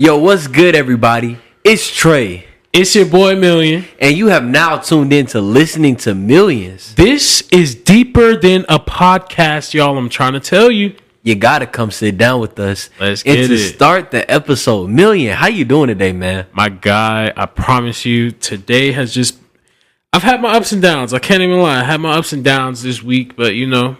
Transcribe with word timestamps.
Yo, 0.00 0.16
what's 0.16 0.46
good, 0.46 0.76
everybody? 0.76 1.38
It's 1.64 1.92
Trey, 1.94 2.46
It's 2.72 2.94
your 2.94 3.06
boy 3.06 3.34
Million. 3.34 3.84
and 4.00 4.16
you 4.16 4.28
have 4.28 4.44
now 4.44 4.76
tuned 4.78 5.12
in 5.12 5.26
to 5.26 5.40
listening 5.40 5.96
to 5.96 6.14
Millions. 6.14 6.94
This 6.94 7.42
is 7.50 7.74
deeper 7.74 8.36
than 8.36 8.64
a 8.68 8.78
podcast, 8.78 9.74
y'all. 9.74 9.98
I'm 9.98 10.08
trying 10.08 10.34
to 10.34 10.40
tell 10.40 10.70
you. 10.70 10.94
You 11.24 11.34
gotta 11.34 11.66
come 11.66 11.90
sit 11.90 12.16
down 12.16 12.40
with 12.40 12.58
us. 12.60 12.90
Let's 13.00 13.22
and 13.24 13.36
get 13.36 13.48
to 13.48 13.54
it. 13.54 13.74
start 13.74 14.12
the 14.12 14.30
episode, 14.30 14.88
Million, 14.88 15.36
how 15.36 15.48
you 15.48 15.64
doing 15.64 15.88
today, 15.88 16.12
man? 16.12 16.46
My 16.52 16.68
guy, 16.68 17.32
I 17.36 17.46
promise 17.46 18.04
you, 18.06 18.30
today 18.30 18.92
has 18.92 19.12
just. 19.12 19.36
I've 20.12 20.22
had 20.22 20.40
my 20.40 20.52
ups 20.56 20.70
and 20.72 20.80
downs. 20.80 21.12
I 21.12 21.18
can't 21.18 21.42
even 21.42 21.58
lie. 21.60 21.80
I 21.80 21.82
had 21.82 22.00
my 22.00 22.12
ups 22.12 22.32
and 22.32 22.44
downs 22.44 22.82
this 22.84 23.02
week, 23.02 23.34
but 23.36 23.54
you 23.56 23.66
know, 23.66 23.96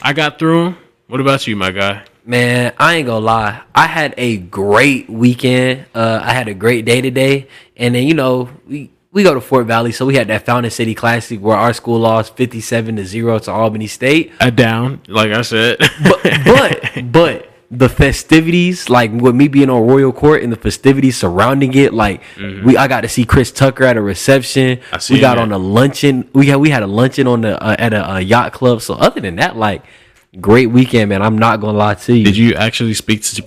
I 0.00 0.12
got 0.12 0.38
through 0.38 0.66
'em. 0.66 0.76
What 1.08 1.20
about 1.20 1.46
you, 1.48 1.56
my 1.56 1.70
guy? 1.72 2.04
Man, 2.26 2.72
I 2.78 2.96
ain't 2.96 3.06
gonna 3.06 3.24
lie. 3.24 3.62
I 3.74 3.86
had 3.86 4.14
a 4.16 4.38
great 4.38 5.10
weekend. 5.10 5.84
Uh, 5.94 6.20
I 6.22 6.32
had 6.32 6.48
a 6.48 6.54
great 6.54 6.86
day 6.86 7.02
today, 7.02 7.48
and 7.76 7.94
then 7.94 8.06
you 8.06 8.14
know 8.14 8.48
we 8.66 8.90
we 9.12 9.22
go 9.22 9.34
to 9.34 9.42
Fort 9.42 9.66
Valley, 9.66 9.92
so 9.92 10.06
we 10.06 10.16
had 10.16 10.28
that 10.28 10.46
Fountain 10.46 10.70
City 10.70 10.94
Classic 10.94 11.38
where 11.38 11.56
our 11.56 11.74
school 11.74 11.98
lost 11.98 12.34
fifty 12.34 12.62
seven 12.62 12.96
to 12.96 13.04
zero 13.04 13.38
to 13.40 13.52
Albany 13.52 13.88
State. 13.88 14.32
A 14.40 14.50
down, 14.50 15.02
like 15.06 15.32
I 15.32 15.42
said. 15.42 15.76
but 16.02 16.22
but 16.46 17.12
but 17.12 17.50
the 17.70 17.90
festivities, 17.90 18.88
like 18.88 19.12
with 19.12 19.34
me 19.34 19.48
being 19.48 19.68
on 19.68 19.86
Royal 19.86 20.12
Court 20.12 20.42
and 20.42 20.50
the 20.50 20.56
festivities 20.56 21.18
surrounding 21.18 21.74
it, 21.74 21.92
like 21.92 22.22
we 22.64 22.78
I 22.78 22.88
got 22.88 23.02
to 23.02 23.08
see 23.08 23.26
Chris 23.26 23.52
Tucker 23.52 23.84
at 23.84 23.98
a 23.98 24.02
reception. 24.02 24.78
Mm-hmm. 24.78 25.12
We 25.12 25.20
got 25.20 25.36
on 25.36 25.52
a 25.52 25.58
luncheon. 25.58 26.30
We 26.32 26.46
had 26.46 26.56
we 26.56 26.70
had 26.70 26.82
a 26.82 26.86
luncheon 26.86 27.26
on 27.26 27.42
the 27.42 27.62
uh, 27.62 27.76
at 27.78 27.92
a, 27.92 28.14
a 28.14 28.20
yacht 28.20 28.54
club. 28.54 28.80
So 28.80 28.94
other 28.94 29.20
than 29.20 29.36
that, 29.36 29.56
like 29.56 29.84
great 30.40 30.66
weekend, 30.66 31.08
man. 31.10 31.22
I'm 31.22 31.38
not 31.38 31.60
gonna 31.60 31.76
lie 31.78 31.94
to 31.94 32.16
you. 32.16 32.24
did 32.24 32.36
you 32.36 32.54
actually 32.54 32.94
speak 32.94 33.22
to? 33.22 33.44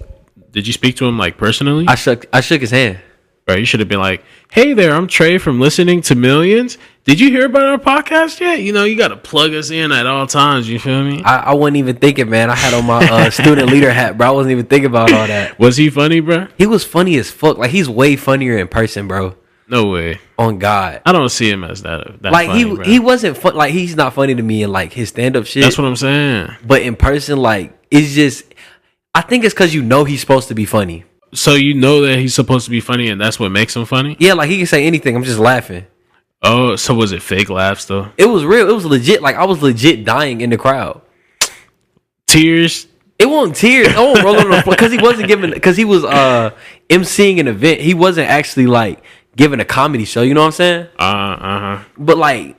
Did 0.52 0.68
you 0.68 0.74
speak 0.74 0.96
to 0.98 1.06
him 1.06 1.18
like 1.18 1.38
personally? 1.38 1.86
I 1.88 1.96
shook 1.96 2.26
I 2.34 2.42
shook 2.42 2.62
his 2.62 2.72
hand. 2.72 3.00
Right, 3.48 3.60
you 3.60 3.66
should 3.66 3.80
have 3.80 3.88
been 3.88 4.00
like, 4.02 4.26
"Hey 4.52 4.74
there, 4.74 4.94
I'm 4.94 5.08
Trey 5.08 5.38
from 5.38 5.62
listening 5.62 6.02
to 6.02 6.16
Millions. 6.16 6.78
Did 7.06 7.22
you 7.22 7.30
hear 7.30 7.46
about 7.46 7.64
our 7.64 7.78
podcast 7.78 8.42
yet? 8.42 8.60
You 8.60 8.74
know, 8.74 8.84
you 8.84 8.98
got 8.98 9.08
to 9.08 9.16
plug 9.16 9.54
us 9.54 9.72
in 9.72 9.94
at 9.94 10.06
all 10.06 10.28
times. 10.28 10.68
You 10.68 10.78
feel 10.78 11.02
me? 11.02 11.24
I, 11.24 11.38
I 11.38 11.54
wasn't 11.54 11.78
even 11.78 11.96
thinking, 11.96 12.30
man. 12.30 12.50
I 12.50 12.56
had 12.56 12.74
on 12.74 12.86
my 12.86 12.98
uh, 13.08 13.30
student 13.30 13.70
leader 13.70 13.90
hat, 13.94 14.18
bro. 14.18 14.28
I 14.28 14.32
wasn't 14.32 14.52
even 14.52 14.66
thinking 14.66 14.88
about 14.88 15.14
all 15.14 15.26
that. 15.26 15.58
Was 15.58 15.78
he 15.78 15.90
funny, 15.90 16.20
bro? 16.20 16.48
He 16.58 16.66
was 16.68 16.84
funny 16.84 17.16
as 17.18 17.32
fuck. 17.32 17.58
Like 17.58 17.72
he's 17.72 17.88
way 17.88 18.18
funnier 18.18 18.58
in 18.58 18.68
person, 18.68 19.08
bro. 19.08 19.38
No 19.70 19.88
way. 19.88 20.20
On 20.38 20.58
God. 20.60 21.02
I 21.06 21.12
don't 21.12 21.30
see 21.30 21.50
him 21.50 21.64
as 21.64 21.82
that. 21.82 22.22
that 22.22 22.32
like 22.32 22.48
funny, 22.48 22.60
he 22.60 22.76
bro. 22.76 22.86
he 22.86 23.00
wasn't 23.00 23.38
fun. 23.38 23.56
Like 23.56 23.74
he's 23.74 23.96
not 23.96 24.14
funny 24.14 24.34
to 24.34 24.42
me 24.42 24.64
in 24.64 24.72
like 24.72 24.94
his 24.94 25.10
stand 25.10 25.36
up 25.36 25.46
shit. 25.46 25.64
That's 25.64 25.78
what 25.78 25.86
I'm 25.86 25.96
saying. 25.96 26.50
but 26.66 26.82
in 26.82 26.96
person, 26.96 27.38
like 27.38 27.78
it's 27.92 28.14
just. 28.14 28.54
I 29.14 29.22
think 29.22 29.44
it's 29.44 29.54
because 29.54 29.74
you 29.74 29.82
know 29.82 30.04
he's 30.04 30.22
supposed 30.22 30.48
to 30.50 30.56
be 30.56 30.66
funny. 30.66 31.04
So 31.34 31.56
you 31.56 31.74
know 31.74 32.02
that 32.04 32.20
he's 32.20 32.34
supposed 32.34 32.66
to 32.66 32.72
be 32.72 32.80
funny, 32.80 33.10
and 33.10 33.20
that's 33.20 33.40
what 33.40 33.52
makes 33.52 33.76
him 33.76 33.86
funny. 33.86 34.16
Yeah, 34.20 34.34
like 34.34 34.50
he 34.50 34.58
can 34.58 34.68
say 34.68 34.86
anything. 34.86 35.16
I'm 35.16 35.24
just 35.24 35.40
laughing. 35.40 35.86
Oh, 36.42 36.76
so 36.76 36.94
was 36.94 37.12
it 37.12 37.22
fake 37.22 37.50
laughs 37.50 37.86
though? 37.86 38.12
It 38.18 38.26
was 38.26 38.46
real. 38.46 38.70
It 38.70 38.74
was 38.74 38.86
legit. 38.86 39.22
Like 39.22 39.36
I 39.36 39.46
was 39.46 39.62
legit 39.62 40.06
dying 40.06 40.42
in 40.42 40.50
the 40.50 40.58
crowd. 40.58 41.02
Tears. 42.28 42.88
It 43.20 43.26
wasn't 43.26 43.56
tears. 43.56 43.88
I 43.90 44.00
won't 44.00 44.24
roll 44.24 44.40
on 44.40 44.52
the 44.52 44.62
floor 44.62 44.76
because 44.76 44.92
he 44.92 45.00
wasn't 45.00 45.28
giving 45.28 45.50
because 45.50 45.76
he 45.76 45.86
was 45.86 46.06
uh 46.06 46.52
emceeing 46.90 47.40
an 47.40 47.48
event. 47.48 47.82
He 47.82 47.96
wasn't 47.96 48.30
actually 48.30 48.68
like 48.68 49.04
giving 49.38 49.62
a 49.62 49.66
comedy 49.66 50.04
show. 50.04 50.24
You 50.24 50.34
know 50.34 50.42
what 50.42 50.48
I'm 50.48 50.52
saying? 50.54 50.88
Uh 51.00 51.04
uh 51.04 51.60
huh. 51.78 51.84
But 51.98 52.18
like 52.18 52.58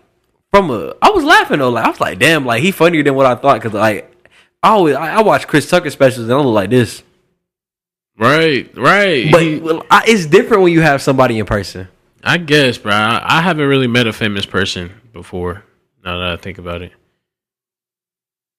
from 0.51 0.71
a, 0.71 0.95
I 1.03 1.11
was 1.11 1.25
laughing 1.25 1.59
though. 1.59 1.69
Like 1.69 1.85
I 1.85 1.91
was 1.91 2.01
like, 2.01 2.19
damn, 2.19 2.47
like 2.47 2.63
he 2.63 2.71
funnier 2.71 3.03
than 3.03 3.15
what 3.15 3.27
I 3.27 3.35
thought. 3.35 3.61
Cause 3.61 3.75
like 3.75 4.11
I 4.63 4.71
always 4.71 4.97
I, 4.97 5.17
I 5.17 5.23
watch 5.23 5.47
Chris 5.47 5.69
Tucker 5.69 5.91
specials 5.91 6.25
and 6.25 6.33
I 6.33 6.37
look 6.37 6.55
like 6.55 6.71
this. 6.71 7.03
Right, 8.17 8.75
right. 8.77 9.31
But 9.31 9.63
well, 9.63 9.87
I, 9.91 10.05
it's 10.07 10.27
different 10.27 10.63
when 10.63 10.73
you 10.73 10.81
have 10.81 11.03
somebody 11.03 11.39
in 11.39 11.47
person. 11.47 11.89
I 12.25 12.39
guess, 12.39 12.79
bro. 12.79 12.93
I, 12.93 13.39
I 13.39 13.43
haven't 13.43 13.69
really 13.69 13.87
met 13.87 14.07
a 14.09 14.13
famous 14.13 14.47
person 14.47 14.93
before. 15.13 15.63
Now 16.05 16.19
that 16.19 16.33
I 16.33 16.37
think 16.37 16.59
about 16.59 16.83
it. 16.83 16.93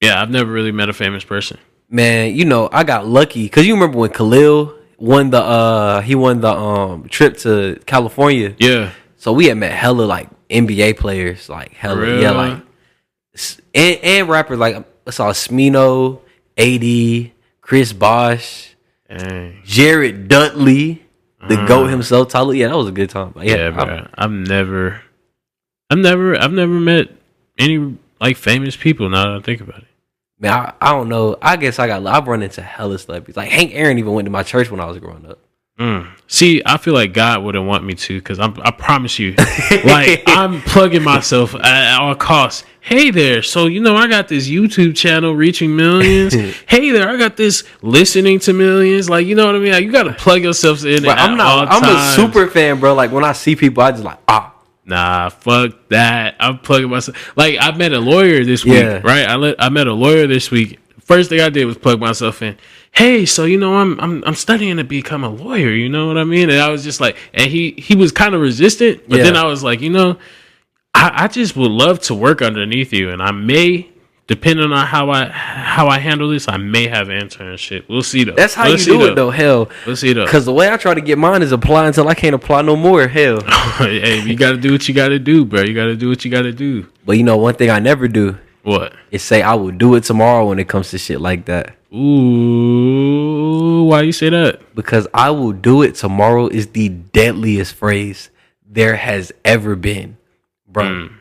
Yeah, 0.02 0.22
I've 0.22 0.30
never 0.30 0.50
really 0.50 0.72
met 0.72 0.88
a 0.88 0.94
famous 0.94 1.24
person. 1.26 1.58
Man, 1.90 2.36
you 2.36 2.46
know 2.46 2.70
I 2.72 2.84
got 2.84 3.08
lucky 3.08 3.44
because 3.44 3.66
you 3.66 3.74
remember 3.74 3.98
when 3.98 4.12
Khalil 4.12 4.79
won 5.00 5.30
the 5.30 5.42
uh 5.42 6.02
he 6.02 6.16
won 6.16 6.42
the 6.42 6.52
um 6.52 7.08
trip 7.10 7.38
to 7.38 7.80
California. 7.86 8.56
Yeah. 8.60 8.92
So 9.18 9.34
we 9.34 9.48
had 9.48 9.58
met 9.58 9.72
hella 9.72 10.04
like 10.04 10.30
NBA 10.50 10.98
players, 10.98 11.50
like 11.50 11.74
hella 11.74 12.02
Real? 12.02 12.22
yeah, 12.22 12.32
like 12.32 12.64
and 13.74 14.00
and 14.04 14.30
rappers 14.30 14.58
like 14.60 14.76
I 15.08 15.12
saw 15.12 15.32
Smino, 15.32 16.20
AD, 16.58 17.32
Chris 17.62 17.94
Bosh, 17.94 18.76
Dang. 19.10 19.62
Jared 19.66 20.28
Dudley, 20.28 21.04
the 21.48 21.56
goat 21.68 21.88
himself, 21.88 22.30
Tyler. 22.30 22.54
Yeah, 22.54 22.68
that 22.68 22.78
was 22.78 22.88
a 22.88 22.92
good 22.92 23.10
time. 23.10 23.34
Yeah, 23.38 23.56
yeah, 23.56 23.70
bro. 23.72 23.84
I'm- 23.86 24.10
I've 24.16 24.32
never, 24.32 25.02
I've 25.90 25.98
never, 25.98 26.38
I've 26.40 26.52
never 26.54 26.74
met 26.74 27.08
any 27.58 27.98
like 28.22 28.38
famous 28.38 28.76
people. 28.76 29.10
Now 29.10 29.32
that 29.34 29.38
I 29.38 29.42
think 29.42 29.62
about 29.62 29.80
it. 29.80 29.88
Man, 30.40 30.54
I, 30.54 30.74
I 30.82 30.92
don't 30.92 31.10
know. 31.10 31.38
I 31.42 31.58
guess 31.58 31.80
I 31.80 31.88
got 31.88 32.06
I've 32.06 32.28
run 32.28 32.42
into 32.42 32.62
hella 32.62 32.98
celebrities. 32.98 33.38
Like 33.38 33.50
Hank 33.50 33.72
Aaron 33.74 34.00
even 34.00 34.14
went 34.14 34.26
to 34.26 34.32
my 34.32 34.44
church 34.44 34.72
when 34.72 34.80
I 34.80 34.86
was 34.86 34.98
growing 34.98 35.26
up. 35.26 35.40
Mm. 35.80 36.10
See, 36.28 36.62
I 36.66 36.78
feel 36.78 36.94
like 36.94 37.14
God 37.14 37.42
wouldn't 37.42 37.66
want 37.66 37.86
me 37.86 37.94
to 37.94 38.20
because 38.20 38.38
I'm. 38.38 38.60
I 38.62 38.72
promise 38.72 39.18
you, 39.18 39.32
like 39.86 40.24
I'm 40.28 40.62
plugging 40.62 41.04
myself 41.04 41.56
at, 41.56 41.64
at 41.66 42.02
all 42.02 42.16
costs. 42.16 42.66
Hey 42.82 43.12
there, 43.12 43.42
so 43.42 43.68
you 43.68 43.80
know 43.80 43.96
I 43.96 44.08
got 44.08 44.28
this 44.28 44.50
YouTube 44.50 44.96
channel 44.96 45.34
reaching 45.34 45.74
millions. 45.74 46.34
hey 46.68 46.92
there, 46.92 47.08
I 47.08 47.16
got 47.16 47.38
this 47.38 47.64
listening 47.82 48.40
to 48.40 48.52
millions. 48.54 49.10
Like 49.10 49.26
you 49.26 49.36
know 49.36 49.46
what 49.46 49.56
I 49.56 49.60
mean? 49.60 49.72
Like, 49.72 49.86
you 49.86 49.92
got 49.92 50.04
to 50.04 50.14
plug 50.14 50.44
yourself 50.44 50.84
in. 50.84 51.06
At 51.06 51.18
I'm 51.18 51.38
not. 51.38 51.70
I'm 51.70 51.84
a 51.84 52.14
super 52.14 52.48
fan, 52.48 52.82
bro. 52.82 52.94
Like 52.94 53.14
when 53.14 53.24
I 53.24 53.32
see 53.32 53.56
people, 53.56 53.82
I 53.82 53.92
just 53.92 54.04
like 54.04 54.20
ah. 54.28 54.54
Nah, 54.90 55.30
fuck 55.30 55.74
that. 55.90 56.36
I'm 56.40 56.58
plugging 56.60 56.90
myself. 56.90 57.38
Like 57.38 57.58
I 57.62 57.72
met 57.72 57.94
a 57.94 58.00
lawyer 58.00 58.44
this 58.44 58.66
week, 58.66 58.74
Yeah. 58.74 59.02
right? 59.04 59.28
I 59.28 59.36
let 59.36 59.56
I 59.62 59.70
met 59.70 59.88
a 59.88 59.94
lawyer 59.94 60.26
this 60.28 60.50
week. 60.52 60.80
First 61.00 61.30
thing 61.30 61.40
I 61.42 61.50
did 61.50 61.66
was 61.66 61.78
plug 61.78 62.00
myself 62.00 62.42
in. 62.42 62.58
Hey, 62.92 63.26
so 63.26 63.46
you 63.46 63.58
know 63.58 63.76
I'm 63.78 64.00
I'm 64.00 64.24
I'm 64.26 64.36
studying 64.36 64.78
to 64.78 64.84
become 64.84 65.24
a 65.24 65.30
lawyer. 65.30 65.70
You 65.72 65.90
know 65.90 66.08
what 66.08 66.18
I 66.18 66.24
mean? 66.24 66.50
And 66.50 66.60
I 66.60 66.70
was 66.70 66.84
just 66.84 67.00
like, 67.00 67.18
and 67.34 67.50
he 67.50 67.72
he 67.78 67.96
was 67.96 68.12
kind 68.12 68.34
of 68.36 68.42
resistant, 68.42 69.08
but 69.08 69.18
Yeah. 69.20 69.26
then 69.26 69.36
I 69.36 69.46
was 69.46 69.64
like, 69.64 69.80
you 69.82 69.90
know, 69.92 70.18
I 70.96 71.26
I 71.26 71.28
just 71.28 71.56
would 71.56 71.72
love 71.72 72.00
to 72.02 72.16
work 72.16 72.42
underneath 72.42 72.92
you, 72.92 73.12
and 73.12 73.22
I 73.22 73.32
may. 73.32 73.90
Depending 74.30 74.72
on 74.72 74.86
how 74.86 75.10
I 75.10 75.26
how 75.26 75.88
I 75.88 75.98
handle 75.98 76.30
this, 76.30 76.48
I 76.48 76.58
may 76.58 76.88
have 76.88 77.10
an 77.10 77.20
internship. 77.20 77.90
We'll 77.90 78.04
see 78.04 78.24
though. 78.26 78.36
That's 78.36 78.54
how 78.54 78.66
We'll 78.66 78.78
you 78.78 78.86
do 78.86 79.06
it 79.08 79.16
though. 79.16 79.32
Hell, 79.32 79.70
We'll 79.88 79.96
see 79.96 80.14
though. 80.14 80.24
because 80.26 80.46
the 80.46 80.54
way 80.54 80.70
I 80.72 80.78
try 80.78 80.94
to 80.94 81.02
get 81.02 81.18
mine 81.18 81.42
is 81.42 81.52
apply 81.52 81.88
until 81.88 82.08
I 82.08 82.14
can't 82.14 82.36
apply 82.36 82.62
no 82.62 82.76
more. 82.76 83.08
Hell. 83.08 83.42
hey, 83.80 84.22
you 84.22 84.36
got 84.36 84.52
to 84.52 84.58
do 84.58 84.72
what 84.72 84.88
you 84.88 84.94
got 84.94 85.08
to 85.10 85.18
do, 85.18 85.46
bro. 85.46 85.62
You 85.62 85.74
got 85.74 85.86
to 85.86 85.96
do 85.96 86.10
what 86.10 86.24
you 86.24 86.30
got 86.30 86.44
to 86.44 86.52
do. 86.52 86.88
But 87.06 87.18
you 87.18 87.24
know, 87.24 87.38
one 87.38 87.56
thing 87.56 87.72
I 87.72 87.80
never 87.80 88.08
do 88.08 88.38
What? 88.62 88.94
is 89.10 89.24
say 89.24 89.42
I 89.42 89.56
will 89.56 89.72
do 89.72 89.96
it 89.96 90.04
tomorrow 90.04 90.48
when 90.48 90.60
it 90.60 90.68
comes 90.70 90.92
to 90.92 91.00
shit 91.00 91.20
like 91.20 91.46
that. 91.46 91.76
Ooh, 91.92 93.84
why 93.86 94.02
you 94.02 94.12
say 94.12 94.30
that? 94.30 94.76
Because 94.76 95.08
I 95.12 95.32
will 95.32 95.54
do 95.54 95.82
it 95.82 95.96
tomorrow 95.96 96.48
is 96.48 96.68
the 96.68 96.90
deadliest 96.90 97.74
phrase 97.74 98.30
there 98.68 98.96
has 98.96 99.32
ever 99.44 99.76
been, 99.76 100.18
bro. 100.68 100.84
Mm. 100.84 101.14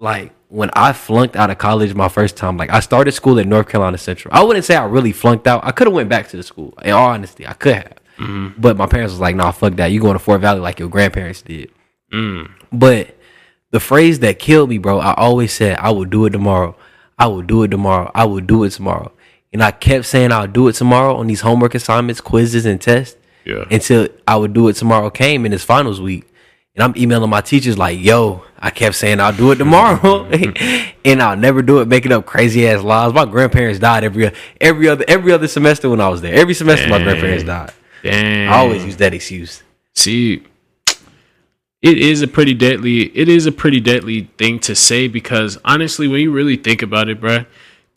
Like 0.00 0.32
when 0.48 0.70
I 0.74 0.92
flunked 0.92 1.34
out 1.36 1.50
of 1.50 1.58
college 1.58 1.94
my 1.94 2.08
first 2.08 2.36
time, 2.36 2.56
like 2.56 2.70
I 2.70 2.80
started 2.80 3.12
school 3.12 3.38
at 3.38 3.46
North 3.46 3.68
Carolina 3.68 3.98
Central. 3.98 4.32
I 4.34 4.42
wouldn't 4.44 4.64
say 4.64 4.76
I 4.76 4.84
really 4.84 5.12
flunked 5.12 5.46
out. 5.46 5.64
I 5.64 5.72
could 5.72 5.86
have 5.88 5.94
went 5.94 6.08
back 6.08 6.28
to 6.28 6.36
the 6.36 6.42
school. 6.42 6.72
In 6.84 6.92
all 6.92 7.08
honesty, 7.08 7.46
I 7.46 7.52
could 7.54 7.74
have. 7.74 7.94
Mm-hmm. 8.18 8.60
But 8.60 8.76
my 8.76 8.86
parents 8.86 9.12
was 9.12 9.20
like, 9.20 9.36
"Nah, 9.36 9.50
fuck 9.52 9.74
that. 9.74 9.86
You 9.86 10.00
going 10.00 10.14
to 10.14 10.18
Fort 10.18 10.40
Valley 10.40 10.60
like 10.60 10.78
your 10.78 10.88
grandparents 10.88 11.42
did." 11.42 11.70
Mm. 12.12 12.50
But 12.72 13.16
the 13.70 13.80
phrase 13.80 14.20
that 14.20 14.38
killed 14.38 14.70
me, 14.70 14.78
bro, 14.78 14.98
I 14.98 15.14
always 15.14 15.52
said, 15.52 15.78
I 15.78 15.90
will 15.90 16.04
do 16.04 16.24
it 16.26 16.30
tomorrow. 16.30 16.74
I 17.18 17.26
will 17.26 17.42
do 17.42 17.62
it 17.64 17.68
tomorrow. 17.68 18.10
I 18.14 18.24
will 18.24 18.40
do 18.40 18.64
it 18.64 18.70
tomorrow. 18.70 19.12
And 19.52 19.62
I 19.62 19.70
kept 19.72 20.06
saying 20.06 20.32
I'll 20.32 20.46
do 20.46 20.68
it 20.68 20.74
tomorrow 20.74 21.16
on 21.16 21.26
these 21.26 21.40
homework 21.42 21.74
assignments, 21.74 22.20
quizzes, 22.20 22.64
and 22.66 22.80
tests 22.80 23.16
Yeah. 23.44 23.64
until 23.70 24.08
I 24.26 24.36
would 24.36 24.52
do 24.52 24.68
it 24.68 24.74
tomorrow 24.76 25.10
came 25.10 25.44
in 25.44 25.52
this 25.52 25.64
finals 25.64 26.00
week. 26.00 26.26
And 26.78 26.84
I'm 26.84 27.02
emailing 27.02 27.28
my 27.28 27.40
teachers 27.40 27.76
like, 27.76 27.98
yo, 27.98 28.44
I 28.56 28.70
kept 28.70 28.94
saying 28.94 29.18
I'll 29.18 29.32
do 29.36 29.50
it 29.50 29.56
tomorrow. 29.56 30.24
and 31.04 31.20
I'll 31.20 31.36
never 31.36 31.60
do 31.60 31.80
it, 31.80 31.88
making 31.88 32.12
up 32.12 32.24
crazy 32.24 32.68
ass 32.68 32.84
lies. 32.84 33.12
My 33.12 33.24
grandparents 33.24 33.80
died 33.80 34.04
every 34.04 34.30
every 34.60 34.86
other 34.88 35.04
every 35.08 35.32
other 35.32 35.48
semester 35.48 35.90
when 35.90 36.00
I 36.00 36.08
was 36.08 36.20
there. 36.20 36.34
Every 36.34 36.54
semester 36.54 36.88
my 36.88 37.02
grandparents 37.02 37.42
died. 37.42 37.72
Damn. 38.04 38.52
I 38.52 38.58
always 38.58 38.84
use 38.84 38.96
that 38.98 39.12
excuse. 39.12 39.64
see. 39.96 40.44
It 41.82 41.98
is 41.98 42.22
a 42.22 42.28
pretty 42.28 42.54
deadly. 42.54 43.02
It 43.16 43.28
is 43.28 43.46
a 43.46 43.52
pretty 43.52 43.80
deadly 43.80 44.30
thing 44.38 44.60
to 44.60 44.74
say 44.76 45.08
because 45.08 45.58
honestly, 45.64 46.06
when 46.06 46.20
you 46.20 46.30
really 46.30 46.56
think 46.56 46.82
about 46.82 47.08
it, 47.08 47.20
bruh, 47.20 47.44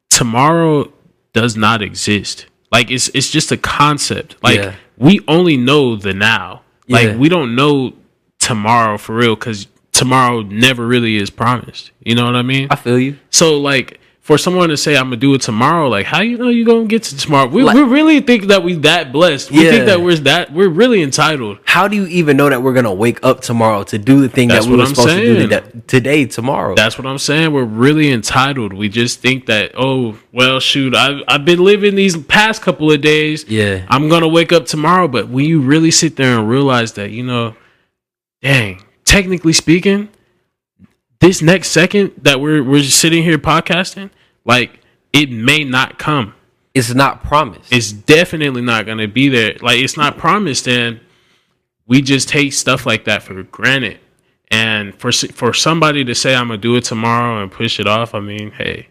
tomorrow 0.09 0.91
does 1.33 1.55
not 1.55 1.83
exist. 1.83 2.47
Like 2.71 2.89
it's 2.89 3.09
it's 3.09 3.29
just 3.29 3.51
a 3.51 3.57
concept. 3.57 4.37
Like 4.43 4.57
Yeah. 4.57 4.75
we 4.97 5.19
only 5.27 5.55
know 5.57 5.95
the 5.95 6.13
now. 6.15 6.61
Like 6.87 7.09
Yeah. 7.09 7.15
we 7.17 7.29
don't 7.29 7.55
know 7.55 7.93
tomorrow 8.41 8.97
for 8.97 9.15
real 9.15 9.35
because 9.35 9.67
tomorrow 9.93 10.41
never 10.41 10.85
really 10.85 11.15
is 11.15 11.29
promised. 11.29 11.91
You 12.03 12.15
know 12.15 12.25
what 12.25 12.35
I 12.35 12.41
mean? 12.41 12.67
I 12.69 12.75
feel 12.75 12.99
you. 12.99 13.17
So 13.29 13.57
like 13.59 13.99
for 14.21 14.37
someone 14.37 14.69
to 14.69 14.77
say 14.77 14.95
I'm 14.95 15.05
gonna 15.05 15.17
do 15.17 15.33
it 15.33 15.41
tomorrow, 15.41 15.89
like 15.89 16.05
how 16.05 16.21
you 16.21 16.37
know 16.37 16.49
you 16.49 16.63
gonna 16.63 16.85
get 16.85 17.03
to 17.03 17.17
tomorrow? 17.17 17.47
We, 17.47 17.63
Like- 17.63 17.75
we 17.75 17.81
really 17.81 18.19
think 18.21 18.45
that 18.47 18.63
we 18.63 18.75
that 18.75 19.11
blessed. 19.11 19.51
We 19.51 19.63
Yeah. 19.65 19.71
think 19.71 19.85
that 19.87 20.01
we're 20.01 20.15
that 20.17 20.53
we're 20.53 20.69
really 20.69 21.01
entitled. 21.01 21.57
How 21.65 21.87
do 21.87 21.95
you 21.95 22.05
even 22.07 22.37
know 22.37 22.47
that 22.49 22.61
we're 22.61 22.73
gonna 22.73 22.93
wake 22.93 23.19
up 23.23 23.41
tomorrow 23.41 23.83
to 23.83 23.97
do 23.97 24.21
the 24.21 24.29
thing 24.29 24.47
That's 24.49 24.65
that 24.65 24.71
we 24.71 24.77
were 24.77 24.83
I'm 24.83 24.89
supposed 24.89 25.09
to 25.09 25.15
do 25.21 25.35
saying. 25.35 25.49
today, 25.49 25.81
today 25.87 26.25
tomorrow? 26.25 26.75
That's 26.75 26.97
what 26.99 27.07
I'm 27.07 27.17
saying. 27.17 27.51
We're 27.51 27.63
really 27.63 28.11
entitled. 28.11 28.73
We 28.73 28.89
just 28.89 29.21
think 29.21 29.47
that, 29.47 29.71
oh, 29.77 30.15
well, 30.31 30.59
shoot, 30.59 30.95
I've, 30.95 31.21
I've 31.27 31.43
been 31.45 31.63
living 31.63 31.95
these 31.95 32.15
past 32.15 32.61
couple 32.61 32.91
of 32.91 33.01
days. 33.01 33.45
Yeah. 33.47 33.81
I'm 33.89 34.07
going 34.07 34.21
to 34.21 34.27
wake 34.27 34.51
up 34.53 34.65
tomorrow. 34.67 35.07
But 35.07 35.29
when 35.29 35.45
you 35.45 35.61
really 35.61 35.91
sit 35.91 36.15
there 36.15 36.37
and 36.37 36.47
realize 36.47 36.93
that, 36.93 37.09
you 37.11 37.23
know, 37.23 37.55
dang, 38.41 38.83
technically 39.05 39.53
speaking, 39.53 40.09
this 41.19 41.41
next 41.41 41.69
second 41.69 42.13
that 42.23 42.39
we're, 42.39 42.63
we're 42.63 42.81
just 42.81 42.99
sitting 42.99 43.23
here 43.23 43.37
podcasting, 43.37 44.09
like, 44.45 44.79
it 45.13 45.29
may 45.29 45.63
not 45.63 45.99
come. 45.99 46.33
it's 46.73 46.93
not 46.93 47.23
promised. 47.23 47.71
It's 47.71 47.91
definitely 47.91 48.61
not 48.61 48.85
going 48.85 48.97
to 48.99 49.07
be 49.07 49.29
there. 49.29 49.55
Like, 49.61 49.79
it's 49.79 49.97
not 49.97 50.17
promised. 50.17 50.67
And 50.67 50.99
we 51.85 52.01
just 52.01 52.29
take 52.29 52.53
stuff 52.53 52.85
like 52.85 53.05
that 53.05 53.23
for 53.23 53.43
granted. 53.43 53.99
And 54.49 54.93
for 54.95 55.11
for 55.13 55.53
somebody 55.53 56.03
to 56.05 56.13
say 56.13 56.35
I'm 56.35 56.47
gonna 56.49 56.57
do 56.57 56.75
it 56.75 56.83
tomorrow 56.83 57.41
and 57.41 57.49
push 57.49 57.79
it 57.79 57.87
off, 57.87 58.13
I 58.13 58.19
mean, 58.19 58.51
hey, 58.51 58.87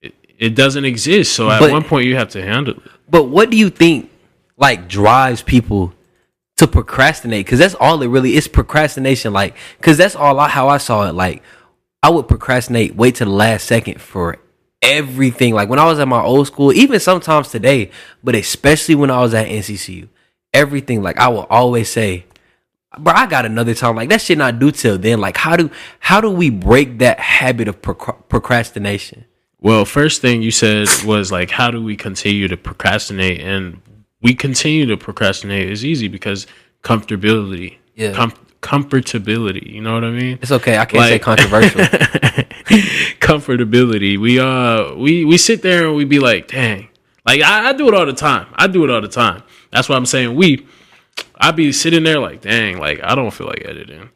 it, 0.00 0.14
it 0.38 0.54
doesn't 0.54 0.84
exist. 0.84 1.32
So 1.32 1.50
at 1.50 1.58
But- 1.58 1.72
one 1.72 1.82
point 1.82 2.06
you 2.06 2.14
have 2.16 2.28
to 2.30 2.42
handle 2.42 2.74
it. 2.74 2.82
But 3.10 3.24
what 3.24 3.50
do 3.50 3.56
you 3.56 3.68
think 3.68 4.10
like 4.56 4.86
drives 4.88 5.42
people 5.42 5.92
to 6.56 6.66
procrastinate? 6.66 7.46
Because 7.46 7.58
that's 7.58 7.74
all 7.74 8.02
it 8.02 8.08
really 8.08 8.34
is 8.36 8.48
procrastination. 8.48 9.32
Like, 9.32 9.56
because 9.78 9.96
that's 9.96 10.16
all 10.16 10.38
I, 10.40 10.48
how 10.48 10.68
I 10.68 10.78
saw 10.78 11.08
it. 11.08 11.12
Like, 11.12 11.42
I 12.02 12.10
would 12.10 12.28
procrastinate, 12.28 12.94
wait 12.94 13.16
to 13.16 13.24
the 13.24 13.30
last 13.30 13.66
second 13.66 14.00
for 14.00 14.38
everything. 14.82 15.54
Like 15.54 15.68
when 15.68 15.78
I 15.78 15.84
was 15.84 15.98
at 15.98 16.08
my 16.08 16.22
old 16.22 16.46
school, 16.46 16.72
even 16.72 17.00
sometimes 17.00 17.48
today, 17.50 17.90
but 18.22 18.34
especially 18.34 18.94
when 18.94 19.10
I 19.10 19.20
was 19.20 19.34
at 19.34 19.48
NCCU, 19.48 20.08
everything. 20.52 21.02
Like 21.02 21.18
I 21.18 21.28
will 21.28 21.46
always 21.50 21.90
say, 21.90 22.26
"Bro, 22.98 23.14
I 23.14 23.26
got 23.26 23.44
another 23.44 23.74
time." 23.74 23.96
Like 23.96 24.08
that 24.10 24.20
shit 24.20 24.38
not 24.38 24.58
due 24.58 24.70
till 24.70 24.98
then. 24.98 25.20
Like 25.20 25.36
how 25.36 25.56
do 25.56 25.70
how 26.00 26.20
do 26.20 26.30
we 26.30 26.50
break 26.50 26.98
that 26.98 27.18
habit 27.18 27.68
of 27.68 27.82
procra- 27.82 28.22
procrastination? 28.28 29.24
Well, 29.60 29.84
first 29.84 30.20
thing 30.20 30.42
you 30.42 30.50
said 30.50 30.86
was 31.04 31.32
like, 31.32 31.50
how 31.50 31.70
do 31.70 31.82
we 31.82 31.96
continue 31.96 32.46
to 32.46 32.56
procrastinate? 32.56 33.40
And 33.40 33.80
we 34.26 34.34
continue 34.34 34.86
to 34.86 34.96
procrastinate 34.96 35.70
is 35.70 35.84
easy 35.84 36.08
because 36.08 36.46
comfortability, 36.82 37.76
Yeah. 37.94 38.12
com- 38.12 38.32
comfortability. 38.60 39.64
You 39.74 39.80
know 39.82 39.94
what 39.94 40.04
I 40.04 40.10
mean? 40.10 40.38
It's 40.42 40.50
okay. 40.58 40.76
I 40.78 40.84
can't 40.84 41.04
say 41.12 41.18
controversial. 41.20 41.80
comfortability. 43.20 44.18
We 44.18 44.38
uh 44.40 44.94
we 44.94 45.24
we 45.24 45.36
sit 45.38 45.62
there 45.62 45.86
and 45.86 45.96
we 45.96 46.04
be 46.04 46.18
like, 46.18 46.48
dang. 46.48 46.88
Like 47.24 47.40
I, 47.42 47.68
I 47.68 47.72
do 47.72 47.88
it 47.88 47.94
all 47.94 48.06
the 48.06 48.12
time. 48.12 48.46
I 48.54 48.66
do 48.66 48.84
it 48.84 48.90
all 48.90 49.00
the 49.00 49.08
time. 49.08 49.42
That's 49.70 49.88
why 49.88 49.96
I'm 49.96 50.06
saying 50.06 50.34
we 50.36 50.66
I 51.36 51.50
be 51.52 51.72
sitting 51.72 52.04
there 52.04 52.18
like, 52.20 52.40
dang, 52.40 52.78
like 52.78 53.00
I 53.02 53.14
don't 53.14 53.30
feel 53.32 53.46
like 53.46 53.62
editing. 53.64 54.10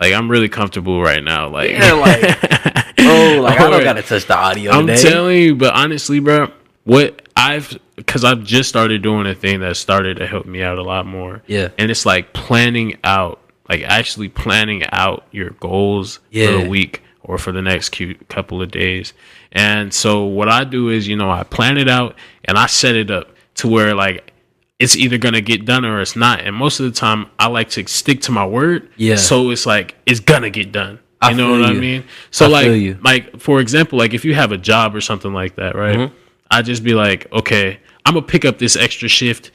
Like 0.00 0.12
I'm 0.12 0.30
really 0.30 0.48
comfortable 0.48 1.00
right 1.02 1.22
now. 1.22 1.48
Like, 1.48 1.70
Yeah, 1.70 1.92
like, 1.92 2.22
oh, 2.98 3.40
like 3.42 3.60
I 3.60 3.70
don't 3.70 3.84
gotta 3.84 4.02
touch 4.02 4.26
the 4.26 4.36
audio 4.36 4.72
I'm 4.72 4.86
today. 4.86 5.02
telling 5.10 5.36
you, 5.36 5.54
but 5.54 5.72
honestly, 5.74 6.18
bro, 6.20 6.50
what 6.84 7.22
I've 7.36 7.78
because 7.96 8.24
I've 8.24 8.42
just 8.44 8.68
started 8.68 9.02
doing 9.02 9.26
a 9.26 9.34
thing 9.34 9.60
that 9.60 9.76
started 9.76 10.16
to 10.18 10.26
help 10.26 10.46
me 10.46 10.62
out 10.62 10.78
a 10.78 10.82
lot 10.82 11.06
more. 11.06 11.42
Yeah. 11.46 11.68
and 11.78 11.90
it's 11.90 12.04
like 12.06 12.32
planning 12.32 12.98
out, 13.04 13.40
like 13.68 13.82
actually 13.82 14.28
planning 14.28 14.82
out 14.92 15.24
your 15.30 15.50
goals 15.50 16.16
for 16.16 16.22
Yeah. 16.30 16.62
the 16.62 16.68
week 16.68 17.02
or 17.22 17.38
for 17.38 17.52
the 17.52 17.62
next 17.62 17.90
cu- 17.90 18.14
couple 18.28 18.60
of 18.60 18.70
days. 18.70 19.12
And 19.52 19.94
so 19.94 20.24
what 20.24 20.48
I 20.48 20.64
do 20.64 20.88
is, 20.88 21.06
you 21.08 21.16
know, 21.16 21.30
I 21.30 21.44
plan 21.44 21.78
it 21.78 21.88
out 21.88 22.16
and 22.44 22.58
I 22.58 22.66
set 22.66 22.96
it 22.96 23.10
up 23.10 23.30
to 23.56 23.68
where 23.68 23.94
like 23.94 24.32
it's 24.80 24.96
either 24.96 25.16
gonna 25.16 25.40
get 25.40 25.64
done 25.64 25.84
or 25.84 26.00
it's 26.00 26.16
not. 26.16 26.40
And 26.40 26.54
most 26.56 26.80
of 26.80 26.86
the 26.86 26.92
time, 26.92 27.26
I 27.38 27.46
like 27.46 27.70
to 27.70 27.86
stick 27.86 28.20
to 28.22 28.32
my 28.32 28.44
word. 28.44 28.88
Yeah. 28.96 29.14
So 29.16 29.50
it's 29.50 29.64
like 29.66 29.94
it's 30.04 30.18
gonna 30.20 30.50
get 30.50 30.72
done. 30.72 30.98
I 31.22 31.30
You 31.30 31.36
know 31.36 31.52
feel 31.54 31.60
what 31.60 31.70
I 31.70 31.72
mean? 31.74 32.04
So 32.32 32.46
I 32.46 32.48
like, 32.48 32.66
you. 32.72 32.98
like 33.02 33.40
for 33.40 33.60
example, 33.60 33.98
like 33.98 34.12
if 34.12 34.24
you 34.24 34.34
have 34.34 34.50
a 34.52 34.58
job 34.58 34.94
or 34.96 35.00
something 35.00 35.32
like 35.32 35.54
that, 35.56 35.74
right? 35.76 35.96
Mm-hmm. 35.96 36.14
I 36.50 36.62
just 36.62 36.82
be 36.84 36.94
like, 36.94 37.30
okay, 37.32 37.80
I'm 38.04 38.14
gonna 38.14 38.26
pick 38.26 38.44
up 38.44 38.58
this 38.58 38.76
extra 38.76 39.08
shift 39.08 39.50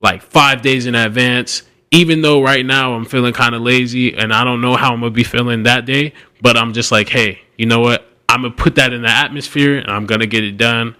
like 0.00 0.22
five 0.22 0.62
days 0.62 0.86
in 0.86 0.94
advance. 0.94 1.62
Even 1.90 2.22
though 2.22 2.42
right 2.42 2.66
now 2.66 2.94
I'm 2.94 3.04
feeling 3.04 3.32
kind 3.32 3.54
of 3.54 3.62
lazy 3.62 4.14
and 4.16 4.32
I 4.34 4.42
don't 4.42 4.60
know 4.60 4.74
how 4.74 4.92
I'm 4.92 5.00
gonna 5.00 5.10
be 5.12 5.22
feeling 5.24 5.62
that 5.64 5.84
day, 5.86 6.12
but 6.42 6.56
I'm 6.56 6.72
just 6.72 6.90
like, 6.90 7.08
hey, 7.08 7.40
you 7.56 7.66
know 7.66 7.80
what? 7.80 8.06
I'm 8.28 8.42
gonna 8.42 8.54
put 8.54 8.74
that 8.76 8.92
in 8.92 9.02
the 9.02 9.08
atmosphere 9.10 9.78
and 9.78 9.88
I'm 9.90 10.06
gonna 10.06 10.26
get 10.26 10.42
it 10.44 10.56
done 10.56 10.96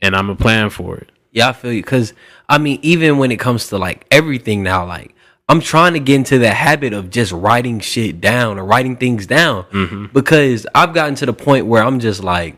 and 0.00 0.16
I'm 0.16 0.26
gonna 0.28 0.36
plan 0.36 0.70
for 0.70 0.96
it. 0.96 1.10
Yeah, 1.32 1.50
I 1.50 1.52
feel 1.52 1.72
you. 1.72 1.82
Cause 1.82 2.14
I 2.48 2.58
mean, 2.58 2.78
even 2.82 3.18
when 3.18 3.30
it 3.30 3.38
comes 3.38 3.68
to 3.68 3.78
like 3.78 4.06
everything 4.10 4.62
now, 4.62 4.86
like 4.86 5.14
I'm 5.48 5.60
trying 5.60 5.92
to 5.94 5.98
get 6.00 6.14
into 6.16 6.38
the 6.38 6.50
habit 6.50 6.92
of 6.92 7.10
just 7.10 7.32
writing 7.32 7.80
shit 7.80 8.20
down 8.20 8.58
or 8.58 8.64
writing 8.64 8.96
things 8.96 9.26
down 9.26 9.64
Mm-hmm. 9.64 10.06
because 10.12 10.66
I've 10.74 10.94
gotten 10.94 11.16
to 11.16 11.26
the 11.26 11.32
point 11.32 11.66
where 11.66 11.82
I'm 11.82 11.98
just 12.00 12.22
like, 12.24 12.56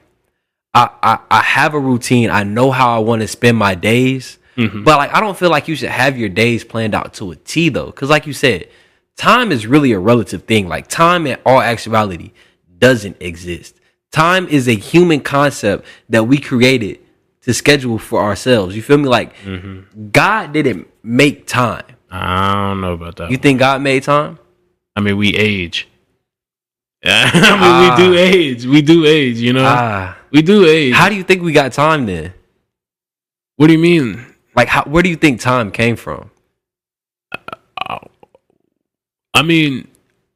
I 0.75 0.91
I, 1.03 1.19
I 1.31 1.41
have 1.43 1.75
a 1.75 1.79
routine. 1.79 2.31
I 2.31 2.43
know 2.45 2.71
how 2.71 2.95
I 2.95 2.99
want 2.99 3.23
to 3.23 3.29
spend 3.29 3.57
my 3.59 3.75
days, 3.75 4.39
Mm-hmm. 4.57 4.85
but 4.85 4.99
like 4.99 5.15
I 5.15 5.21
don't 5.21 5.37
feel 5.37 5.49
like 5.51 5.67
you 5.69 5.75
should 5.77 5.89
have 5.89 6.19
your 6.19 6.29
days 6.29 6.63
planned 6.63 6.95
out 6.95 7.15
to 7.15 7.31
a 7.33 7.37
T 7.37 7.69
though. 7.71 7.91
Cause 7.93 8.11
like 8.11 8.27
you 8.27 8.33
said, 8.35 8.69
time 9.17 9.51
is 9.51 9.67
really 9.67 9.93
a 9.93 9.99
relative 9.99 10.43
thing. 10.45 10.69
Like 10.69 10.89
time 10.89 11.27
in 11.27 11.39
all 11.47 11.61
actuality 11.63 12.33
doesn't 12.79 13.17
exist. 13.21 13.77
Time 14.11 14.47
is 14.49 14.69
a 14.69 14.75
human 14.75 15.21
concept 15.21 15.87
that 16.11 16.25
we 16.25 16.37
created 16.39 17.01
to 17.43 17.55
schedule 17.55 17.99
for 17.99 18.23
ourselves. 18.23 18.77
You 18.77 18.83
feel 18.83 18.99
me? 18.99 19.09
Like 19.09 19.35
Mm-hmm. 19.39 20.11
God 20.11 20.53
didn't 20.53 20.87
make 21.03 21.47
time. 21.47 21.85
I 22.11 22.53
don't 22.65 22.83
know 22.83 22.93
about 22.93 23.17
that. 23.17 23.31
You 23.31 23.39
think 23.39 23.59
God 23.59 23.81
made 23.81 24.03
time? 24.03 24.39
I 24.95 25.01
mean, 25.01 25.17
we 25.17 25.35
age. 25.35 25.89
I 27.05 27.57
mean, 27.57 27.81
we 27.81 28.05
do 28.05 28.19
Ah. 28.19 28.35
age. 28.37 28.67
We 28.67 28.83
do 28.83 29.07
age. 29.07 29.39
You 29.39 29.55
know, 29.55 29.65
Ah, 29.67 30.19
we 30.32 30.43
do 30.43 30.67
age. 30.67 30.94
how 30.94 31.08
do 31.08 31.14
you 31.14 31.23
think 31.23 31.43
we 31.43 31.52
got 31.52 31.73
time 31.73 32.06
then? 32.06 32.34
what 33.56 33.69
do 33.69 33.75
you 33.75 33.79
mean? 33.79 34.26
Like, 34.56 34.69
how, 34.69 34.82
where 34.84 35.02
do 35.02 35.08
you 35.08 35.17
think 35.17 35.40
time 35.40 35.70
came 35.70 35.94
from? 35.96 36.31
I 39.34 39.43
mean, 39.43 39.88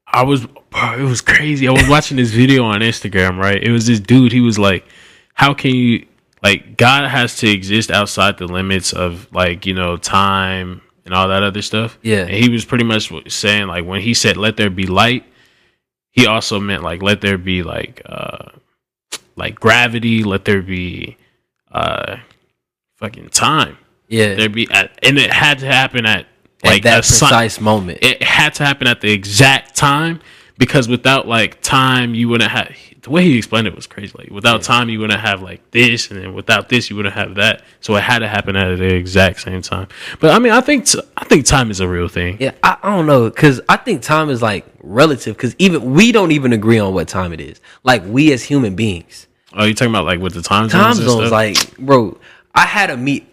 I 0.06 0.22
was, 0.22 0.46
bro, 0.46 0.98
it 0.98 1.02
was 1.02 1.20
crazy. 1.20 1.69
I 1.69 1.72
was 1.72 1.88
watching 1.88 2.16
this 2.16 2.31
video 2.31 2.64
on 2.64 2.81
Instagram, 2.81 3.37
right? 3.38 3.62
It 3.62 3.70
was 3.70 3.87
this 3.87 4.00
dude. 4.00 4.32
He 4.32 4.40
was 4.40 4.58
like, 4.58 4.87
"How 5.34 5.52
can 5.52 5.75
you 5.75 6.06
like 6.43 6.76
God 6.76 7.08
has 7.10 7.37
to 7.38 7.48
exist 7.50 7.90
outside 7.90 8.38
the 8.38 8.46
limits 8.46 8.93
of 8.93 9.31
like 9.32 9.66
you 9.66 9.75
know 9.75 9.96
time 9.96 10.81
and 11.04 11.12
all 11.12 11.28
that 11.28 11.43
other 11.43 11.60
stuff?" 11.62 11.98
Yeah. 12.02 12.22
and 12.22 12.31
he 12.31 12.48
was 12.48 12.64
pretty 12.64 12.84
much 12.84 13.12
saying 13.31 13.67
like 13.67 13.84
when 13.84 14.00
he 14.00 14.15
said, 14.15 14.36
"Let 14.38 14.56
there 14.56 14.70
be 14.70 14.86
light," 14.86 15.24
he 16.12 16.26
also 16.26 16.58
meant 16.58 16.82
like 16.82 17.03
let 17.03 17.20
there 17.20 17.38
be 17.38 17.62
like 17.62 18.00
uh 18.06 18.48
like 19.36 19.55
gravity, 19.60 20.24
let 20.24 20.44
there 20.44 20.62
be 20.62 21.16
uh 21.70 22.16
fucking 22.96 23.28
time. 23.31 23.76
Yeah, 24.08 24.34
There 24.34 24.48
be 24.48 24.69
and 24.70 25.19
it 25.19 25.32
had 25.32 25.58
to 25.60 25.66
happen 25.66 26.06
at 26.06 26.26
like 26.64 26.78
at 26.78 26.82
that 26.84 27.05
precise 27.05 27.60
moment. 27.60 27.98
it 28.02 28.22
had 28.22 28.55
to 28.55 28.64
happen 28.64 28.86
at 28.86 29.00
the 29.00 29.12
exact 29.12 29.74
time 29.76 30.20
because 30.58 30.88
without 30.88 31.26
like 31.28 31.60
time 31.60 32.14
you 32.14 32.28
wouldn't 32.28 32.50
have 32.50 32.74
the 33.02 33.10
way 33.10 33.22
he 33.24 33.36
explained 33.36 33.66
it 33.69 33.74
was 33.76 33.86
crazy 33.86 34.12
like 34.16 34.31
without 34.31 34.62
time 34.62 34.88
you 34.88 34.98
wouldn't 34.98 35.20
have 35.20 35.43
like 35.43 35.70
this 35.70 36.10
and 36.10 36.20
then 36.20 36.34
without 36.34 36.69
this 36.69 36.88
you 36.88 36.96
wouldn't 36.96 37.14
have 37.14 37.34
that 37.34 37.62
so 37.81 37.94
it 37.94 38.02
had 38.02 38.20
to 38.20 38.26
happen 38.28 38.56
at 38.56 38.78
the 38.78 38.94
exact 38.94 39.40
same 39.40 39.60
time 39.62 39.86
but 40.19 40.31
i 40.34 40.38
mean 40.40 40.50
i 40.52 40.60
think 40.60 40.86
t- 40.86 41.00
i 41.16 41.24
think 41.24 41.44
time 41.44 41.70
is 41.70 41.78
a 41.81 41.86
real 41.86 42.08
thing 42.08 42.36
yeah, 42.40 42.52
I, 42.64 42.76
I 42.82 42.96
don't 42.96 43.06
know, 43.06 43.31
cause 43.31 43.60
I 43.69 43.76
think 43.76 44.02
time 44.02 44.28
is 44.31 44.40
like 44.43 44.64
relative. 44.82 45.36
Cause 45.36 45.55
even 45.58 45.93
we 45.94 46.10
don't 46.10 46.32
even 46.32 46.52
agree 46.52 46.78
on 46.78 46.94
what 46.94 47.06
time 47.06 47.32
it 47.32 47.40
is. 47.40 47.60
Like 47.84 48.02
we 48.06 48.32
as 48.32 48.43
human 48.44 48.74
beings. 48.74 49.26
Oh 49.56 49.65
you 49.65 49.75
talking 49.75 49.91
about 49.93 50.05
like 50.05 50.20
with 50.20 50.34
the 50.34 50.43
time 50.43 50.69
zones 50.69 50.98
time 50.98 51.05
zones 51.06 51.31
like 51.31 51.77
bro 51.79 52.17
i 52.55 52.65
had 52.67 52.91
a 52.91 52.96
meet 52.96 53.27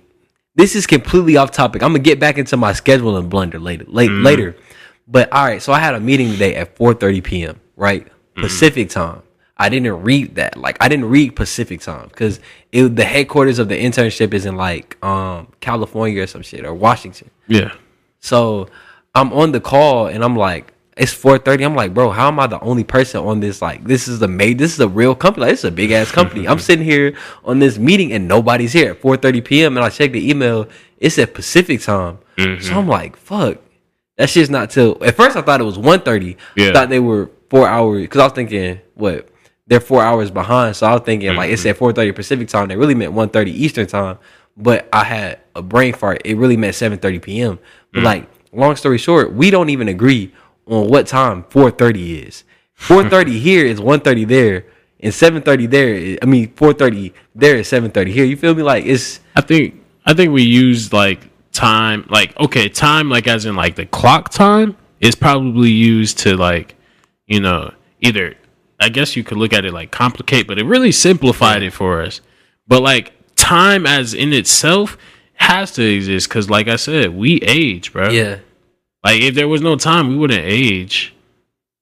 this 0.56 0.76
is 0.76 0.86
completely 0.88 1.38
off 1.38 1.52
topic 1.52 1.82
i'm 1.84 1.90
gonna 1.92 2.00
get 2.00 2.20
back 2.20 2.38
into 2.38 2.58
my 2.58 2.74
schedule 2.74 3.18
and 3.18 3.30
blunder 3.30 3.60
later 3.60 3.86
late, 3.88 4.10
Mm. 4.10 4.24
later. 4.24 4.56
But 5.08 5.32
all 5.34 5.44
right 5.44 5.62
so 5.62 5.74
i 5.74 5.80
had 5.80 5.96
a 5.96 6.00
meeting 6.00 6.32
today 6.32 6.56
at 6.56 6.76
4.30 6.76 7.24
p.m 7.24 7.60
right? 7.76 8.08
Mm. 8.36 8.42
pacific 8.42 8.90
time. 8.90 9.22
I 9.58 9.70
didn't 9.70 10.02
read 10.02 10.36
that 10.36 10.58
like 10.58 10.78
i 10.82 10.88
didn't 10.90 11.06
read 11.10 11.36
pacific 11.36 11.82
time 11.82 12.08
because 12.08 12.40
the 12.72 13.06
headquarters 13.06 13.60
of 13.60 13.70
the 13.70 13.76
internship 13.82 14.34
is 14.34 14.46
in 14.46 14.56
like 14.56 14.98
um 15.04 15.48
california 15.60 16.24
or 16.24 16.28
some 16.28 16.42
shit 16.42 16.66
or 16.66 16.74
washington. 16.74 17.30
Yeah. 17.48 17.74
So 18.20 18.68
I'm 19.16 19.32
on 19.34 19.52
the 19.52 19.60
call 19.60 20.08
and 20.08 20.24
I'm 20.24 20.36
like, 20.36 20.73
it's 20.98 21.14
4:30. 21.14 21.66
I'm 21.66 21.76
like, 21.76 21.94
bro, 21.94 22.12
how 22.12 22.28
am 22.28 22.40
I 22.40 22.48
the 22.48 22.60
only 22.60 22.84
person 22.84 23.24
on 23.26 23.40
this? 23.40 23.62
Like, 23.62 23.84
this 23.84 24.08
is 24.08 24.22
a 24.22 24.28
made. 24.28 24.58
This 24.58 24.74
is 24.74 24.80
a 24.80 24.88
real 24.88 25.16
company. 25.16 25.46
Like, 25.46 25.54
this 25.54 25.60
is 25.60 25.66
a 25.66 25.72
big 25.72 25.92
ass 25.92 26.12
company. 26.12 26.48
I'm 26.48 26.58
mm-hmm. 26.58 26.62
sitting 26.62 26.86
here 26.86 27.16
on 27.44 27.60
this 27.60 27.78
meeting 27.78 28.12
and 28.14 28.28
nobody's 28.28 28.74
here 28.74 28.92
at 28.92 29.02
4:30 29.02 29.44
p.m. 29.46 29.78
And 29.78 29.86
I 29.86 29.90
check 29.90 30.12
the 30.12 30.30
email. 30.30 30.68
It's 30.98 31.18
at 31.18 31.34
Pacific 31.34 31.82
time. 31.82 32.20
So 32.38 32.46
mm-hmm. 32.46 32.78
I'm 32.78 32.88
like, 32.88 33.16
fuck. 33.16 33.58
That 34.18 34.30
shit's 34.30 34.50
not 34.50 34.70
till. 34.70 35.04
At 35.04 35.16
first, 35.16 35.36
I 35.36 35.42
thought 35.42 35.62
it 35.62 35.66
was 35.66 35.78
1:30. 35.78 36.38
Yeah. 36.56 36.70
i 36.70 36.74
Thought 36.74 36.90
they 36.90 37.00
were 37.00 37.32
four 37.50 37.68
hours 37.68 38.02
because 38.02 38.22
I 38.22 38.24
was 38.26 38.34
thinking, 38.34 38.80
what? 38.94 39.30
they're 39.68 39.80
four 39.80 40.04
hours 40.04 40.32
behind. 40.32 40.76
So 40.76 40.88
I 40.88 40.94
was 40.94 41.02
thinking 41.04 41.36
like 41.36 41.50
it 41.50 41.58
said 41.58 41.76
mm-hmm. 41.76 41.80
four 41.80 41.94
thirty 41.94 42.12
Pacific 42.12 42.48
time. 42.48 42.68
They 42.68 42.76
really 42.76 42.96
meant 42.96 43.14
one 43.14 43.30
thirty 43.30 43.52
Eastern 43.52 43.88
time. 43.88 44.18
But 44.56 44.88
I 44.94 45.04
had 45.04 45.40
a 45.56 45.62
brain 45.62 45.94
fart. 45.94 46.22
It 46.26 46.38
really 46.38 46.58
meant 46.58 46.76
seven 46.76 47.00
thirty 47.00 47.20
p.m. 47.20 47.60
But 47.92 48.02
mm. 48.02 48.04
like, 48.04 48.30
long 48.52 48.76
story 48.76 48.98
short, 48.98 49.34
we 49.34 49.50
don't 49.50 49.70
even 49.70 49.88
agree 49.88 50.34
on 50.68 50.90
what 50.90 51.08
time 51.08 51.44
four 51.50 51.72
thirty 51.72 52.20
is. 52.20 52.44
Four 52.74 53.10
thirty 53.10 53.40
here 53.48 53.66
is 53.66 53.80
one 53.80 54.02
thirty 54.02 54.26
there, 54.26 54.66
and 55.00 55.14
seven 55.14 55.42
thirty 55.42 55.66
there. 55.68 55.94
Is, 55.94 56.18
I 56.22 56.26
mean, 56.26 56.54
four 56.54 56.74
thirty 56.74 57.14
there 57.36 57.58
is 57.58 57.68
seven 57.68 57.92
thirty 57.92 58.12
here. 58.12 58.26
You 58.26 58.38
feel 58.38 58.56
me? 58.56 58.64
Like 58.64 58.86
it's 58.86 59.20
I 59.36 59.42
think 59.42 59.82
I 60.06 60.14
think 60.14 60.34
we 60.34 60.44
use 60.44 60.92
like 60.92 61.30
time 61.52 62.06
like 62.10 62.38
okay, 62.40 62.68
time 62.70 63.10
like 63.10 63.28
as 63.28 63.46
in 63.46 63.56
like 63.56 63.76
the 63.76 63.86
clock 63.86 64.30
time 64.30 64.76
is 65.00 65.16
probably 65.16 65.70
used 65.70 66.20
to 66.20 66.36
like, 66.36 66.76
you 67.28 67.40
know, 67.40 67.74
either 68.02 68.36
I 68.80 68.90
guess 68.90 69.16
you 69.16 69.24
could 69.24 69.38
look 69.38 69.54
at 69.54 69.66
it 69.66 69.74
like 69.74 69.92
complicate, 69.92 70.48
but 70.48 70.60
it 70.60 70.66
really 70.66 70.92
simplified 70.92 71.64
it 71.64 71.72
for 71.72 72.02
us. 72.02 72.22
But 72.68 72.82
like 72.82 73.14
time 73.36 73.86
as 73.86 74.14
in 74.14 74.34
itself 74.34 74.98
has 75.36 75.72
to 75.74 75.84
exist 75.84 76.30
cuz 76.30 76.50
like 76.50 76.68
I 76.68 76.76
said, 76.78 77.16
we 77.16 77.42
age, 77.42 77.94
bro. 77.94 78.10
yeah. 78.10 78.40
Like 79.04 79.22
if 79.22 79.36
there 79.36 79.48
was 79.48 79.62
no 79.62 79.76
time, 79.76 80.10
we 80.10 80.16
wouldn't 80.18 80.40
age. 80.44 81.14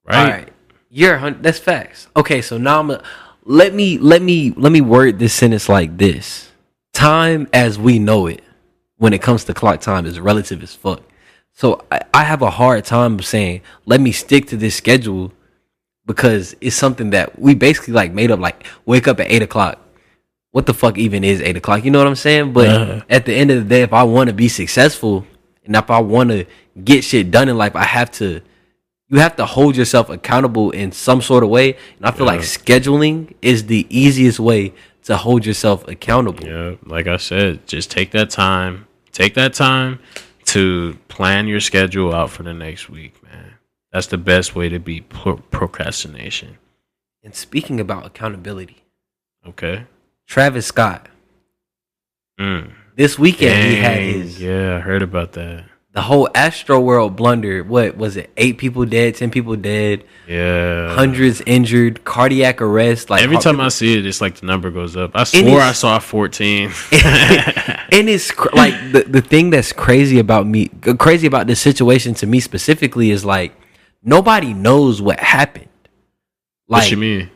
Right? 0.05 0.17
All 0.17 0.29
right, 0.29 0.49
you're 0.89 1.31
that's 1.31 1.59
facts. 1.59 2.07
Okay, 2.15 2.41
so 2.41 2.57
now 2.57 2.79
I'm 2.79 2.91
a, 2.91 3.03
let 3.43 3.73
me 3.73 3.97
let 3.97 4.21
me 4.21 4.51
let 4.57 4.71
me 4.71 4.81
word 4.81 5.19
this 5.19 5.33
sentence 5.33 5.69
like 5.69 5.97
this: 5.97 6.51
Time 6.93 7.47
as 7.53 7.77
we 7.77 7.99
know 7.99 8.27
it, 8.27 8.41
when 8.97 9.13
it 9.13 9.21
comes 9.21 9.43
to 9.45 9.53
clock 9.53 9.81
time, 9.81 10.05
is 10.05 10.19
relative 10.19 10.63
as 10.63 10.73
fuck. 10.75 11.01
So 11.53 11.85
I, 11.91 12.01
I 12.13 12.23
have 12.23 12.41
a 12.41 12.49
hard 12.49 12.85
time 12.85 13.19
saying 13.21 13.61
let 13.85 14.01
me 14.01 14.11
stick 14.11 14.47
to 14.47 14.57
this 14.57 14.75
schedule 14.75 15.31
because 16.07 16.55
it's 16.61 16.75
something 16.75 17.11
that 17.11 17.37
we 17.37 17.53
basically 17.53 17.93
like 17.93 18.13
made 18.13 18.31
up. 18.31 18.39
Like 18.39 18.65
wake 18.85 19.07
up 19.07 19.19
at 19.19 19.29
eight 19.31 19.43
o'clock. 19.43 19.77
What 20.51 20.65
the 20.65 20.73
fuck 20.73 20.97
even 20.97 21.23
is 21.23 21.39
eight 21.41 21.55
o'clock? 21.55 21.85
You 21.85 21.91
know 21.91 21.99
what 21.99 22.07
I'm 22.07 22.15
saying? 22.15 22.51
But 22.51 22.67
Uh-huh. 22.67 23.01
at 23.09 23.25
the 23.25 23.33
end 23.33 23.51
of 23.51 23.57
the 23.63 23.69
day, 23.69 23.83
if 23.83 23.93
I 23.93 24.03
want 24.03 24.27
to 24.27 24.33
be 24.33 24.49
successful 24.49 25.25
and 25.65 25.75
if 25.75 25.89
I 25.89 25.99
want 25.99 26.29
to 26.31 26.45
get 26.83 27.03
shit 27.03 27.31
done 27.31 27.49
in 27.49 27.57
life, 27.57 27.75
I 27.75 27.83
have 27.83 28.11
to 28.13 28.41
you 29.09 29.19
have 29.19 29.35
to 29.35 29.45
hold 29.45 29.75
yourself 29.75 30.09
accountable 30.09 30.71
in 30.71 30.93
some 30.93 31.21
sort 31.21 31.43
of 31.43 31.49
way. 31.49 31.75
And 31.97 32.05
I 32.05 32.11
feel 32.11 32.25
like 32.25 32.39
scheduling 32.41 33.33
is 33.41 33.65
the 33.65 33.85
easiest 33.89 34.39
way 34.39 34.73
to 35.03 35.17
hold 35.17 35.45
yourself 35.45 35.85
accountable. 35.89 36.47
Yeah, 36.47 36.75
like 36.85 37.07
I 37.07 37.17
said, 37.17 37.67
just 37.67 37.91
take 37.91 38.11
that 38.11 38.29
time. 38.29 38.87
Take 39.11 39.33
that 39.33 39.53
time 39.53 39.99
to 40.45 40.97
plan 41.09 41.47
your 41.47 41.59
schedule 41.59 42.13
out 42.15 42.29
for 42.29 42.43
the 42.43 42.53
next 42.53 42.89
week, 42.89 43.21
man. 43.23 43.55
That's 43.91 44.07
the 44.07 44.17
best 44.17 44.55
way 44.55 44.69
to 44.69 44.79
beat 44.79 45.09
pro- 45.09 45.37
procrastination. 45.37 46.57
And 47.21 47.35
speaking 47.35 47.79
about 47.81 48.05
accountability, 48.05 48.77
Okay. 49.45 49.85
Travis 50.25 50.67
Scott, 50.67 51.09
Mm. 52.39 52.71
This 52.95 53.17
weekend 53.19 53.69
he 53.69 53.75
had 53.75 53.99
his 54.01 54.41
yeah, 54.41 54.77
I 54.77 54.79
heard 54.79 55.01
about 55.01 55.33
that. 55.33 55.65
the 55.93 56.01
whole 56.01 56.29
Astro 56.35 56.79
World 56.79 57.15
blunder. 57.15 57.63
What 57.63 57.97
was 57.97 58.15
it? 58.17 58.29
Eight 58.37 58.57
people 58.57 58.85
dead, 58.85 59.15
ten 59.15 59.29
people 59.31 59.55
dead, 59.55 60.03
Yeah. 60.27 60.93
hundreds 60.93 61.41
injured, 61.45 62.03
cardiac 62.05 62.61
arrest. 62.61 63.09
Like 63.09 63.23
Every 63.23 63.37
time 63.37 63.59
I 63.59 63.69
see 63.69 63.97
it, 63.97 64.05
it's 64.05 64.21
like 64.21 64.35
the 64.35 64.45
number 64.45 64.71
goes 64.71 64.95
up. 64.95 65.11
I 65.15 65.23
swore 65.25 65.59
I 65.59 65.73
saw 65.73 65.99
14. 65.99 66.71
and 66.91 68.09
it's 68.09 68.31
cr- 68.31 68.49
like 68.55 68.73
the, 68.93 69.03
the 69.03 69.21
thing 69.21 69.49
that's 69.49 69.73
crazy 69.73 70.19
about 70.19 70.47
me 70.47 70.67
crazy 70.97 71.27
about 71.27 71.47
this 71.47 71.59
situation 71.59 72.13
to 72.15 72.25
me 72.27 72.39
specifically 72.39 73.11
is 73.11 73.25
like 73.25 73.53
nobody 74.03 74.53
knows 74.53 75.01
what 75.01 75.19
happened 75.19 75.67
like 76.67 76.83
what 76.83 76.91
you 76.91 76.97
mean? 76.97 77.29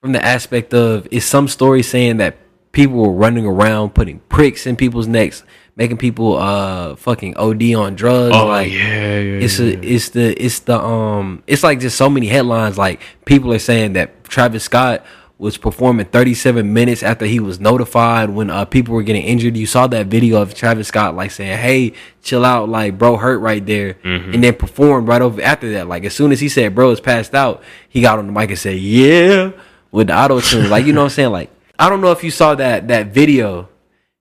from 0.00 0.12
the 0.12 0.24
aspect 0.24 0.72
of 0.74 1.06
is 1.10 1.24
some 1.24 1.46
story 1.46 1.82
saying 1.82 2.16
that 2.16 2.36
people 2.72 2.96
were 2.96 3.12
running 3.12 3.46
around 3.46 3.94
putting 3.94 4.18
pricks 4.28 4.66
in 4.66 4.76
people's 4.76 5.06
necks 5.06 5.44
making 5.76 5.96
people 5.96 6.36
uh 6.36 6.94
fucking 6.96 7.36
od 7.36 7.62
on 7.74 7.94
drugs 7.94 8.34
Oh, 8.34 8.46
like 8.46 8.70
yeah, 8.70 9.18
yeah. 9.18 9.40
it's 9.44 9.58
yeah. 9.58 9.66
a, 9.66 9.80
it's 9.82 10.08
the 10.10 10.44
it's 10.44 10.58
the 10.60 10.78
um 10.78 11.42
it's 11.46 11.62
like 11.62 11.80
just 11.80 11.96
so 11.96 12.08
many 12.10 12.26
headlines 12.26 12.76
like 12.78 13.00
people 13.24 13.52
are 13.52 13.58
saying 13.58 13.92
that 13.94 14.24
Travis 14.24 14.64
Scott 14.64 15.04
was 15.38 15.56
performing 15.56 16.06
37 16.06 16.72
minutes 16.72 17.02
after 17.02 17.24
he 17.26 17.40
was 17.40 17.58
notified 17.58 18.30
when 18.30 18.48
uh 18.48 18.64
people 18.64 18.94
were 18.94 19.02
getting 19.02 19.24
injured. 19.24 19.56
You 19.56 19.66
saw 19.66 19.86
that 19.88 20.06
video 20.06 20.40
of 20.40 20.54
Travis 20.54 20.86
Scott 20.88 21.16
like 21.16 21.32
saying, 21.32 21.58
"Hey, 21.58 21.94
chill 22.22 22.44
out, 22.44 22.68
like 22.68 22.96
bro 22.96 23.16
hurt 23.16 23.38
right 23.38 23.64
there," 23.66 23.94
Mm-hmm. 24.04 24.34
and 24.34 24.44
then 24.44 24.54
performed 24.54 25.08
right 25.08 25.20
over 25.20 25.42
after 25.42 25.72
that. 25.72 25.88
Like 25.88 26.04
as 26.04 26.14
soon 26.14 26.30
as 26.32 26.38
he 26.38 26.48
said 26.48 26.74
bro 26.76 26.90
is 26.92 27.00
passed 27.00 27.34
out, 27.34 27.60
he 27.88 28.00
got 28.02 28.18
on 28.20 28.26
the 28.28 28.32
mic 28.32 28.50
and 28.50 28.58
said, 28.58 28.78
"Yeah," 28.78 29.50
with 29.90 30.06
the 30.08 30.16
auto 30.16 30.38
tune. 30.40 30.70
like 30.70 30.86
you 30.86 30.92
know 30.92 31.00
what 31.00 31.04
I'm 31.06 31.10
saying? 31.10 31.32
Like 31.32 31.50
I 31.82 31.88
don't 31.88 32.00
know 32.00 32.12
if 32.12 32.22
you 32.22 32.30
saw 32.30 32.54
that 32.54 32.88
that 32.88 33.08
video. 33.08 33.68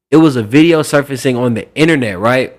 It 0.09 0.17
was 0.17 0.35
a 0.35 0.43
video 0.43 0.81
surfacing 0.81 1.37
on 1.37 1.53
the 1.53 1.73
internet, 1.75 2.19
right? 2.19 2.57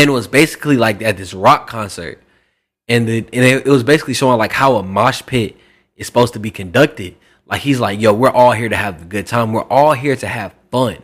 and 0.00 0.08
it 0.08 0.12
was 0.12 0.26
basically 0.26 0.78
like 0.78 1.02
at 1.02 1.18
this 1.18 1.34
rock 1.34 1.66
concert, 1.66 2.22
and 2.88 3.06
the 3.06 3.18
and 3.18 3.44
it, 3.44 3.66
it 3.66 3.70
was 3.70 3.82
basically 3.82 4.14
showing 4.14 4.38
like 4.38 4.52
how 4.52 4.76
a 4.76 4.82
mosh 4.82 5.22
pit 5.26 5.56
is 5.96 6.06
supposed 6.06 6.32
to 6.32 6.38
be 6.38 6.50
conducted. 6.50 7.16
Like 7.46 7.60
he's 7.60 7.80
like, 7.80 8.00
yo, 8.00 8.14
we're 8.14 8.30
all 8.30 8.52
here 8.52 8.70
to 8.70 8.76
have 8.76 9.02
a 9.02 9.04
good 9.04 9.26
time. 9.26 9.52
We're 9.52 9.64
all 9.64 9.92
here 9.92 10.16
to 10.16 10.26
have 10.26 10.54
fun, 10.70 11.02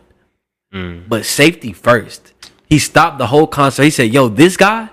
mm. 0.73 1.07
but 1.07 1.25
safety 1.25 1.73
first. 1.73 2.33
He 2.65 2.79
stopped 2.79 3.19
the 3.19 3.27
whole 3.27 3.45
concert. 3.45 3.83
He 3.83 3.91
said, 3.91 4.11
yo, 4.11 4.29
this 4.29 4.57
guy, 4.57 4.89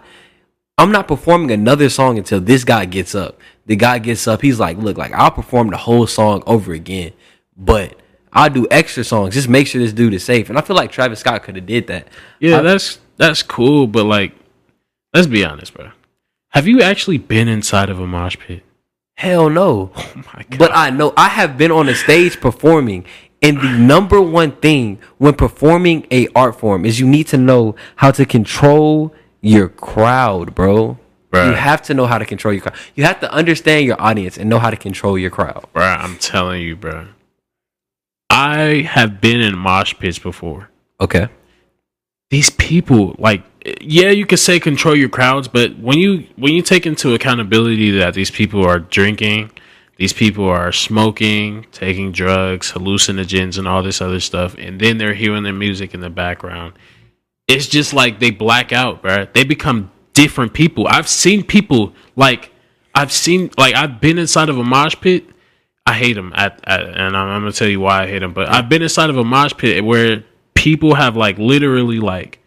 I'm 0.76 0.92
not 0.92 1.08
performing 1.08 1.50
another 1.50 1.88
song 1.88 2.18
until 2.18 2.40
this 2.40 2.62
guy 2.62 2.84
gets 2.84 3.14
up. 3.14 3.40
The 3.66 3.74
guy 3.74 3.98
gets 3.98 4.28
up. 4.28 4.42
He's 4.42 4.60
like, 4.60 4.76
look, 4.76 4.98
like 4.98 5.12
I'll 5.12 5.30
perform 5.30 5.70
the 5.70 5.78
whole 5.78 6.06
song 6.06 6.42
over 6.46 6.74
again, 6.74 7.12
but 7.56 7.98
I'll 8.34 8.50
do 8.50 8.66
extra 8.70 9.04
songs. 9.04 9.34
Just 9.34 9.48
make 9.48 9.66
sure 9.66 9.80
this 9.80 9.92
dude 9.92 10.12
is 10.14 10.24
safe. 10.24 10.48
And 10.48 10.58
I 10.58 10.60
feel 10.62 10.76
like 10.76 10.90
Travis 10.90 11.20
Scott 11.20 11.42
could 11.44 11.56
have 11.56 11.66
did 11.66 11.86
that. 11.86 12.08
Yeah, 12.40 12.58
I- 12.58 12.62
that's 12.62 12.98
that's 13.16 13.42
cool, 13.42 13.86
but 13.86 14.04
like, 14.04 14.32
let's 15.12 15.26
be 15.26 15.44
honest, 15.44 15.72
bro. 15.74 15.90
Have 16.50 16.66
you 16.66 16.82
actually 16.82 17.18
been 17.18 17.48
inside 17.48 17.90
of 17.90 17.98
a 18.00 18.06
mosh 18.06 18.36
pit? 18.38 18.62
Hell 19.16 19.48
no. 19.50 19.92
Oh 19.96 20.22
my 20.34 20.44
god! 20.50 20.58
But 20.58 20.70
I 20.74 20.90
know 20.90 21.12
I 21.16 21.28
have 21.28 21.56
been 21.58 21.70
on 21.70 21.88
a 21.88 21.94
stage 21.94 22.40
performing, 22.40 23.04
and 23.42 23.58
the 23.60 23.70
number 23.78 24.20
one 24.20 24.52
thing 24.52 24.98
when 25.18 25.34
performing 25.34 26.06
a 26.10 26.28
art 26.34 26.58
form 26.58 26.84
is 26.84 26.98
you 27.00 27.06
need 27.06 27.28
to 27.28 27.36
know 27.36 27.74
how 27.96 28.10
to 28.12 28.24
control 28.24 29.14
your 29.40 29.68
crowd, 29.68 30.54
bro. 30.54 30.98
Right. 31.32 31.48
You 31.48 31.54
have 31.54 31.82
to 31.82 31.94
know 31.94 32.06
how 32.06 32.18
to 32.18 32.24
control 32.24 32.54
your 32.54 32.62
crowd. 32.62 32.76
You 32.94 33.04
have 33.04 33.18
to 33.20 33.32
understand 33.32 33.84
your 33.86 34.00
audience 34.00 34.38
and 34.38 34.48
know 34.48 34.58
how 34.60 34.70
to 34.70 34.76
control 34.76 35.18
your 35.18 35.30
crowd. 35.30 35.64
bro, 35.72 35.82
I'm 35.84 36.16
telling 36.18 36.62
you, 36.62 36.76
bro. 36.76 37.08
I 38.34 38.82
have 38.82 39.20
been 39.20 39.40
in 39.40 39.56
mosh 39.56 39.94
pits 39.98 40.18
before. 40.18 40.68
Okay. 41.00 41.28
These 42.30 42.50
people, 42.50 43.14
like, 43.16 43.44
yeah, 43.80 44.10
you 44.10 44.26
could 44.26 44.40
say 44.40 44.58
control 44.58 44.96
your 44.96 45.08
crowds, 45.08 45.46
but 45.46 45.78
when 45.78 45.98
you 45.98 46.26
when 46.34 46.52
you 46.52 46.60
take 46.60 46.84
into 46.84 47.14
accountability 47.14 47.92
that 47.92 48.14
these 48.14 48.32
people 48.32 48.66
are 48.66 48.80
drinking, 48.80 49.52
these 49.98 50.12
people 50.12 50.48
are 50.48 50.72
smoking, 50.72 51.64
taking 51.70 52.10
drugs, 52.10 52.72
hallucinogens, 52.72 53.56
and 53.56 53.68
all 53.68 53.84
this 53.84 54.02
other 54.02 54.18
stuff, 54.18 54.56
and 54.58 54.80
then 54.80 54.98
they're 54.98 55.14
hearing 55.14 55.44
their 55.44 55.52
music 55.52 55.94
in 55.94 56.00
the 56.00 56.10
background, 56.10 56.72
it's 57.46 57.68
just 57.68 57.94
like 57.94 58.18
they 58.18 58.32
black 58.32 58.72
out, 58.72 59.00
bro. 59.00 59.28
They 59.32 59.44
become 59.44 59.92
different 60.12 60.54
people. 60.54 60.88
I've 60.88 61.08
seen 61.08 61.44
people 61.44 61.92
like 62.16 62.50
I've 62.96 63.12
seen 63.12 63.50
like 63.56 63.76
I've 63.76 64.00
been 64.00 64.18
inside 64.18 64.48
of 64.48 64.58
a 64.58 64.64
mosh 64.64 64.96
pit. 65.00 65.24
I 65.86 65.92
hate 65.92 66.14
them, 66.14 66.32
and 66.34 66.52
I'm, 66.66 67.14
I'm 67.14 67.40
gonna 67.42 67.52
tell 67.52 67.68
you 67.68 67.80
why 67.80 68.04
I 68.04 68.06
hate 68.06 68.20
them. 68.20 68.32
But 68.32 68.48
I've 68.48 68.68
been 68.68 68.82
inside 68.82 69.10
of 69.10 69.16
a 69.18 69.24
mosh 69.24 69.52
pit 69.56 69.84
where 69.84 70.24
people 70.54 70.94
have 70.94 71.16
like 71.16 71.38
literally 71.38 72.00
like 72.00 72.38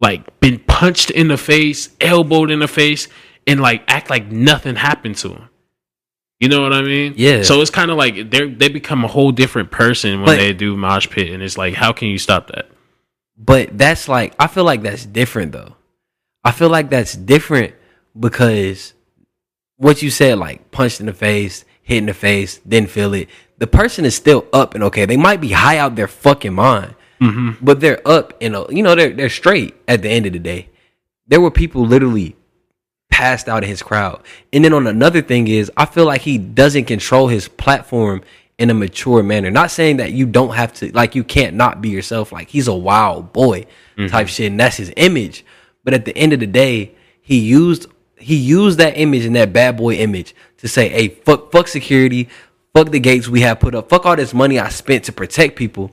like 0.00 0.40
been 0.40 0.58
punched 0.58 1.10
in 1.10 1.28
the 1.28 1.38
face, 1.38 1.90
elbowed 2.00 2.50
in 2.50 2.58
the 2.58 2.68
face, 2.68 3.08
and 3.46 3.60
like 3.60 3.82
act 3.88 4.10
like 4.10 4.26
nothing 4.30 4.76
happened 4.76 5.16
to 5.18 5.28
them. 5.28 5.48
You 6.40 6.48
know 6.48 6.60
what 6.60 6.72
I 6.72 6.82
mean? 6.82 7.14
Yeah. 7.16 7.42
So 7.42 7.60
it's 7.62 7.70
kind 7.70 7.90
of 7.90 7.96
like 7.96 8.30
they 8.30 8.50
they 8.50 8.68
become 8.68 9.04
a 9.04 9.08
whole 9.08 9.32
different 9.32 9.70
person 9.70 10.18
when 10.18 10.26
But- 10.26 10.36
they 10.36 10.52
do 10.52 10.76
mosh 10.76 11.08
pit, 11.08 11.30
and 11.30 11.42
it's 11.42 11.56
like, 11.56 11.74
how 11.74 11.92
can 11.92 12.08
you 12.08 12.18
stop 12.18 12.48
that? 12.48 12.68
But 13.38 13.78
that's 13.78 14.08
like 14.08 14.34
I 14.38 14.46
feel 14.46 14.64
like 14.64 14.82
that's 14.82 15.06
different 15.06 15.52
though. 15.52 15.74
I 16.44 16.50
feel 16.50 16.68
like 16.68 16.90
that's 16.90 17.14
different 17.14 17.74
because 18.18 18.92
what 19.76 20.02
you 20.02 20.10
said, 20.10 20.38
like 20.38 20.70
punched 20.70 21.00
in 21.00 21.06
the 21.06 21.14
face, 21.14 21.64
hit 21.82 21.98
in 21.98 22.06
the 22.06 22.14
face, 22.14 22.58
didn't 22.66 22.90
feel 22.90 23.14
it. 23.14 23.28
The 23.58 23.66
person 23.66 24.04
is 24.04 24.14
still 24.14 24.46
up 24.52 24.74
and 24.74 24.84
okay. 24.84 25.04
They 25.06 25.16
might 25.16 25.40
be 25.40 25.50
high 25.50 25.78
out 25.78 25.94
their 25.96 26.08
fucking 26.08 26.52
mind, 26.54 26.94
but 27.62 27.80
they're 27.80 28.06
up 28.06 28.34
and 28.40 28.56
uh, 28.56 28.66
you 28.70 28.82
know 28.82 28.94
they're 28.94 29.12
they're 29.12 29.28
straight 29.28 29.74
at 29.86 30.02
the 30.02 30.08
end 30.08 30.26
of 30.26 30.32
the 30.32 30.38
day. 30.40 30.68
There 31.28 31.40
were 31.40 31.50
people 31.50 31.86
literally 31.86 32.34
passed 33.10 33.48
out 33.48 33.62
in 33.62 33.68
his 33.68 33.82
crowd. 33.82 34.22
And 34.52 34.64
then 34.64 34.72
on 34.72 34.86
another 34.86 35.22
thing 35.22 35.46
is 35.46 35.70
I 35.76 35.84
feel 35.86 36.06
like 36.06 36.22
he 36.22 36.38
doesn't 36.38 36.86
control 36.86 37.28
his 37.28 37.46
platform 37.46 38.22
in 38.58 38.70
a 38.70 38.74
mature 38.74 39.22
manner. 39.22 39.50
Not 39.50 39.70
saying 39.70 39.98
that 39.98 40.12
you 40.12 40.26
don't 40.26 40.54
have 40.54 40.72
to 40.74 40.90
like 40.92 41.14
you 41.14 41.22
can't 41.22 41.54
not 41.54 41.80
be 41.80 41.90
yourself. 41.90 42.32
Like 42.32 42.48
he's 42.48 42.68
a 42.68 42.74
wild 42.74 43.32
boy 43.32 43.66
type 44.08 44.28
shit 44.28 44.50
and 44.50 44.58
that's 44.58 44.76
his 44.78 44.92
image. 44.96 45.44
But 45.84 45.94
at 45.94 46.04
the 46.04 46.16
end 46.16 46.32
of 46.32 46.40
the 46.40 46.46
day, 46.46 46.94
he 47.20 47.38
used 47.38 47.86
he 48.16 48.36
used 48.36 48.78
that 48.78 48.96
image 48.96 49.24
and 49.24 49.36
that 49.36 49.52
bad 49.52 49.76
boy 49.76 49.94
image 49.94 50.34
to 50.62 50.68
say, 50.68 50.88
hey, 50.88 51.08
fuck, 51.08 51.50
fuck 51.50 51.66
security, 51.66 52.28
fuck 52.72 52.90
the 52.90 53.00
gates 53.00 53.28
we 53.28 53.40
have 53.40 53.58
put 53.58 53.74
up, 53.74 53.88
fuck 53.88 54.06
all 54.06 54.16
this 54.16 54.32
money 54.32 54.60
I 54.60 54.68
spent 54.68 55.04
to 55.04 55.12
protect 55.12 55.56
people. 55.56 55.92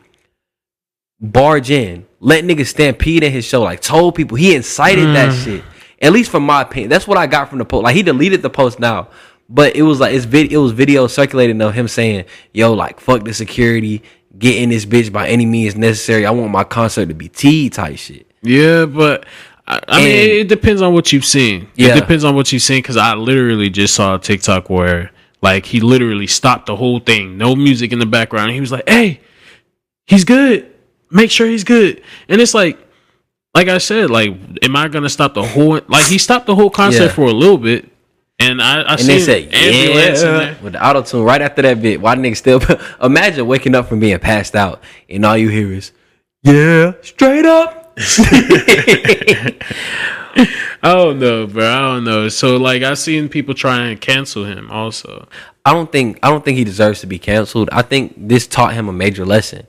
Barge 1.19 1.71
in, 1.71 2.05
let 2.19 2.43
niggas 2.43 2.67
stampede 2.67 3.23
in 3.23 3.31
his 3.31 3.43
show, 3.43 3.63
like 3.63 3.81
told 3.81 4.13
people 4.13 4.37
he 4.37 4.55
incited 4.55 5.07
that 5.15 5.33
mm. 5.33 5.43
shit. 5.43 5.63
At 6.01 6.13
least 6.13 6.29
from 6.29 6.43
my 6.43 6.61
opinion, 6.61 6.89
that's 6.89 7.07
what 7.07 7.17
I 7.17 7.25
got 7.25 7.49
from 7.49 7.57
the 7.57 7.65
post. 7.65 7.83
Like 7.83 7.95
he 7.95 8.03
deleted 8.03 8.43
the 8.43 8.49
post 8.49 8.79
now, 8.79 9.09
but 9.49 9.75
it 9.75 9.81
was 9.81 9.99
like 9.99 10.13
it's 10.13 10.23
vid- 10.23 10.53
it 10.53 10.57
was 10.57 10.71
video 10.71 11.07
circulating 11.07 11.59
of 11.61 11.73
him 11.73 11.89
saying, 11.89 12.23
"Yo, 12.53 12.71
like 12.71 13.01
fuck 13.01 13.25
the 13.25 13.33
security, 13.33 14.03
get 14.37 14.55
in 14.55 14.69
this 14.69 14.85
bitch 14.85 15.11
by 15.11 15.27
any 15.27 15.45
means 15.45 15.75
necessary. 15.75 16.25
I 16.25 16.31
want 16.31 16.51
my 16.51 16.63
concert 16.63 17.07
to 17.07 17.13
be 17.15 17.27
T 17.27 17.69
type 17.69 17.97
shit." 17.97 18.31
Yeah, 18.41 18.85
but 18.85 19.25
I, 19.69 19.79
I 19.87 19.97
mean, 19.99 20.07
it, 20.09 20.31
it 20.37 20.47
depends 20.49 20.81
on 20.81 20.93
what 20.93 21.13
you've 21.13 21.25
seen. 21.25 21.67
Yeah. 21.75 21.95
It 21.95 21.99
depends 21.99 22.23
on 22.23 22.35
what 22.35 22.51
you've 22.51 22.61
seen 22.63 22.79
because 22.79 22.97
I 22.97 23.13
literally 23.13 23.69
just 23.69 23.93
saw 23.93 24.15
a 24.15 24.19
TikTok 24.19 24.69
where 24.69 25.11
like 25.41 25.65
he 25.65 25.79
literally 25.79 26.27
stopped 26.27 26.65
the 26.65 26.75
whole 26.75 26.99
thing, 26.99 27.37
no 27.37 27.55
music 27.55 27.93
in 27.93 27.99
the 27.99 28.05
background. 28.05 28.51
He 28.51 28.59
was 28.59 28.71
like, 28.71 28.89
"Hey, 28.89 29.21
he's 30.07 30.23
good. 30.25 30.73
Make 31.11 31.29
sure 31.31 31.47
he's 31.47 31.63
good." 31.63 32.01
And 32.27 32.41
it's 32.41 32.53
like, 32.53 32.77
like 33.53 33.67
I 33.67 33.77
said, 33.77 34.09
like, 34.09 34.31
am 34.63 34.75
I 34.75 34.87
gonna 34.87 35.09
stop 35.09 35.33
the 35.35 35.43
whole? 35.43 35.79
Like 35.87 36.05
he 36.07 36.17
stopped 36.17 36.47
the 36.47 36.55
whole 36.55 36.69
concert 36.71 37.03
Yeah. 37.05 37.11
for 37.11 37.25
a 37.27 37.31
little 37.31 37.57
bit, 37.57 37.89
and 38.39 38.61
I, 38.61 38.81
I 38.81 38.91
And 38.95 38.99
they 39.01 39.43
in 39.43 39.49
yeah, 39.51 40.55
with 40.61 40.73
the 40.73 40.85
auto 40.85 41.03
tune 41.03 41.23
right 41.23 41.41
after 41.41 41.61
that 41.61 41.81
bit. 41.81 42.01
Why 42.01 42.15
niggas 42.15 42.37
still 42.37 42.59
imagine 43.01 43.45
waking 43.47 43.75
up 43.75 43.87
from 43.87 43.99
being 43.99 44.17
passed 44.19 44.55
out 44.55 44.81
and 45.09 45.25
all 45.25 45.37
you 45.37 45.49
hear 45.49 45.71
is, 45.71 45.91
yeah, 46.41 46.93
straight 47.01 47.45
up. 47.45 47.78
I 50.81 50.93
don't 50.93 51.19
know, 51.19 51.47
bro. 51.47 51.67
I 51.67 51.79
don't 51.79 52.05
know. 52.05 52.29
So 52.29 52.55
like, 52.55 52.81
I've 52.81 52.97
seen 52.97 53.27
people 53.27 53.53
try 53.53 53.87
and 53.87 53.99
cancel 53.99 54.45
him 54.45 54.71
also. 54.71 55.27
I 55.65 55.73
don't 55.73 55.91
think 55.91 56.17
I 56.23 56.29
don't 56.29 56.45
think 56.45 56.57
he 56.57 56.63
deserves 56.63 57.01
to 57.01 57.07
be 57.07 57.19
canceled. 57.19 57.69
I 57.71 57.81
think 57.81 58.13
this 58.17 58.47
taught 58.47 58.73
him 58.73 58.87
a 58.87 58.93
major 58.93 59.25
lesson. 59.25 59.67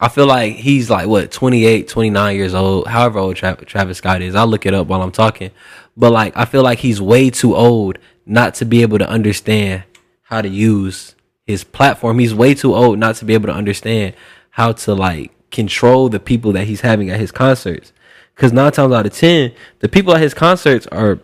I 0.00 0.08
feel 0.08 0.26
like 0.26 0.54
he's 0.54 0.90
like 0.90 1.06
what 1.06 1.30
28, 1.30 1.88
29 1.88 2.36
years 2.36 2.54
old, 2.54 2.88
however 2.88 3.20
old 3.20 3.36
Tra- 3.36 3.64
Travis 3.64 3.98
Scott 3.98 4.22
is. 4.22 4.34
I'll 4.34 4.46
look 4.46 4.66
it 4.66 4.74
up 4.74 4.88
while 4.88 5.02
I'm 5.02 5.12
talking. 5.12 5.52
But 5.96 6.10
like 6.10 6.36
I 6.36 6.46
feel 6.46 6.62
like 6.64 6.80
he's 6.80 7.00
way 7.00 7.30
too 7.30 7.54
old 7.54 7.98
not 8.26 8.54
to 8.56 8.64
be 8.64 8.82
able 8.82 8.98
to 8.98 9.08
understand 9.08 9.84
how 10.22 10.42
to 10.42 10.48
use 10.48 11.14
his 11.46 11.62
platform. 11.62 12.18
He's 12.18 12.34
way 12.34 12.54
too 12.54 12.74
old 12.74 12.98
not 12.98 13.14
to 13.16 13.24
be 13.24 13.34
able 13.34 13.46
to 13.46 13.54
understand 13.54 14.14
how 14.50 14.72
to 14.72 14.94
like 14.94 15.30
control 15.50 16.08
the 16.08 16.20
people 16.20 16.52
that 16.52 16.66
he's 16.66 16.82
having 16.82 17.10
at 17.10 17.20
his 17.20 17.32
concerts. 17.32 17.92
Cause 18.36 18.52
nine 18.52 18.70
times 18.70 18.92
out 18.94 19.06
of 19.06 19.12
ten, 19.12 19.52
the 19.80 19.88
people 19.88 20.14
at 20.14 20.20
his 20.20 20.32
concerts 20.34 20.86
are 20.88 21.18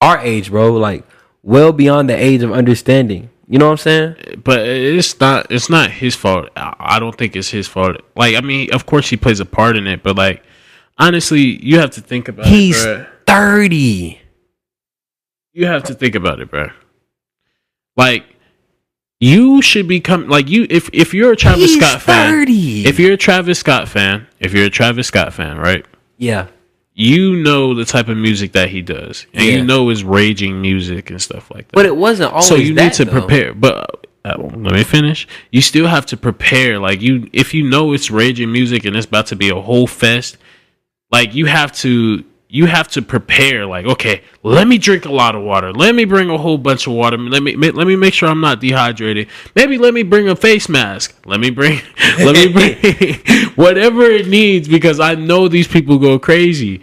our 0.00 0.18
age, 0.18 0.50
bro. 0.50 0.72
Like 0.74 1.04
well 1.42 1.72
beyond 1.72 2.08
the 2.08 2.14
age 2.16 2.42
of 2.42 2.52
understanding. 2.52 3.30
You 3.48 3.58
know 3.58 3.66
what 3.66 3.72
I'm 3.72 3.78
saying? 3.78 4.40
but 4.44 4.60
it's 4.60 5.18
not 5.20 5.50
it's 5.50 5.68
not 5.68 5.90
his 5.90 6.14
fault. 6.14 6.48
I 6.56 6.98
don't 6.98 7.16
think 7.16 7.34
it's 7.36 7.50
his 7.50 7.66
fault. 7.66 7.96
Like 8.16 8.36
I 8.36 8.40
mean, 8.40 8.72
of 8.72 8.86
course 8.86 9.08
he 9.10 9.16
plays 9.16 9.40
a 9.40 9.44
part 9.44 9.76
in 9.76 9.86
it, 9.86 10.02
but 10.02 10.16
like 10.16 10.42
honestly, 10.98 11.62
you 11.64 11.78
have 11.80 11.90
to 11.90 12.00
think 12.00 12.28
about 12.28 12.46
He's 12.46 12.82
it, 12.84 13.06
bro. 13.26 13.34
30. 13.34 14.20
You 15.52 15.66
have 15.66 15.82
to 15.84 15.94
think 15.94 16.14
about 16.14 16.40
it, 16.40 16.50
bro. 16.50 16.68
Like 17.96 18.24
you 19.24 19.62
should 19.62 19.86
become 19.86 20.28
like 20.28 20.48
you 20.48 20.66
if 20.68 20.90
if 20.92 21.14
you're 21.14 21.30
a 21.32 21.36
Travis 21.36 21.70
He's 21.70 21.76
Scott 21.76 22.02
fan, 22.02 22.30
30. 22.32 22.86
if 22.86 22.98
you're 22.98 23.12
a 23.12 23.16
Travis 23.16 23.58
Scott 23.60 23.88
fan, 23.88 24.26
if 24.40 24.52
you're 24.52 24.64
a 24.66 24.70
Travis 24.70 25.06
Scott 25.06 25.32
fan, 25.32 25.58
right? 25.58 25.84
yeah. 26.18 26.48
You 26.94 27.36
know 27.36 27.72
the 27.74 27.86
type 27.86 28.08
of 28.08 28.18
music 28.18 28.52
that 28.52 28.68
he 28.68 28.82
does, 28.82 29.26
and 29.32 29.44
Yeah. 29.44 29.52
you 29.52 29.64
know 29.64 29.88
his 29.88 30.04
raging 30.04 30.60
music 30.60 31.08
and 31.10 31.22
stuff 31.22 31.50
like 31.50 31.68
that. 31.68 31.72
But 31.72 31.86
it 31.86 31.96
wasn't 31.96 32.32
always 32.32 32.46
so 32.46 32.54
you 32.56 32.74
that, 32.74 32.82
need 32.84 32.92
to 32.94 33.04
though. 33.06 33.12
prepare 33.20 33.54
but 33.54 34.06
uh, 34.24 34.34
let 34.38 34.74
me 34.74 34.84
finish 34.84 35.26
you 35.50 35.60
still 35.62 35.86
have 35.86 36.04
to 36.06 36.16
prepare 36.16 36.78
like 36.78 37.00
you 37.00 37.28
if 37.32 37.54
you 37.54 37.62
know 37.68 37.92
it's 37.92 38.10
raging 38.10 38.52
music 38.52 38.84
and 38.84 38.94
it's 38.96 39.06
about 39.06 39.26
to 39.28 39.36
be 39.36 39.48
a 39.48 39.60
whole 39.60 39.86
fest 39.86 40.36
like 41.10 41.34
you 41.34 41.46
have 41.46 41.72
to 41.72 42.22
you 42.52 42.66
have 42.66 42.86
to 42.86 43.00
prepare 43.00 43.64
like 43.64 43.86
okay 43.86 44.22
let 44.42 44.68
me 44.68 44.76
drink 44.76 45.06
a 45.06 45.12
lot 45.12 45.34
of 45.34 45.42
water. 45.42 45.72
Let 45.72 45.94
me 45.94 46.04
bring 46.04 46.28
a 46.28 46.36
whole 46.36 46.58
bunch 46.58 46.86
of 46.86 46.92
water. 46.92 47.16
Let 47.16 47.42
me 47.42 47.56
let 47.56 47.86
me 47.86 47.96
make 47.96 48.12
sure 48.12 48.28
i'm 48.28 48.40
not 48.40 48.60
dehydrated. 48.60 49.28
Maybe 49.56 49.78
let 49.78 49.94
me 49.94 50.02
bring 50.02 50.28
a 50.28 50.36
face 50.36 50.68
mask. 50.68 51.16
Let 51.24 51.40
me 51.40 51.50
bring 51.50 51.80
let 52.18 52.34
me 52.34 52.52
bring 52.52 53.50
whatever 53.54 54.02
it 54.02 54.28
needs 54.28 54.68
because 54.68 55.00
i 55.00 55.14
know 55.14 55.48
these 55.48 55.66
people 55.66 55.98
go 55.98 56.18
crazy. 56.18 56.82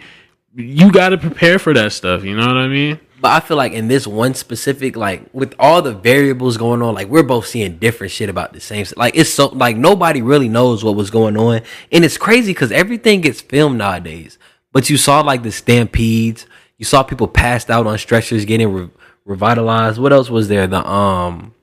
You 0.54 0.90
got 0.90 1.10
to 1.10 1.18
prepare 1.18 1.60
for 1.60 1.72
that 1.74 1.92
stuff 1.92 2.24
you 2.24 2.36
know 2.36 2.46
what 2.46 2.56
i 2.56 2.66
mean? 2.66 2.98
But 3.20 3.32
I 3.32 3.40
feel 3.40 3.58
like 3.58 3.72
in 3.72 3.86
this 3.86 4.06
one 4.06 4.32
specific, 4.32 4.96
like 4.96 5.28
with 5.34 5.54
all 5.58 5.82
the 5.82 5.92
variables 5.92 6.56
going 6.56 6.80
on, 6.80 6.94
like 6.94 7.08
we're 7.08 7.22
both 7.22 7.46
seeing 7.46 7.76
different 7.76 8.12
shit 8.12 8.30
about 8.30 8.54
the 8.54 8.60
same. 8.60 8.86
Like 8.96 9.14
it's 9.14 9.28
so 9.28 9.48
like 9.48 9.76
nobody 9.76 10.22
really 10.22 10.48
knows 10.48 10.82
what 10.82 10.96
was 10.96 11.10
going 11.10 11.36
on, 11.36 11.60
and 11.92 12.02
it's 12.02 12.16
crazy 12.16 12.52
because 12.52 12.72
everything 12.72 13.20
gets 13.20 13.42
filmed 13.42 13.76
nowadays. 13.76 14.38
But 14.72 14.88
you 14.90 14.96
saw 14.96 15.20
like 15.20 15.42
the 15.42 15.52
stampedes, 15.52 16.46
you 16.78 16.84
saw 16.84 17.02
people 17.02 17.28
passed 17.28 17.70
out 17.70 17.86
on 17.86 17.98
stretchers 17.98 18.44
getting 18.44 18.72
re- 18.72 18.90
revitalized. 19.24 19.98
What 20.00 20.12
else 20.12 20.30
was 20.30 20.48
there? 20.48 20.66
The 20.66 20.86
um, 20.88 21.54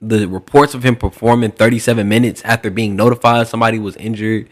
the 0.00 0.26
reports 0.26 0.74
of 0.74 0.84
him 0.84 0.96
performing 0.96 1.52
37 1.52 2.08
minutes 2.08 2.42
after 2.42 2.70
being 2.70 2.96
notified 2.96 3.46
somebody 3.48 3.78
was 3.78 3.96
injured, 3.96 4.48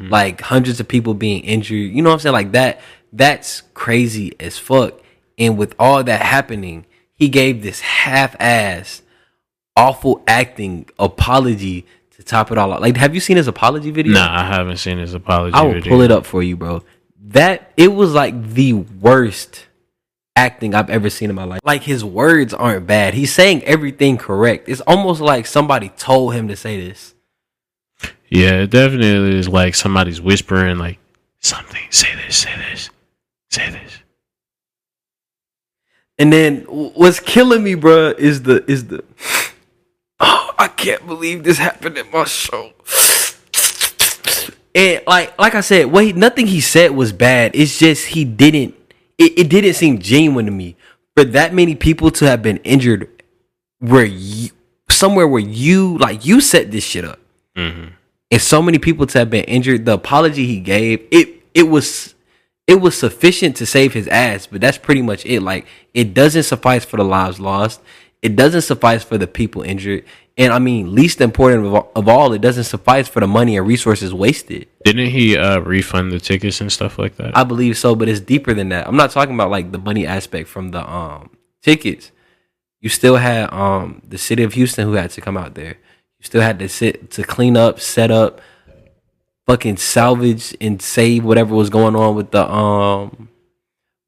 like 0.00 0.40
hundreds 0.42 0.78
of 0.80 0.88
people 0.88 1.14
being 1.14 1.42
injured. 1.44 1.76
You 1.92 2.02
know 2.02 2.10
what 2.10 2.14
I'm 2.14 2.20
saying? 2.20 2.32
Like 2.34 2.52
that. 2.52 2.80
That's 3.12 3.62
crazy 3.74 4.34
as 4.38 4.56
fuck. 4.56 5.00
And 5.36 5.58
with 5.58 5.74
all 5.78 6.04
that 6.04 6.20
happening, 6.22 6.86
he 7.14 7.28
gave 7.28 7.62
this 7.62 7.80
half-ass, 7.80 9.02
awful 9.76 10.22
acting 10.28 10.86
apology 10.98 11.86
to 12.12 12.22
top 12.22 12.52
it 12.52 12.58
all 12.58 12.72
off. 12.72 12.80
Like, 12.80 12.96
have 12.98 13.14
you 13.14 13.20
seen 13.20 13.36
his 13.36 13.48
apology 13.48 13.90
video? 13.90 14.12
nah 14.14 14.40
i 14.40 14.44
haven't 14.44 14.76
seen 14.76 14.98
his 14.98 15.12
apology 15.14 15.54
I 15.54 15.62
will 15.62 15.72
video. 15.72 15.90
pull 15.92 16.02
it 16.02 16.10
up 16.12 16.24
for 16.26 16.42
you, 16.42 16.56
bro. 16.56 16.82
That 17.30 17.72
it 17.76 17.88
was 17.88 18.12
like 18.12 18.54
the 18.54 18.72
worst 18.72 19.66
acting 20.34 20.74
I've 20.74 20.90
ever 20.90 21.08
seen 21.10 21.30
in 21.30 21.36
my 21.36 21.44
life. 21.44 21.60
Like 21.62 21.84
his 21.84 22.04
words 22.04 22.52
aren't 22.52 22.86
bad. 22.88 23.14
He's 23.14 23.32
saying 23.32 23.62
everything 23.64 24.16
correct. 24.16 24.68
It's 24.68 24.80
almost 24.80 25.20
like 25.20 25.46
somebody 25.46 25.90
told 25.90 26.34
him 26.34 26.48
to 26.48 26.56
say 26.56 26.80
this. 26.80 27.14
Yeah, 28.28 28.62
it 28.62 28.70
definitely 28.70 29.38
is 29.38 29.48
like 29.48 29.76
somebody's 29.76 30.20
whispering 30.20 30.78
like 30.78 30.98
something. 31.40 31.82
Say 31.90 32.08
this, 32.26 32.36
say 32.36 32.54
this, 32.70 32.90
say 33.50 33.70
this. 33.70 33.98
And 36.18 36.32
then 36.32 36.62
what's 36.62 37.20
killing 37.20 37.62
me, 37.62 37.76
bro, 37.76 38.08
is 38.18 38.42
the 38.42 38.68
is 38.68 38.88
the 38.88 39.04
oh, 40.18 40.54
I 40.58 40.66
can't 40.66 41.06
believe 41.06 41.44
this 41.44 41.58
happened 41.58 41.96
at 41.96 42.12
my 42.12 42.24
show. 42.24 42.72
And 44.74 45.02
like 45.06 45.38
like 45.38 45.54
I 45.54 45.60
said, 45.60 45.86
wait, 45.86 46.16
nothing 46.16 46.46
he 46.46 46.60
said 46.60 46.92
was 46.92 47.12
bad. 47.12 47.52
It's 47.54 47.78
just 47.78 48.06
he 48.06 48.24
didn't 48.24 48.74
it, 49.18 49.38
it 49.38 49.48
didn't 49.48 49.74
seem 49.74 49.98
genuine 49.98 50.46
to 50.46 50.52
me. 50.52 50.76
For 51.16 51.24
that 51.24 51.52
many 51.52 51.74
people 51.74 52.10
to 52.12 52.26
have 52.26 52.42
been 52.42 52.58
injured 52.58 53.08
where 53.80 54.04
you 54.04 54.50
somewhere 54.88 55.26
where 55.26 55.40
you 55.40 55.98
like 55.98 56.24
you 56.24 56.40
set 56.40 56.70
this 56.70 56.84
shit 56.84 57.04
up. 57.04 57.18
Mm-hmm. 57.56 57.88
And 58.30 58.40
so 58.40 58.62
many 58.62 58.78
people 58.78 59.06
to 59.08 59.18
have 59.18 59.30
been 59.30 59.44
injured, 59.44 59.84
the 59.84 59.94
apology 59.94 60.46
he 60.46 60.60
gave, 60.60 61.06
it 61.10 61.42
it 61.52 61.64
was 61.64 62.14
it 62.66 62.80
was 62.80 62.96
sufficient 62.96 63.56
to 63.56 63.66
save 63.66 63.92
his 63.92 64.06
ass, 64.06 64.46
but 64.46 64.60
that's 64.60 64.78
pretty 64.78 65.02
much 65.02 65.26
it. 65.26 65.40
Like 65.42 65.66
it 65.92 66.14
doesn't 66.14 66.44
suffice 66.44 66.84
for 66.84 66.96
the 66.96 67.04
lives 67.04 67.40
lost. 67.40 67.80
It 68.22 68.36
doesn't 68.36 68.62
suffice 68.62 69.02
for 69.02 69.16
the 69.16 69.26
people 69.26 69.62
injured. 69.62 70.04
And 70.36 70.52
I 70.52 70.58
mean, 70.58 70.94
least 70.94 71.20
important 71.20 71.66
of 71.66 71.74
all, 71.74 71.92
of 71.96 72.08
all, 72.08 72.32
it 72.32 72.40
doesn't 72.40 72.64
suffice 72.64 73.08
for 73.08 73.20
the 73.20 73.26
money 73.26 73.56
and 73.56 73.66
resources 73.66 74.12
wasted. 74.12 74.68
Didn't 74.84 75.10
he 75.10 75.36
uh, 75.36 75.60
refund 75.60 76.12
the 76.12 76.20
tickets 76.20 76.60
and 76.60 76.70
stuff 76.70 76.98
like 76.98 77.16
that? 77.16 77.36
I 77.36 77.44
believe 77.44 77.76
so, 77.78 77.94
but 77.94 78.08
it's 78.08 78.20
deeper 78.20 78.54
than 78.54 78.68
that. 78.70 78.86
I'm 78.86 78.96
not 78.96 79.10
talking 79.10 79.34
about 79.34 79.50
like 79.50 79.72
the 79.72 79.78
money 79.78 80.06
aspect 80.06 80.48
from 80.48 80.70
the 80.70 80.86
um 80.88 81.30
tickets. 81.62 82.12
You 82.80 82.88
still 82.88 83.16
had 83.16 83.52
um 83.52 84.02
the 84.06 84.18
city 84.18 84.42
of 84.42 84.54
Houston 84.54 84.86
who 84.86 84.94
had 84.94 85.10
to 85.10 85.20
come 85.20 85.36
out 85.36 85.54
there. 85.54 85.76
You 86.18 86.24
still 86.24 86.42
had 86.42 86.58
to 86.58 86.68
sit 86.68 87.10
to 87.12 87.22
clean 87.22 87.56
up, 87.56 87.80
set 87.80 88.10
up, 88.10 88.40
fucking 89.46 89.78
salvage 89.78 90.56
and 90.60 90.80
save 90.80 91.24
whatever 91.24 91.54
was 91.54 91.70
going 91.70 91.96
on 91.96 92.14
with 92.14 92.30
the 92.30 92.48
um 92.48 93.29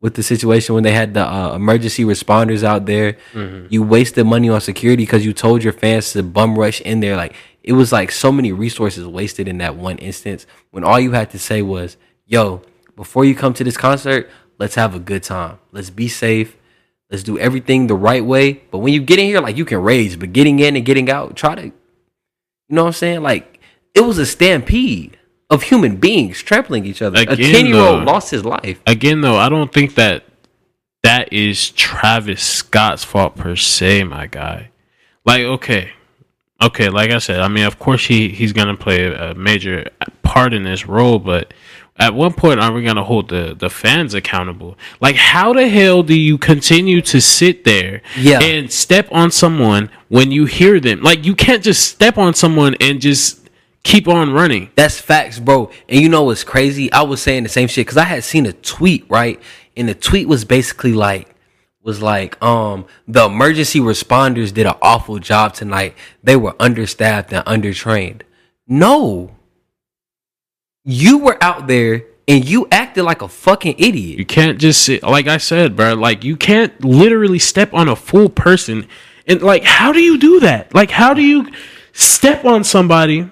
with 0.03 0.15
the 0.15 0.23
situation 0.23 0.75
when 0.75 0.83
they 0.83 0.93
had 0.93 1.15
the 1.15 1.25
uh, 1.25 1.55
emergency 1.55 2.05
responders 2.05 2.63
out 2.65 2.85
there. 2.85 3.17
You 3.71 3.83
wasted 3.85 4.27
money 4.27 4.51
on 4.51 4.61
security 4.61 5.05
because 5.05 5.25
you 5.25 5.33
told 5.33 5.63
your 5.63 5.73
fans 5.73 6.13
to 6.13 6.23
bum 6.23 6.59
rush 6.59 6.83
in 6.83 7.01
there. 7.01 7.17
Like 7.17 7.35
it 7.63 7.73
was 7.73 7.93
like 7.93 8.11
so 8.11 8.31
many 8.31 8.53
resources 8.53 9.07
wasted 9.07 9.49
in 9.49 9.59
that 9.59 9.77
one 9.77 9.97
instance 9.99 10.45
when 10.73 10.85
all 10.85 11.01
you 11.01 11.13
had 11.13 11.31
to 11.31 11.39
say 11.39 11.63
was, 11.63 11.97
"Yo, 12.27 12.63
before 12.97 13.25
you 13.25 13.35
come 13.35 13.55
to 13.55 13.65
this 13.65 13.77
concert, 13.77 14.29
let's 14.59 14.75
have 14.75 14.95
a 14.95 14.99
good 14.99 15.23
time. 15.23 15.59
Let's 15.71 15.91
be 15.91 16.09
safe. 16.09 16.57
Let's 17.09 17.23
do 17.23 17.39
everything 17.39 17.87
the 17.87 17.95
right 17.95 18.25
way." 18.25 18.65
But 18.73 18.79
when 18.79 18.93
you 18.93 19.01
get 19.01 19.21
in 19.21 19.27
here, 19.27 19.41
like 19.41 19.57
you 19.57 19.65
can 19.65 19.79
rage, 19.79 20.19
but 20.19 20.33
getting 20.33 20.59
in 20.59 20.75
and 20.75 20.85
getting 20.85 21.09
out, 21.11 21.37
try 21.37 21.55
to, 21.55 21.67
you 21.67 21.73
know 22.69 22.83
what 22.83 22.89
I'm 22.89 22.93
saying? 22.95 23.23
Like 23.23 23.61
it 23.95 24.01
was 24.01 24.19
a 24.19 24.27
stampede 24.27 25.17
of 25.53 25.63
human 25.65 25.97
beings 25.97 26.43
trampling 26.43 26.85
each 26.87 27.03
other. 27.03 27.21
a 27.21 27.37
ten 27.37 27.67
year 27.67 27.77
old 27.77 28.05
lost 28.05 28.31
his 28.31 28.45
life. 28.45 28.81
Again, 28.87 29.21
though, 29.21 29.37
I 29.37 29.49
don't 29.49 29.73
think 29.73 29.95
that 29.97 30.25
that 31.03 31.33
is 31.33 31.71
Travis 31.71 32.43
Scott's 32.43 33.05
fault 33.05 33.37
per 33.37 33.55
se, 33.57 34.05
my 34.05 34.27
guy. 34.27 34.71
Like, 35.25 35.43
okay, 35.43 35.91
okay, 36.61 36.89
like 36.89 37.11
I 37.11 37.19
said, 37.19 37.41
I 37.41 37.49
mean, 37.49 37.65
of 37.65 37.79
course 37.79 38.07
he 38.07 38.29
he's 38.29 38.53
gonna 38.53 38.77
play 38.77 39.13
a 39.13 39.35
major 39.35 39.89
part 40.23 40.55
in 40.55 40.63
this 40.65 40.87
role, 40.87 41.19
but 41.19 41.53
at 41.99 42.15
one 42.15 42.33
point 42.33 42.59
are 42.59 42.73
we 42.73 42.83
gonna 42.83 43.05
hold 43.05 43.29
the 43.29 43.55
the 43.59 43.69
fans 43.69 44.15
accountable? 44.15 44.79
Like, 45.01 45.17
how 45.17 45.53
the 45.53 45.69
hell 45.69 46.03
do 46.03 46.15
you 46.15 46.39
continue 46.39 47.01
to 47.03 47.21
sit 47.21 47.65
there 47.65 48.01
Yeah. 48.17 48.41
and 48.41 48.73
step 48.73 49.09
on 49.13 49.31
someone 49.31 49.91
when 50.09 50.31
you 50.33 50.47
hear 50.47 50.81
them? 50.81 51.03
Like, 51.03 51.25
you 51.27 51.35
can't 51.35 51.63
just 51.63 51.85
step 51.89 52.17
on 52.17 52.35
someone 52.35 52.75
and 52.81 53.01
just 53.01 53.42
keep 53.85 54.09
on 54.09 54.33
running. 54.33 54.71
That's 54.75 55.01
facts, 55.01 55.39
bro. 55.39 55.71
And 55.89 56.01
you 56.01 56.09
know 56.09 56.25
what's 56.25 56.45
crazy? 56.45 56.93
I 56.93 57.03
was 57.03 57.23
saying 57.23 57.43
the 57.43 57.49
same 57.49 57.69
shit 57.69 57.87
because 57.87 57.99
I 57.99 58.05
had 58.05 58.25
seen 58.25 58.47
a 58.47 58.53
tweet, 58.53 59.05
right? 59.09 59.41
And 59.77 59.89
the 59.89 59.95
tweet 59.95 60.29
was 60.29 60.45
basically 60.45 60.93
like, 60.93 61.35
was 61.83 62.01
like, 62.01 62.41
um, 62.43 62.87
the 63.09 63.25
emergency 63.25 63.81
responders 63.81 64.55
did 64.55 64.67
an 64.67 64.77
awful 64.81 65.19
job 65.19 65.55
tonight. 65.55 65.97
They 66.23 66.37
were 66.37 66.55
understaffed 66.61 67.33
and 67.33 67.45
undertrained. 67.45 68.23
No. 68.69 69.35
You 70.85 71.19
were 71.19 71.43
out 71.43 71.67
there 71.67 72.05
and 72.29 72.49
you 72.49 72.69
acted 72.71 73.03
like 73.03 73.23
a 73.23 73.29
fucking 73.29 73.77
idiot. 73.79 74.19
You 74.19 74.25
can't 74.25 74.59
just 74.59 74.85
sit 74.85 75.03
like 75.03 75.27
I 75.27 75.39
said, 75.39 75.75
bro. 75.75 75.95
Like 75.95 76.23
you 76.23 76.37
can't 76.37 76.85
literally 76.85 77.39
step 77.39 77.75
on 77.75 77.89
a 77.89 77.97
full 77.97 78.29
person 78.29 78.87
and 79.27 79.43
like 79.43 79.65
how 79.65 79.93
do 79.93 80.01
you 80.01 80.19
do 80.19 80.41
that? 80.41 80.75
Like 80.75 80.91
how 80.91 81.15
do 81.15 81.23
you 81.23 81.51
step 81.93 82.45
on 82.45 82.65
somebody 82.65 83.29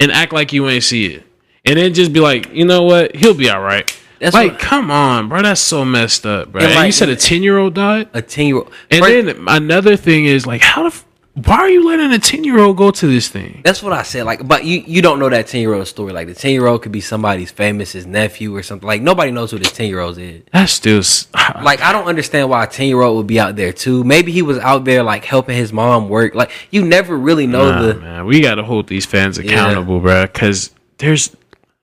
and 0.00 0.12
act 0.12 0.32
like 0.32 0.52
you 0.52 0.68
ain't 0.68 0.84
see 0.84 1.06
it? 1.06 1.24
And 1.64 1.78
then 1.78 1.92
just 1.92 2.12
be 2.12 2.20
like, 2.20 2.52
you 2.52 2.64
know 2.64 2.82
what? 2.84 3.14
He'll 3.16 3.34
be 3.34 3.50
all 3.50 3.60
right. 3.60 3.90
That's 4.20 4.34
like, 4.34 4.52
what- 4.52 4.60
come 4.60 4.90
on, 4.90 5.28
bro. 5.28 5.42
That's 5.42 5.60
so 5.60 5.84
messed 5.84 6.24
up, 6.26 6.52
bro. 6.52 6.62
Like- 6.62 6.86
you 6.86 6.92
said 6.92 7.08
a 7.08 7.16
ten 7.16 7.42
year 7.42 7.58
old 7.58 7.74
died, 7.74 8.08
A 8.14 8.22
10 8.22 8.46
year 8.46 8.56
old. 8.56 8.72
and 8.90 9.02
then 9.04 9.44
another 9.46 9.96
thing 9.96 10.24
is 10.24 10.46
like, 10.46 10.60
how 10.60 10.82
the 10.82 10.88
f- 10.88 11.04
why 11.44 11.56
are 11.58 11.68
you 11.70 11.86
letting 11.86 12.10
a 12.12 12.18
ten 12.18 12.42
year 12.44 12.58
old 12.58 12.76
go 12.76 12.90
to 12.90 13.06
this 13.06 13.28
thing? 13.28 13.60
That's 13.64 13.82
what 13.82 13.92
I 13.92 14.02
said. 14.02 14.24
Like, 14.24 14.46
but 14.46 14.64
you 14.64 14.82
you 14.86 15.02
don't 15.02 15.18
know 15.18 15.28
that 15.28 15.46
ten 15.46 15.60
year 15.60 15.74
old 15.74 15.86
story. 15.86 16.12
Like 16.12 16.26
the 16.26 16.34
ten 16.34 16.52
year 16.52 16.66
old 16.66 16.82
could 16.82 16.92
be 16.92 17.00
somebody's 17.00 17.50
famous, 17.50 17.92
his 17.92 18.06
nephew 18.06 18.54
or 18.56 18.62
something. 18.62 18.86
Like 18.86 19.02
nobody 19.02 19.30
knows 19.30 19.50
who 19.50 19.58
the 19.58 19.64
ten 19.64 19.88
year 19.88 20.00
old 20.00 20.18
is. 20.18 20.42
That's 20.52 20.72
still 20.72 21.02
Like 21.62 21.80
I 21.80 21.92
don't 21.92 22.06
understand 22.06 22.48
why 22.50 22.64
a 22.64 22.66
ten 22.66 22.86
year 22.88 23.00
old 23.02 23.16
would 23.18 23.26
be 23.26 23.38
out 23.40 23.56
there 23.56 23.72
too. 23.72 24.04
Maybe 24.04 24.32
he 24.32 24.42
was 24.42 24.58
out 24.58 24.84
there 24.84 25.02
like 25.02 25.24
helping 25.24 25.56
his 25.56 25.72
mom 25.72 26.08
work. 26.08 26.34
Like 26.34 26.50
you 26.70 26.84
never 26.84 27.16
really 27.16 27.46
know 27.46 27.70
Nah, 27.70 27.82
the. 27.82 27.94
man. 27.94 28.26
We 28.26 28.40
got 28.40 28.56
to 28.56 28.64
hold 28.64 28.88
these 28.88 29.06
fans 29.06 29.38
accountable, 29.38 30.00
bro. 30.00 30.22
Because 30.26 30.70
there's 30.98 31.36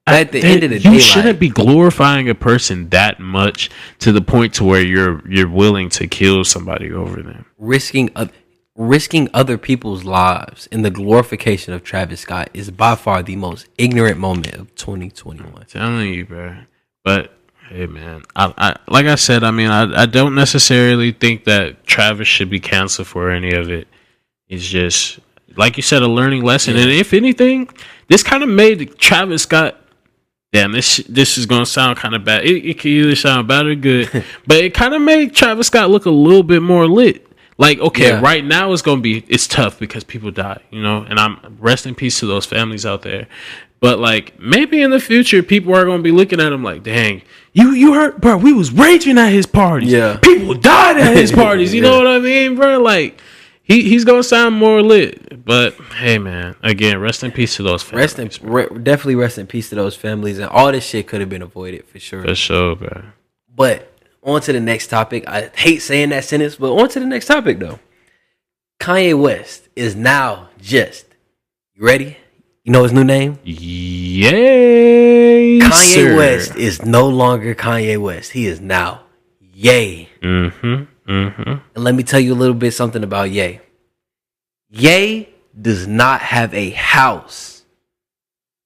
At 0.07 0.31
the 0.31 0.41
there- 0.41 0.51
end 0.51 0.63
of 0.63 0.69
the 0.71 0.75
you 0.77 0.83
day, 0.83 0.89
like- 0.91 1.01
shouldn't 1.01 1.39
be 1.39 1.49
glorifying 1.49 2.29
a 2.29 2.35
person 2.35 2.89
that 2.89 3.19
much 3.19 3.69
to 3.99 4.11
the 4.11 4.21
point 4.21 4.53
to 4.55 4.63
where 4.63 4.81
you're 4.81 5.21
you're 5.27 5.49
willing 5.49 5.89
to 5.89 6.07
kill 6.07 6.43
somebody 6.43 6.91
over 6.91 7.21
them. 7.23 7.45
risking 7.57 8.09
oth- 8.15 8.31
risking 8.75 9.29
other 9.33 9.57
people's 9.57 10.03
lives 10.03 10.67
in 10.67 10.81
the 10.81 10.91
glorification 10.91 11.73
of 11.73 11.83
Travis 11.83 12.21
Scott 12.21 12.49
is 12.53 12.69
by 12.71 12.95
far 12.95 13.23
the 13.23 13.35
most 13.35 13.67
ignorant 13.77 14.17
moment 14.17 14.53
of 14.53 14.75
2021. 14.75 15.65
telling 15.65 16.13
you, 16.13 16.25
bro. 16.25 16.57
But 17.03 17.33
hey, 17.69 17.85
man, 17.85 18.23
I, 18.35 18.53
I 18.57 18.75
like 18.87 19.05
I 19.05 19.15
said, 19.15 19.43
I 19.43 19.51
mean, 19.51 19.69
I 19.69 20.03
I 20.03 20.05
don't 20.05 20.35
necessarily 20.35 21.11
think 21.11 21.45
that 21.45 21.85
Travis 21.85 22.27
should 22.27 22.49
be 22.49 22.59
canceled 22.59 23.07
for 23.07 23.31
any 23.31 23.53
of 23.53 23.69
it. 23.69 23.87
It's 24.49 24.65
just 24.65 25.19
like 25.57 25.77
you 25.77 25.83
said, 25.83 26.01
a 26.01 26.07
learning 26.07 26.43
lesson. 26.43 26.75
And 26.75 26.91
if 26.91 27.13
anything, 27.13 27.69
this 28.07 28.23
kind 28.23 28.43
of 28.43 28.49
made 28.49 28.97
Travis 28.97 29.43
Scott. 29.43 29.81
Damn, 30.51 30.71
this 30.71 30.97
this 31.09 31.37
is 31.37 31.45
gonna 31.45 31.65
sound 31.65 31.97
kind 31.97 32.15
of 32.15 32.23
bad. 32.23 32.45
It, 32.45 32.65
it 32.65 32.79
could 32.79 32.87
either 32.87 33.15
sound 33.15 33.47
bad 33.47 33.65
or 33.65 33.75
good, 33.75 34.09
but 34.47 34.57
it 34.57 34.73
kind 34.73 34.93
of 34.93 35.01
made 35.01 35.35
Travis 35.35 35.67
Scott 35.67 35.89
look 35.89 36.05
a 36.05 36.11
little 36.11 36.43
bit 36.43 36.61
more 36.61 36.87
lit. 36.87 37.24
Like, 37.57 37.79
okay, 37.79 38.09
Yeah. 38.09 38.21
right 38.21 38.43
now 38.43 38.73
it's 38.73 38.81
gonna 38.81 39.01
be 39.01 39.23
it's 39.29 39.47
tough 39.47 39.79
because 39.79 40.03
people 40.03 40.29
die, 40.31 40.61
you 40.71 40.81
know, 40.81 41.05
and 41.07 41.17
I'm 41.19 41.37
rest 41.59 41.85
in 41.85 41.95
peace 41.95 42.19
to 42.19 42.25
those 42.25 42.45
families 42.45 42.85
out 42.85 43.01
there. 43.03 43.27
But 43.79 43.99
like 43.99 44.37
maybe 44.39 44.81
in 44.81 44.89
the 44.91 44.99
future 44.99 45.41
people 45.43 45.73
are 45.73 45.85
gonna 45.85 46.01
be 46.03 46.11
looking 46.11 46.39
at 46.41 46.51
him 46.51 46.63
like, 46.63 46.83
dang, 46.83 47.21
you 47.53 47.71
you 47.71 47.93
heard 47.93 48.19
bro, 48.19 48.35
we 48.37 48.51
was 48.51 48.71
raging 48.71 49.17
at 49.17 49.29
his 49.29 49.45
parties. 49.45 49.91
Yeah. 49.91 50.17
People 50.21 50.53
died 50.53 50.97
at 50.97 51.15
his 51.15 51.31
parties. 51.43 51.73
You 51.73 51.81
know 51.81 51.97
what 51.97 52.07
I 52.07 52.19
mean, 52.19 52.55
bro? 52.55 52.79
Like 52.81 53.21
he, 53.63 53.83
he's 53.89 54.03
gonna 54.03 54.23
sound 54.23 54.55
more 54.55 54.81
lit. 54.81 55.45
But 55.45 55.75
hey 55.99 56.17
man, 56.17 56.55
again, 56.61 56.99
rest 56.99 57.23
in 57.23 57.31
peace 57.31 57.55
to 57.55 57.63
those 57.63 57.83
families. 57.83 58.17
Rest 58.17 58.43
in 58.43 58.49
re- 58.51 58.67
definitely 58.83 59.15
rest 59.15 59.37
in 59.37 59.47
peace 59.47 59.69
to 59.69 59.75
those 59.75 59.95
families 59.95 60.39
and 60.39 60.49
all 60.49 60.71
this 60.73 60.85
shit 60.85 61.07
could 61.07 61.21
have 61.21 61.29
been 61.29 61.41
avoided 61.41 61.85
for 61.87 61.99
sure. 61.99 62.23
for 62.23 62.35
sure, 62.35 62.75
bro. 62.75 63.01
But 63.55 63.91
on 64.25 64.41
to 64.41 64.51
the 64.51 64.59
next 64.59 64.87
topic. 64.87 65.23
I 65.27 65.49
hate 65.55 65.81
saying 65.81 66.09
that 66.09 66.25
sentence, 66.25 66.55
but 66.55 66.73
on 66.73 66.89
to 66.89 66.99
the 66.99 67.05
next 67.05 67.27
topic 67.27 67.59
though. 67.59 67.79
Kanye 68.79 69.17
West 69.19 69.69
is 69.75 69.95
now 69.95 70.49
just 70.59 71.05
you 71.77 71.85
ready? 71.85 72.15
You 72.63 72.71
know 72.71 72.83
his 72.83 72.93
new 72.93 73.03
name? 73.03 73.37
Ye! 73.43 74.31
Kanye 75.59 75.93
sir. 75.93 76.15
West 76.15 76.55
is 76.55 76.85
no 76.85 77.09
longer 77.09 77.53
Kanye 77.53 78.01
West. 78.01 78.31
He 78.31 78.47
is 78.47 78.61
now 78.61 79.03
Ye. 79.41 80.07
Mm-hmm. 80.21 81.11
Mm-hmm. 81.11 81.51
And 81.75 81.83
let 81.83 81.95
me 81.95 82.03
tell 82.03 82.21
you 82.21 82.33
a 82.33 82.35
little 82.35 82.55
bit 82.55 82.71
something 82.71 83.03
about 83.03 83.29
Ye. 83.29 83.59
Ye 84.69 85.27
does 85.59 85.85
not 85.85 86.21
have 86.21 86.53
a 86.53 86.69
house. 86.69 87.65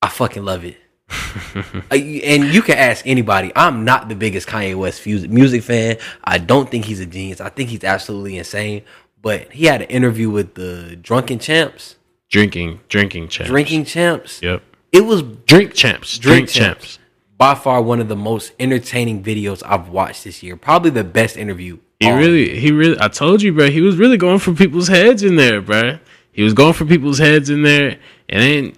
I 0.03 0.09
fucking 0.09 0.45
love 0.45 0.63
it. 0.65 0.77
And 1.91 2.53
you 2.53 2.61
can 2.61 2.77
ask 2.77 3.05
anybody. 3.07 3.51
I'm 3.55 3.83
not 3.83 4.09
the 4.09 4.15
biggest 4.15 4.47
Kanye 4.47 4.75
West 4.75 5.05
music 5.05 5.63
fan. 5.63 5.97
I 6.23 6.37
don't 6.37 6.69
think 6.69 6.85
he's 6.85 6.99
a 6.99 7.05
genius. 7.05 7.41
I 7.41 7.49
think 7.49 7.69
he's 7.69 7.83
absolutely 7.83 8.37
insane. 8.37 8.83
But 9.21 9.51
he 9.51 9.65
had 9.65 9.81
an 9.81 9.89
interview 9.89 10.29
with 10.29 10.53
the 10.55 10.95
Drunken 10.95 11.39
Champs, 11.39 11.95
Drinking, 12.29 12.79
drinking 12.87 13.27
champs. 13.29 13.49
Drinking 13.49 13.85
Champs. 13.85 14.41
Yep. 14.41 14.61
It 14.91 15.01
was 15.01 15.23
Drink 15.23 15.73
champs. 15.73 16.17
Drink 16.17 16.49
Drink, 16.49 16.49
champs. 16.49 16.99
by 17.37 17.55
far 17.55 17.81
one 17.81 17.99
of 17.99 18.07
the 18.07 18.15
most 18.15 18.53
entertaining 18.59 19.23
videos 19.23 19.63
I've 19.65 19.89
watched 19.89 20.23
this 20.23 20.41
year. 20.43 20.55
Probably 20.55 20.91
the 20.91 21.03
best 21.03 21.37
interview. 21.37 21.79
He 21.99 22.09
really, 22.09 22.57
he 22.59 22.71
really. 22.71 22.97
I 23.01 23.07
told 23.09 23.41
you, 23.41 23.51
bro. 23.51 23.69
He 23.69 23.81
was 23.81 23.97
really 23.97 24.15
going 24.17 24.39
for 24.39 24.53
people's 24.53 24.87
heads 24.87 25.21
in 25.23 25.35
there, 25.35 25.59
bro. 25.59 25.99
He 26.31 26.43
was 26.43 26.53
going 26.53 26.73
for 26.73 26.85
people's 26.85 27.17
heads 27.17 27.49
in 27.49 27.63
there, 27.63 27.99
and 28.29 28.41
then 28.41 28.73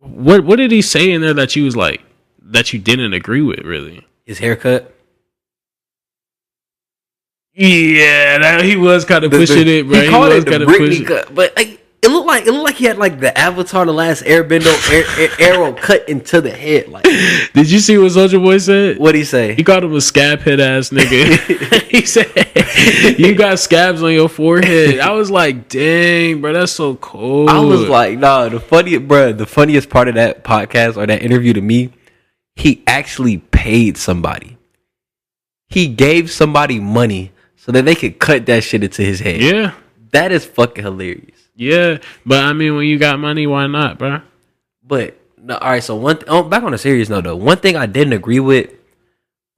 what? 0.00 0.44
What 0.44 0.56
did 0.56 0.70
he 0.70 0.82
say 0.82 1.10
in 1.12 1.20
there 1.20 1.34
that 1.34 1.56
you 1.56 1.64
was 1.64 1.76
like 1.76 2.02
that 2.42 2.72
you 2.72 2.78
didn't 2.78 3.12
agree 3.12 3.42
with? 3.42 3.60
Really? 3.60 4.04
his 4.24 4.38
haircut. 4.38 4.94
Yeah, 7.54 8.38
that, 8.38 8.62
he 8.64 8.76
was 8.76 9.04
kind 9.04 9.24
of 9.24 9.30
The- 9.30 9.38
pushing 9.38 9.64
the- 9.66 9.78
it, 9.80 9.88
bro. 9.88 10.00
He 10.02 10.08
called 10.08 10.28
was 10.32 10.44
it 10.44 10.50
the 10.50 10.58
Britney 10.64 10.76
pushing- 10.88 11.04
cut, 11.06 11.34
but 11.34 11.56
like, 11.56 11.80
it 12.00 12.08
looked 12.08 12.26
like 12.26 12.46
it 12.46 12.52
looked 12.52 12.64
like 12.64 12.76
he 12.76 12.84
had 12.84 12.96
like 12.98 13.18
the 13.18 13.36
Avatar, 13.36 13.84
the 13.84 13.92
last 13.92 14.22
Airbender 14.24 14.72
air, 14.92 15.04
air, 15.18 15.54
arrow 15.54 15.72
cut 15.86 16.08
into 16.08 16.40
the 16.40 16.50
head. 16.50 16.88
Like, 16.88 17.04
Did 17.04 17.68
you 17.70 17.80
see 17.80 17.98
what 17.98 18.12
Soulja 18.12 18.42
Boy 18.42 18.58
said? 18.58 18.98
what 18.98 19.14
he 19.14 19.24
say? 19.24 19.54
He 19.54 19.64
called 19.64 19.82
him 19.84 19.94
a 19.94 20.00
scab 20.00 20.40
head 20.40 20.60
ass 20.60 20.90
nigga. 20.90 21.82
he 21.88 22.06
said, 22.06 23.18
"You 23.18 23.34
got 23.34 23.58
scabs 23.58 24.02
on 24.02 24.12
your 24.12 24.28
forehead." 24.28 25.00
I 25.00 25.10
was 25.12 25.30
like, 25.30 25.68
"Dang, 25.68 26.40
bro, 26.40 26.52
that's 26.52 26.72
so 26.72 26.94
cold." 26.96 27.48
I 27.50 27.60
was 27.60 27.88
like, 27.88 28.18
nah. 28.18 28.48
The 28.48 28.60
funniest, 28.60 29.08
bro. 29.08 29.32
The 29.32 29.46
funniest 29.46 29.90
part 29.90 30.06
of 30.08 30.14
that 30.14 30.44
podcast 30.44 30.96
or 30.96 31.06
that 31.06 31.22
interview 31.22 31.52
to 31.54 31.60
me, 31.60 31.92
he 32.54 32.82
actually 32.86 33.38
paid 33.38 33.96
somebody. 33.96 34.56
He 35.68 35.88
gave 35.88 36.30
somebody 36.30 36.78
money 36.80 37.32
so 37.56 37.72
that 37.72 37.84
they 37.84 37.94
could 37.94 38.18
cut 38.18 38.46
that 38.46 38.62
shit 38.64 38.84
into 38.84 39.02
his 39.02 39.20
head. 39.20 39.40
"Yeah, 39.40 39.72
That 40.12 40.30
is 40.32 40.46
fucking 40.46 40.84
hilarious. 40.84 41.37
Yeah," 41.58 41.98
but 42.24 42.42
I 42.42 42.52
mean, 42.52 42.76
when 42.76 42.86
you 42.86 42.98
got 42.98 43.18
money, 43.18 43.46
why 43.46 43.66
not, 43.66 43.98
bro? 43.98 44.22
But 44.82 45.20
no, 45.36 45.56
all 45.56 45.70
right. 45.70 45.82
So 45.82 45.96
one, 45.96 46.16
th- 46.16 46.26
oh, 46.28 46.42
back 46.42 46.62
on 46.62 46.72
a 46.72 46.78
serious 46.78 47.08
note 47.08 47.24
though, 47.24 47.36
one 47.36 47.58
thing 47.58 47.76
I 47.76 47.86
didn't 47.86 48.14
agree 48.14 48.40
with, 48.40 48.70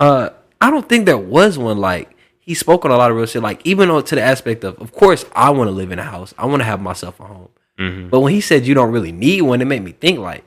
uh, 0.01 0.31
I 0.61 0.71
don't 0.71 0.89
think 0.89 1.07
there 1.07 1.19
was 1.19 1.57
one 1.59 1.79
like 1.79 2.17
he 2.41 2.55
spoke 2.55 2.85
on 2.85 2.91
a 2.91 2.97
lot 2.97 3.11
of 3.11 3.17
real 3.17 3.27
shit. 3.27 3.43
Like 3.43 3.61
even 3.65 3.91
on 3.91 4.03
to 4.05 4.15
the 4.15 4.23
aspect 4.23 4.65
of, 4.65 4.79
of 4.81 4.93
course, 4.93 5.25
I 5.35 5.51
want 5.51 5.69
to 5.69 5.73
live 5.73 5.93
in 5.93 5.99
a 5.99 6.05
house. 6.05 6.35
I 6.37 6.47
want 6.47 6.61
to 6.61 6.65
have 6.65 6.81
myself 6.81 7.21
a 7.21 7.25
home. 7.25 7.49
Mm-hmm. 7.79 8.09
But 8.09 8.21
when 8.21 8.33
he 8.33 8.41
said 8.41 8.67
you 8.67 8.75
don't 8.75 8.91
really 8.91 9.13
need 9.13 9.43
one, 9.43 9.63
it 9.63 9.67
made 9.67 9.83
me 9.83 9.93
think 9.93 10.19
like 10.19 10.45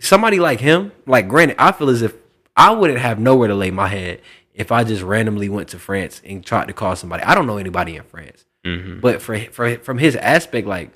somebody 0.00 0.38
like 0.38 0.60
him. 0.60 0.92
Like, 1.06 1.28
granted, 1.28 1.56
I 1.58 1.72
feel 1.72 1.90
as 1.90 2.02
if 2.02 2.14
I 2.56 2.70
wouldn't 2.72 2.98
have 3.00 3.18
nowhere 3.18 3.48
to 3.48 3.54
lay 3.54 3.70
my 3.70 3.88
head 3.88 4.20
if 4.54 4.72
I 4.72 4.82
just 4.82 5.02
randomly 5.02 5.48
went 5.48 5.68
to 5.68 5.78
France 5.78 6.20
and 6.24 6.44
tried 6.44 6.66
to 6.66 6.74
call 6.74 6.96
somebody. 6.96 7.22
I 7.22 7.34
don't 7.34 7.46
know 7.46 7.58
anybody 7.58 7.96
in 7.96 8.02
France. 8.02 8.44
Mm-hmm. 8.68 9.00
But 9.00 9.22
for, 9.22 9.38
for 9.38 9.78
from 9.78 9.98
his 9.98 10.16
aspect, 10.16 10.66
like, 10.66 10.90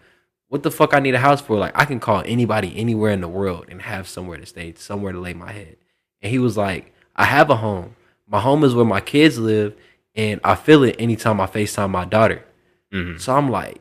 what 0.48 0.62
the 0.62 0.70
fuck 0.70 0.94
I 0.94 1.00
need 1.00 1.14
a 1.14 1.18
house 1.18 1.40
for? 1.40 1.56
Like, 1.56 1.72
I 1.74 1.84
can 1.84 2.00
call 2.00 2.22
anybody 2.26 2.76
anywhere 2.76 3.12
in 3.12 3.20
the 3.20 3.28
world 3.28 3.66
and 3.68 3.82
have 3.82 4.08
somewhere 4.08 4.38
to 4.38 4.46
stay, 4.46 4.74
somewhere 4.76 5.12
to 5.12 5.20
lay 5.20 5.34
my 5.34 5.52
head. 5.52 5.76
And 6.20 6.30
he 6.30 6.38
was 6.38 6.56
like, 6.56 6.92
I 7.16 7.24
have 7.24 7.50
a 7.50 7.56
home. 7.56 7.96
My 8.26 8.40
home 8.40 8.64
is 8.64 8.74
where 8.74 8.84
my 8.84 9.00
kids 9.00 9.38
live, 9.38 9.74
and 10.14 10.40
I 10.44 10.54
feel 10.54 10.82
it 10.84 10.96
anytime 10.98 11.40
I 11.40 11.46
FaceTime 11.46 11.90
my 11.90 12.04
daughter. 12.04 12.44
Mm-hmm. 12.92 13.18
So 13.18 13.34
I'm 13.34 13.50
like, 13.50 13.80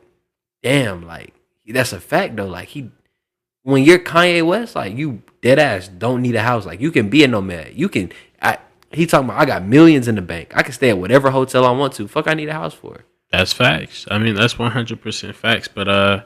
damn, 0.62 1.06
like 1.06 1.34
that's 1.66 1.92
a 1.92 2.00
fact 2.00 2.36
though. 2.36 2.46
Like 2.46 2.68
he, 2.68 2.90
when 3.62 3.84
you're 3.84 3.98
Kanye 3.98 4.44
West, 4.44 4.74
like 4.74 4.96
you 4.96 5.22
dead 5.40 5.58
ass 5.58 5.88
don't 5.88 6.22
need 6.22 6.34
a 6.34 6.42
house. 6.42 6.66
Like 6.66 6.80
you 6.80 6.90
can 6.90 7.08
be 7.08 7.24
a 7.24 7.28
nomad. 7.28 7.72
You 7.74 7.88
can. 7.88 8.12
I 8.40 8.58
He 8.90 9.06
talking 9.06 9.28
about 9.28 9.40
I 9.40 9.44
got 9.44 9.64
millions 9.64 10.08
in 10.08 10.14
the 10.14 10.22
bank. 10.22 10.52
I 10.54 10.62
can 10.62 10.72
stay 10.72 10.90
at 10.90 10.98
whatever 10.98 11.30
hotel 11.30 11.64
I 11.64 11.70
want 11.70 11.92
to. 11.94 12.08
Fuck, 12.08 12.28
I 12.28 12.34
need 12.34 12.48
a 12.48 12.54
house 12.54 12.74
for. 12.74 13.04
That's 13.32 13.52
facts. 13.54 14.06
I 14.10 14.18
mean, 14.18 14.34
that's 14.34 14.58
one 14.58 14.70
hundred 14.70 15.00
percent 15.00 15.34
facts. 15.34 15.66
But 15.66 15.88
uh, 15.88 16.22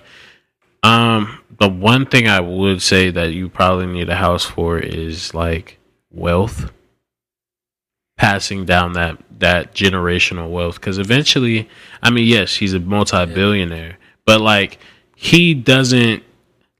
um, 0.83 1.40
the 1.59 1.69
one 1.69 2.05
thing 2.05 2.27
I 2.27 2.40
would 2.40 2.83
say 2.83 3.11
that 3.11 3.33
you 3.33 3.49
probably 3.49 3.87
need 3.87 4.09
a 4.09 4.16
house 4.16 4.45
for 4.45 4.79
is 4.79 5.33
like 5.33 5.79
wealth, 6.11 6.73
passing 8.16 8.64
down 8.64 8.95
that 8.95 9.19
that 9.38 9.73
generational 9.73 10.51
wealth. 10.51 10.81
Because 10.81 10.99
eventually, 10.99 11.69
I 12.03 12.11
mean, 12.11 12.27
yes, 12.27 12.57
he's 12.57 12.75
a 12.75 12.81
multi-billionaire, 12.81 13.99
but 14.25 14.40
like 14.40 14.79
he 15.14 15.55
doesn't 15.55 16.25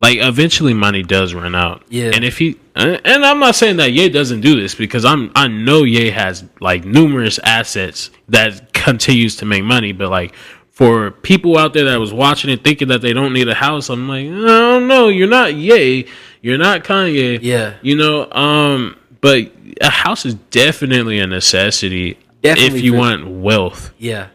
like 0.01 0.19
eventually 0.19 0.75
money 0.75 1.03
does 1.03 1.35
run 1.35 1.55
out. 1.55 1.85
Yeah. 1.89 2.11
And 2.13 2.25
if 2.25 2.39
he 2.39 2.59
and 2.75 3.25
I'm 3.25 3.39
not 3.39 3.55
saying 3.55 3.77
that 3.79 3.93
Ye 3.93 4.09
doesn't 4.09 4.43
do 4.43 4.61
this 4.61 4.75
because 4.75 5.05
I'm 5.05 5.31
I 5.35 5.49
know 5.49 5.85
Ye 5.85 6.11
has 6.11 6.45
like 6.61 6.85
numerous 6.85 7.39
assets 7.39 8.11
that 8.29 8.73
continues 8.87 9.35
to 9.37 9.45
make 9.45 9.65
money, 9.65 9.93
but 9.93 10.09
like 10.11 10.35
for 10.71 11.11
people 11.11 11.59
out 11.59 11.73
there 11.73 11.87
that 11.87 11.99
was 11.99 12.13
watching 12.13 12.51
it 12.51 12.63
thinking 12.63 12.89
that 12.89 13.01
they 13.01 13.13
don't 13.13 13.33
need 13.33 13.49
a 13.49 13.55
house, 13.55 13.91
I'm 13.91 14.07
like, 14.09 14.27
I 14.27 14.47
don't 14.71 14.87
know, 14.87 15.09
you're 15.09 15.29
not 15.29 15.55
Ye, 15.55 16.07
you're 16.41 16.59
not 16.59 16.85
Kanye. 16.85 17.39
Yeah. 17.43 17.75
You 17.83 17.97
know, 17.97 18.31
um 18.31 18.97
but 19.21 19.51
a 19.81 19.91
house 19.91 20.25
is 20.25 20.35
definitely 20.51 21.19
a 21.19 21.27
necessity 21.27 22.17
Definitely 22.43 22.79
if 22.79 22.85
you 22.85 22.95
want 22.95 23.27
wealth. 23.29 23.93
Yeah. 23.99 24.29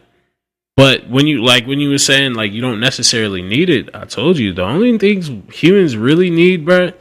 But 0.76 1.08
when 1.08 1.26
you 1.26 1.42
like 1.52 1.66
when 1.66 1.80
you 1.80 1.90
were 1.90 1.98
saying 2.10 2.34
like 2.34 2.52
you 2.52 2.60
don't 2.60 2.80
necessarily 2.80 3.42
need 3.42 3.70
it, 3.70 3.88
I 3.94 4.04
told 4.04 4.36
you 4.38 4.52
the 4.52 4.64
only 4.64 4.98
things 4.98 5.30
humans 5.54 5.96
really 5.96 6.30
need, 6.30 6.66
bruh, 6.66 6.92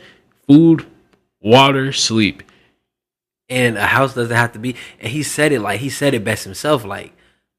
food, 0.48 0.86
water, 1.42 1.92
sleep. 1.92 2.44
and 3.50 3.78
a 3.78 3.88
house 3.88 4.14
doesn't 4.16 4.36
have 4.36 4.54
to 4.54 4.60
be 4.60 4.76
and 5.02 5.12
he 5.12 5.24
said 5.24 5.52
it 5.52 5.60
like 5.60 5.80
he 5.82 5.90
said 5.90 6.14
it 6.14 6.24
best 6.24 6.44
himself 6.46 6.86
like 6.86 7.12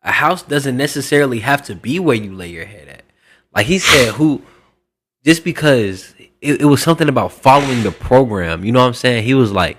a 0.04 0.12
house 0.12 0.42
doesn't 0.42 0.76
necessarily 0.76 1.40
have 1.40 1.62
to 1.62 1.74
be 1.74 1.98
where 1.98 2.16
you 2.16 2.32
lay 2.32 2.48
your 2.48 2.64
head 2.64 2.88
at 2.88 3.02
like 3.54 3.66
he 3.66 3.78
said 3.78 4.14
who 4.14 4.42
just 5.24 5.44
because 5.44 6.14
it, 6.40 6.62
it 6.62 6.64
was 6.64 6.82
something 6.82 7.08
about 7.08 7.32
following 7.32 7.82
the 7.82 7.92
program 7.92 8.64
you 8.64 8.72
know 8.72 8.80
what 8.80 8.86
i'm 8.86 8.94
saying 8.94 9.24
he 9.24 9.34
was 9.34 9.52
like 9.52 9.78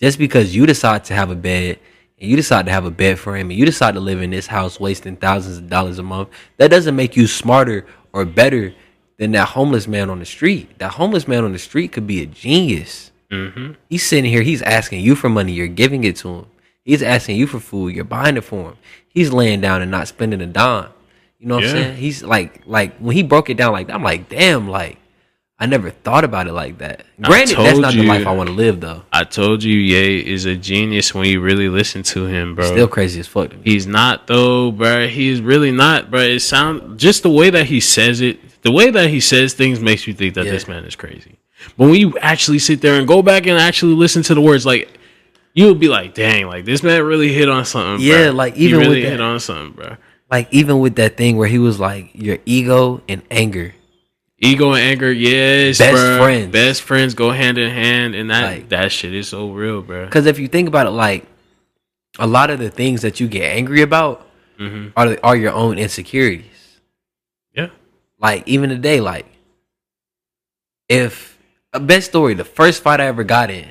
just 0.00 0.18
because 0.18 0.54
you 0.54 0.66
decide 0.66 1.04
to 1.04 1.14
have 1.14 1.30
a 1.30 1.36
bed 1.36 1.78
and 2.18 2.30
you 2.30 2.36
decide 2.36 2.66
to 2.66 2.72
have 2.72 2.84
a 2.84 2.90
bed 2.90 3.18
frame 3.18 3.50
and 3.50 3.58
you 3.58 3.64
decide 3.64 3.94
to 3.94 4.00
live 4.00 4.20
in 4.22 4.30
this 4.30 4.46
house 4.46 4.78
wasting 4.78 5.16
thousands 5.16 5.58
of 5.58 5.68
dollars 5.68 5.98
a 5.98 6.02
month 6.02 6.28
that 6.56 6.70
doesn't 6.70 6.96
make 6.96 7.16
you 7.16 7.26
smarter 7.26 7.86
or 8.12 8.24
better 8.24 8.74
than 9.18 9.32
that 9.32 9.48
homeless 9.48 9.86
man 9.86 10.10
on 10.10 10.18
the 10.18 10.24
street 10.24 10.78
that 10.78 10.92
homeless 10.92 11.28
man 11.28 11.44
on 11.44 11.52
the 11.52 11.58
street 11.58 11.92
could 11.92 12.06
be 12.06 12.22
a 12.22 12.26
genius 12.26 13.10
Mm-hmm. 13.30 13.72
He's 13.88 14.04
sitting 14.04 14.30
here, 14.30 14.42
he's 14.42 14.62
asking 14.62 15.02
you 15.02 15.14
for 15.14 15.28
money, 15.28 15.52
you're 15.52 15.68
giving 15.68 16.04
it 16.04 16.16
to 16.16 16.28
him. 16.28 16.46
He's 16.84 17.02
asking 17.02 17.36
you 17.36 17.46
for 17.46 17.60
food, 17.60 17.94
you're 17.94 18.04
buying 18.04 18.36
it 18.36 18.44
for 18.44 18.70
him. 18.70 18.76
He's 19.10 19.32
laying 19.32 19.60
down 19.60 19.82
and 19.82 19.90
not 19.90 20.08
spending 20.08 20.40
a 20.40 20.46
dime. 20.46 20.88
You 21.38 21.48
know 21.48 21.56
what 21.56 21.64
I'm 21.64 21.70
saying? 21.70 21.96
He's 21.96 22.22
like 22.22 22.62
like 22.66 22.96
when 22.98 23.16
he 23.16 23.22
broke 23.22 23.50
it 23.50 23.56
down 23.56 23.72
like 23.72 23.86
that, 23.88 23.94
I'm 23.94 24.02
like, 24.02 24.28
damn, 24.28 24.68
like 24.68 24.98
I 25.58 25.66
never 25.66 25.90
thought 25.90 26.24
about 26.24 26.46
it 26.46 26.52
like 26.52 26.78
that. 26.78 27.04
Granted, 27.20 27.58
that's 27.58 27.78
not 27.78 27.92
the 27.92 28.02
life 28.02 28.26
I 28.26 28.32
want 28.32 28.48
to 28.48 28.54
live 28.54 28.80
though. 28.80 29.02
I 29.12 29.24
told 29.24 29.62
you 29.62 29.76
Ye 29.76 30.20
is 30.20 30.44
a 30.46 30.54
genius 30.56 31.14
when 31.14 31.26
you 31.26 31.40
really 31.40 31.68
listen 31.68 32.02
to 32.04 32.26
him, 32.26 32.54
bro. 32.54 32.64
Still 32.66 32.88
crazy 32.88 33.20
as 33.20 33.26
fuck 33.26 33.50
to 33.50 33.56
me. 33.56 33.62
He's 33.64 33.86
not 33.86 34.26
though, 34.26 34.70
bro. 34.70 35.06
He's 35.08 35.40
really 35.40 35.70
not, 35.70 36.10
bro. 36.10 36.20
It 36.20 36.40
sound 36.40 36.98
just 36.98 37.22
the 37.22 37.30
way 37.30 37.50
that 37.50 37.66
he 37.66 37.80
says 37.80 38.20
it, 38.20 38.62
the 38.62 38.72
way 38.72 38.90
that 38.90 39.10
he 39.10 39.20
says 39.20 39.52
things 39.54 39.80
makes 39.80 40.06
you 40.06 40.14
think 40.14 40.34
that 40.34 40.46
Yeah. 40.46 40.52
this 40.52 40.68
man 40.68 40.84
is 40.84 40.94
crazy. 40.96 41.38
But 41.76 41.86
when 41.88 41.96
you 42.00 42.18
actually 42.18 42.58
sit 42.58 42.80
there 42.80 42.94
and 42.98 43.06
go 43.08 43.22
back 43.22 43.46
and 43.46 43.58
actually 43.58 43.94
listen 43.94 44.22
to 44.24 44.34
the 44.34 44.40
words, 44.40 44.64
like 44.64 44.88
you'll 45.54 45.74
be 45.74 45.88
like, 45.88 46.14
dang, 46.14 46.46
like 46.46 46.64
this 46.64 46.82
man 46.82 47.02
really 47.02 47.32
hit 47.32 47.48
on 47.48 47.64
something. 47.64 48.04
Yeah, 48.06 48.28
bruh. 48.28 48.34
like, 48.34 48.54
he 48.54 48.66
even 48.66 48.78
with 48.80 48.88
really 48.88 49.02
that- 49.02 49.10
hit 49.10 49.20
on 49.20 49.40
something, 49.40 49.72
bro. 49.72 49.96
Like 50.30 50.46
even 50.52 50.78
with 50.78 50.94
that 50.96 51.16
thing 51.16 51.36
where 51.36 51.48
he 51.48 51.58
was 51.58 51.80
like, 51.80 52.10
your 52.14 52.38
ego 52.46 53.02
and 53.08 53.20
anger. 53.32 53.74
Ego 54.38 54.70
and 54.72 54.78
anger, 54.80 55.10
yes, 55.12 55.78
Best 55.78 55.96
bruh. 55.96 56.18
friends. 56.18 56.52
Best 56.52 56.82
friends 56.82 57.14
go 57.14 57.30
hand 57.32 57.58
in 57.58 57.70
hand, 57.70 58.14
and 58.14 58.30
that 58.30 58.44
Like- 58.44 58.68
that 58.70 58.92
shit 58.92 59.12
is 59.12 59.28
so 59.28 59.50
real, 59.50 59.82
bro. 59.82 60.04
Because 60.06 60.26
if 60.26 60.38
you 60.38 60.46
think 60.48 60.68
about 60.68 60.86
it, 60.86 60.90
like 60.90 61.26
a 62.18 62.26
lot 62.26 62.48
of 62.50 62.58
the 62.58 62.70
things 62.70 63.02
that 63.02 63.18
you 63.20 63.26
get 63.28 63.44
angry 63.56 63.82
about 63.82 64.26
hmm 64.56 64.88
are 64.96 65.16
are 65.22 65.36
your 65.36 65.52
own 65.52 65.78
insecurities. 65.78 66.46
Yeah, 67.54 67.68
Like 68.20 68.46
even 68.46 68.70
today, 68.70 69.00
like 69.00 69.26
if 70.88 71.38
a 71.72 71.80
best 71.80 72.08
story, 72.10 72.34
the 72.34 72.44
first 72.44 72.82
fight 72.82 73.00
I 73.00 73.06
ever 73.06 73.24
got 73.24 73.50
in 73.50 73.68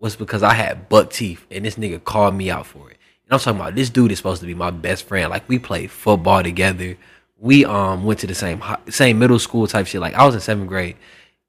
was 0.00 0.16
because 0.16 0.42
I 0.42 0.54
had 0.54 0.88
buck 0.88 1.10
teeth 1.10 1.46
and 1.50 1.64
this 1.64 1.76
nigga 1.76 2.02
called 2.02 2.34
me 2.34 2.50
out 2.50 2.66
for 2.66 2.90
it. 2.90 2.98
And 3.24 3.32
I'm 3.32 3.38
talking 3.38 3.60
about 3.60 3.74
this 3.74 3.90
dude 3.90 4.12
is 4.12 4.18
supposed 4.18 4.40
to 4.40 4.46
be 4.46 4.54
my 4.54 4.70
best 4.70 5.04
friend. 5.04 5.30
Like 5.30 5.48
we 5.48 5.58
played 5.58 5.90
football 5.90 6.42
together. 6.42 6.96
We 7.38 7.64
um 7.64 8.04
went 8.04 8.20
to 8.20 8.26
the 8.26 8.34
same 8.34 8.62
same 8.88 9.18
middle 9.18 9.38
school 9.38 9.66
type 9.66 9.86
shit. 9.86 10.00
Like 10.00 10.14
I 10.14 10.24
was 10.24 10.34
in 10.34 10.40
seventh 10.40 10.68
grade. 10.68 10.96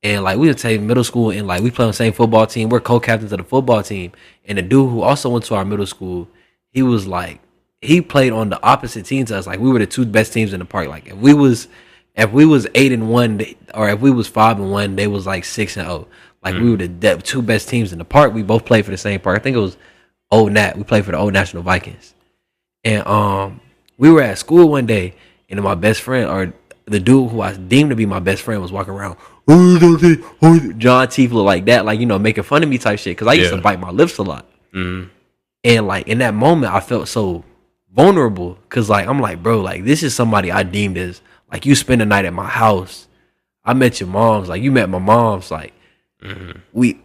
And 0.02 0.24
like 0.24 0.38
we 0.38 0.48
would 0.48 0.60
say 0.60 0.78
middle 0.78 1.04
school 1.04 1.30
and 1.30 1.46
like 1.46 1.62
we 1.62 1.72
play 1.72 1.86
on 1.86 1.90
the 1.90 1.94
same 1.94 2.14
football 2.14 2.48
team. 2.48 2.70
We're 2.70 2.80
co-captains 2.80 3.32
of 3.32 3.38
the 3.38 3.44
football 3.44 3.84
team. 3.84 4.14
And 4.46 4.58
the 4.58 4.62
dude 4.62 4.90
who 4.90 5.02
also 5.02 5.30
went 5.30 5.46
to 5.46 5.56
our 5.56 5.66
middle 5.66 5.86
school, 5.86 6.28
he 6.72 6.82
was 6.82 7.06
like 7.06 7.42
he 7.82 8.02
played 8.02 8.34
on 8.34 8.50
the 8.50 8.62
opposite 8.64 9.06
team 9.06 9.26
to 9.26 9.38
us. 9.38 9.48
Like 9.48 9.60
we 9.60 9.70
were 9.70 9.80
the 9.80 9.88
two 9.88 10.06
best 10.06 10.34
teams 10.34 10.54
in 10.54 10.60
the 10.60 10.66
park. 10.66 10.88
Like 10.88 11.08
if 11.08 11.16
we 11.16 11.34
was 11.34 11.68
if 12.16 12.32
we 12.32 12.46
was 12.46 12.68
eight 12.76 12.92
and 12.92 13.10
one, 13.10 13.42
or 13.74 13.90
if 13.90 14.02
we 14.02 14.12
was 14.12 14.28
five 14.28 14.60
and 14.60 14.72
one, 14.72 14.96
they 14.96 15.08
was 15.08 15.26
like 15.26 15.46
six 15.46 15.78
and 15.78 15.88
zero. 15.88 16.08
Like 16.44 16.56
we 16.56 16.72
were 16.72 16.78
the 16.78 16.88
de- 16.88 17.18
two 17.22 17.42
best 17.42 17.68
teams 17.70 17.92
in 17.92 18.00
the 18.00 18.06
park. 18.06 18.34
We 18.34 18.44
both 18.44 18.66
played 18.66 18.86
for 18.86 18.92
the 18.92 18.98
same 18.98 19.20
park. 19.20 19.38
I 19.40 19.44
think 19.44 19.58
it 19.58 19.60
was 19.60 19.78
Old 20.32 20.52
Nat. 20.54 20.78
We 20.78 20.84
played 20.84 21.06
for 21.06 21.12
the 21.12 21.18
Old 21.18 21.34
National 21.34 21.64
Vikings. 21.64 22.14
And 22.84 23.06
um, 23.06 23.60
we 23.98 24.10
were 24.10 24.22
at 24.22 24.38
school 24.38 24.70
one 24.70 24.86
day, 24.86 25.16
and 25.50 25.62
my 25.62 25.76
best 25.76 26.02
friend, 26.02 26.30
or 26.30 26.54
the 26.86 27.00
dude 27.00 27.30
who 27.32 27.42
I 27.42 27.54
deemed 27.56 27.90
to 27.90 27.96
be 27.96 28.06
my 28.06 28.20
best 28.20 28.42
friend, 28.42 28.62
was 28.62 28.72
walking 28.72 28.94
around. 28.94 29.18
John 30.78 31.08
Teeth 31.10 31.32
looked 31.32 31.46
like 31.46 31.66
that, 31.66 31.86
like 31.86 32.00
you 32.00 32.06
know, 32.06 32.20
making 32.20 32.44
fun 32.44 32.64
of 32.64 32.70
me 32.70 32.78
type 32.78 33.00
shit. 33.00 33.18
Because 33.18 33.28
I 33.28 33.34
used 33.34 33.52
Yeah. 33.52 33.58
to 33.58 33.62
bite 33.62 33.80
my 33.80 33.90
lips 33.92 34.18
a 34.18 34.24
lot. 34.24 34.46
mm 34.74 35.10
And 35.64 35.88
like 35.88 36.08
in 36.08 36.20
that 36.20 36.34
moment, 36.34 36.74
I 36.74 36.80
felt 36.80 37.08
so 37.08 37.44
vulnerable 37.94 38.58
because 38.70 38.90
like 38.90 39.08
I'm 39.08 39.20
like, 39.20 39.42
bro, 39.44 39.60
like 39.62 39.84
this 39.84 40.04
is 40.04 40.14
somebody 40.16 40.52
I 40.52 40.64
deemed 40.64 40.98
as 40.98 41.22
like 41.52 41.66
you 41.66 41.76
spend 41.76 42.02
the 42.02 42.06
night 42.06 42.26
at 42.26 42.34
my 42.34 42.48
house. 42.48 43.08
I 43.66 43.74
met 43.74 44.00
your 44.00 44.10
mom's, 44.10 44.48
like 44.50 44.62
you 44.62 44.72
met 44.72 44.90
my 44.90 45.00
mom's, 45.00 45.52
like 45.52 45.74
we. 46.74 47.02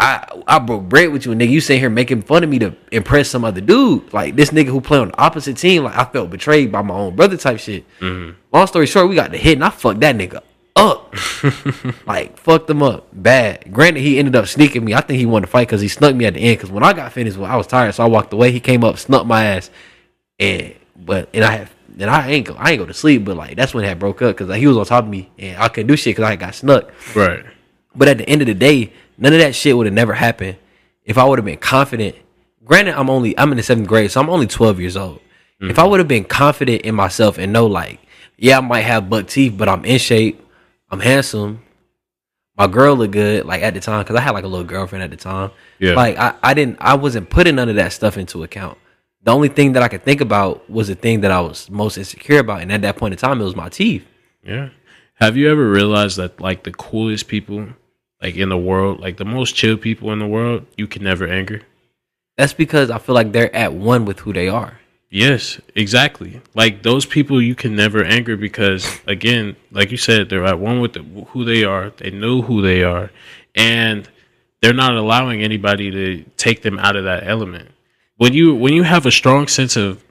I 0.00 0.24
I 0.46 0.60
broke 0.60 0.88
bread 0.88 1.10
with 1.10 1.26
you, 1.26 1.32
and 1.32 1.40
nigga. 1.40 1.50
You 1.50 1.60
sitting 1.60 1.80
here 1.80 1.90
making 1.90 2.22
fun 2.22 2.44
of 2.44 2.50
me 2.50 2.60
to 2.60 2.74
impress 2.92 3.28
some 3.28 3.44
other 3.44 3.60
dude, 3.60 4.12
like 4.12 4.36
this 4.36 4.50
nigga 4.50 4.68
who 4.68 4.80
play 4.80 4.98
on 4.98 5.08
the 5.08 5.20
opposite 5.20 5.56
team. 5.56 5.82
Like 5.84 5.96
I 5.96 6.04
felt 6.04 6.30
betrayed 6.30 6.70
by 6.70 6.82
my 6.82 6.94
own 6.94 7.16
brother, 7.16 7.36
type 7.36 7.58
shit. 7.58 7.84
Mm-hmm. 7.98 8.38
Long 8.52 8.66
story 8.68 8.86
short, 8.86 9.08
we 9.08 9.16
got 9.16 9.32
the 9.32 9.38
hit, 9.38 9.54
and 9.54 9.64
I 9.64 9.70
fucked 9.70 9.98
that 10.00 10.14
nigga 10.14 10.42
up, 10.76 11.12
like 12.06 12.38
fucked 12.38 12.70
him 12.70 12.82
up 12.82 13.08
bad. 13.12 13.72
Granted, 13.72 14.00
he 14.00 14.20
ended 14.20 14.36
up 14.36 14.46
sneaking 14.46 14.84
me. 14.84 14.94
I 14.94 15.00
think 15.00 15.18
he 15.18 15.26
wanted 15.26 15.46
to 15.46 15.50
fight 15.50 15.66
because 15.66 15.80
he 15.80 15.88
snuck 15.88 16.14
me 16.14 16.26
at 16.26 16.34
the 16.34 16.40
end. 16.40 16.58
Because 16.58 16.70
when 16.70 16.84
I 16.84 16.92
got 16.92 17.12
finished, 17.12 17.36
well, 17.36 17.50
I 17.50 17.56
was 17.56 17.66
tired, 17.66 17.94
so 17.94 18.04
I 18.04 18.06
walked 18.06 18.32
away. 18.32 18.52
He 18.52 18.60
came 18.60 18.84
up, 18.84 18.98
snuck 18.98 19.26
my 19.26 19.44
ass, 19.44 19.70
and 20.38 20.74
but 20.96 21.28
and 21.34 21.44
I 21.44 21.50
had 21.50 21.70
and 21.98 22.08
I 22.08 22.28
ain't 22.30 22.46
go 22.46 22.54
I 22.54 22.70
ain't 22.70 22.78
go 22.78 22.86
to 22.86 22.94
sleep, 22.94 23.24
but 23.24 23.36
like 23.36 23.56
that's 23.56 23.74
when 23.74 23.84
it 23.84 23.88
had 23.88 23.98
broke 23.98 24.22
up 24.22 24.36
because 24.36 24.48
like, 24.48 24.60
he 24.60 24.66
was 24.66 24.76
on 24.76 24.86
top 24.86 25.04
of 25.04 25.10
me 25.10 25.30
and 25.38 25.60
I 25.60 25.68
couldn't 25.68 25.88
do 25.88 25.96
shit 25.96 26.14
because 26.16 26.30
I 26.30 26.36
got 26.36 26.54
snuck. 26.54 26.90
right. 27.14 27.44
But 27.98 28.08
at 28.08 28.18
the 28.18 28.28
end 28.28 28.40
of 28.40 28.46
the 28.46 28.54
day, 28.54 28.92
none 29.18 29.32
of 29.32 29.40
that 29.40 29.54
shit 29.54 29.76
would 29.76 29.86
have 29.86 29.94
never 29.94 30.14
happened 30.14 30.56
if 31.04 31.18
I 31.18 31.24
would 31.24 31.38
have 31.38 31.44
been 31.44 31.58
confident. 31.58 32.14
Granted, 32.64 32.94
I'm 32.94 33.10
only 33.10 33.36
I'm 33.36 33.50
in 33.50 33.56
the 33.56 33.62
seventh 33.62 33.88
grade, 33.88 34.10
so 34.10 34.20
I'm 34.20 34.30
only 34.30 34.46
12 34.46 34.80
years 34.80 34.96
old. 34.96 35.20
If 35.60 35.76
I 35.76 35.82
mm-hmm. 35.82 35.90
would 35.90 36.00
have 36.00 36.08
been 36.08 36.24
confident 36.24 36.82
in 36.82 36.94
myself 36.94 37.36
and 37.36 37.52
know 37.52 37.66
like, 37.66 37.98
yeah, 38.36 38.58
I 38.58 38.60
might 38.60 38.82
have 38.82 39.10
buck 39.10 39.26
teeth, 39.26 39.54
but 39.56 39.68
I'm 39.68 39.84
in 39.84 39.98
shape, 39.98 40.40
I'm 40.88 41.00
handsome, 41.00 41.62
my 42.56 42.66
girl 42.66 42.96
looked 42.96 43.12
good, 43.12 43.46
like 43.46 43.62
at 43.62 43.74
the 43.74 43.80
time, 43.80 44.02
because 44.02 44.16
I 44.16 44.20
had 44.20 44.32
like 44.32 44.44
a 44.44 44.48
little 44.48 44.66
girlfriend 44.66 45.04
at 45.04 45.10
the 45.10 45.16
time. 45.16 45.52
Yeah. 45.78 45.94
Like 45.94 46.16
I, 46.16 46.34
I 46.42 46.54
didn't 46.54 46.76
I 46.80 46.94
wasn't 46.94 47.30
putting 47.30 47.54
none 47.54 47.68
of 47.68 47.76
that 47.76 47.92
stuff 47.92 48.18
into 48.18 48.42
account. 48.42 48.78
The 49.22 49.32
only 49.32 49.48
thing 49.48 49.72
that 49.72 49.82
I 49.82 49.88
could 49.88 50.04
think 50.04 50.20
about 50.20 50.68
was 50.68 50.88
the 50.88 50.94
thing 50.94 51.20
that 51.20 51.30
I 51.30 51.40
was 51.40 51.70
most 51.70 51.98
insecure 51.98 52.40
about, 52.40 52.60
and 52.60 52.72
at 52.72 52.82
that 52.82 52.96
point 52.96 53.14
in 53.14 53.18
time, 53.18 53.40
it 53.40 53.44
was 53.44 53.56
my 53.56 53.68
teeth. 53.68 54.04
Yeah. 54.42 54.70
Have 55.14 55.36
you 55.36 55.50
ever 55.50 55.70
realized 55.70 56.16
that 56.18 56.40
like 56.40 56.64
the 56.64 56.72
coolest 56.72 57.28
people 57.28 57.68
like 58.22 58.36
in 58.36 58.48
the 58.48 58.58
world, 58.58 59.00
like 59.00 59.16
the 59.16 59.24
most 59.24 59.54
chill 59.54 59.76
people 59.76 60.12
in 60.12 60.18
the 60.18 60.26
world, 60.26 60.66
you 60.76 60.86
can 60.86 61.02
never 61.04 61.26
anger? 61.26 61.62
That's 62.36 62.52
because 62.52 62.90
I 62.90 62.98
feel 62.98 63.14
like 63.14 63.32
they're 63.32 63.54
at 63.54 63.72
one 63.72 64.04
with 64.04 64.20
who 64.20 64.32
they 64.32 64.48
are. 64.48 64.78
Yes, 65.10 65.60
exactly. 65.74 66.40
Like 66.54 66.82
those 66.82 67.06
people 67.06 67.40
you 67.40 67.54
can 67.54 67.74
never 67.74 68.04
anger 68.04 68.36
because 68.36 69.00
again, 69.06 69.56
like 69.70 69.90
you 69.90 69.96
said, 69.96 70.28
they're 70.28 70.44
at 70.44 70.58
one 70.58 70.80
with 70.80 70.92
the, 70.92 71.02
who 71.30 71.44
they 71.44 71.64
are. 71.64 71.90
They 71.90 72.10
know 72.10 72.42
who 72.42 72.60
they 72.60 72.82
are 72.82 73.10
and 73.54 74.08
they're 74.60 74.72
not 74.72 74.94
allowing 74.94 75.42
anybody 75.42 75.90
to 75.90 76.24
take 76.36 76.62
them 76.62 76.78
out 76.78 76.96
of 76.96 77.04
that 77.04 77.26
element. 77.26 77.70
When 78.16 78.32
you 78.32 78.54
when 78.54 78.72
you 78.72 78.82
have 78.82 79.06
a 79.06 79.10
strong 79.10 79.46
sense 79.46 79.76
of 79.76 80.02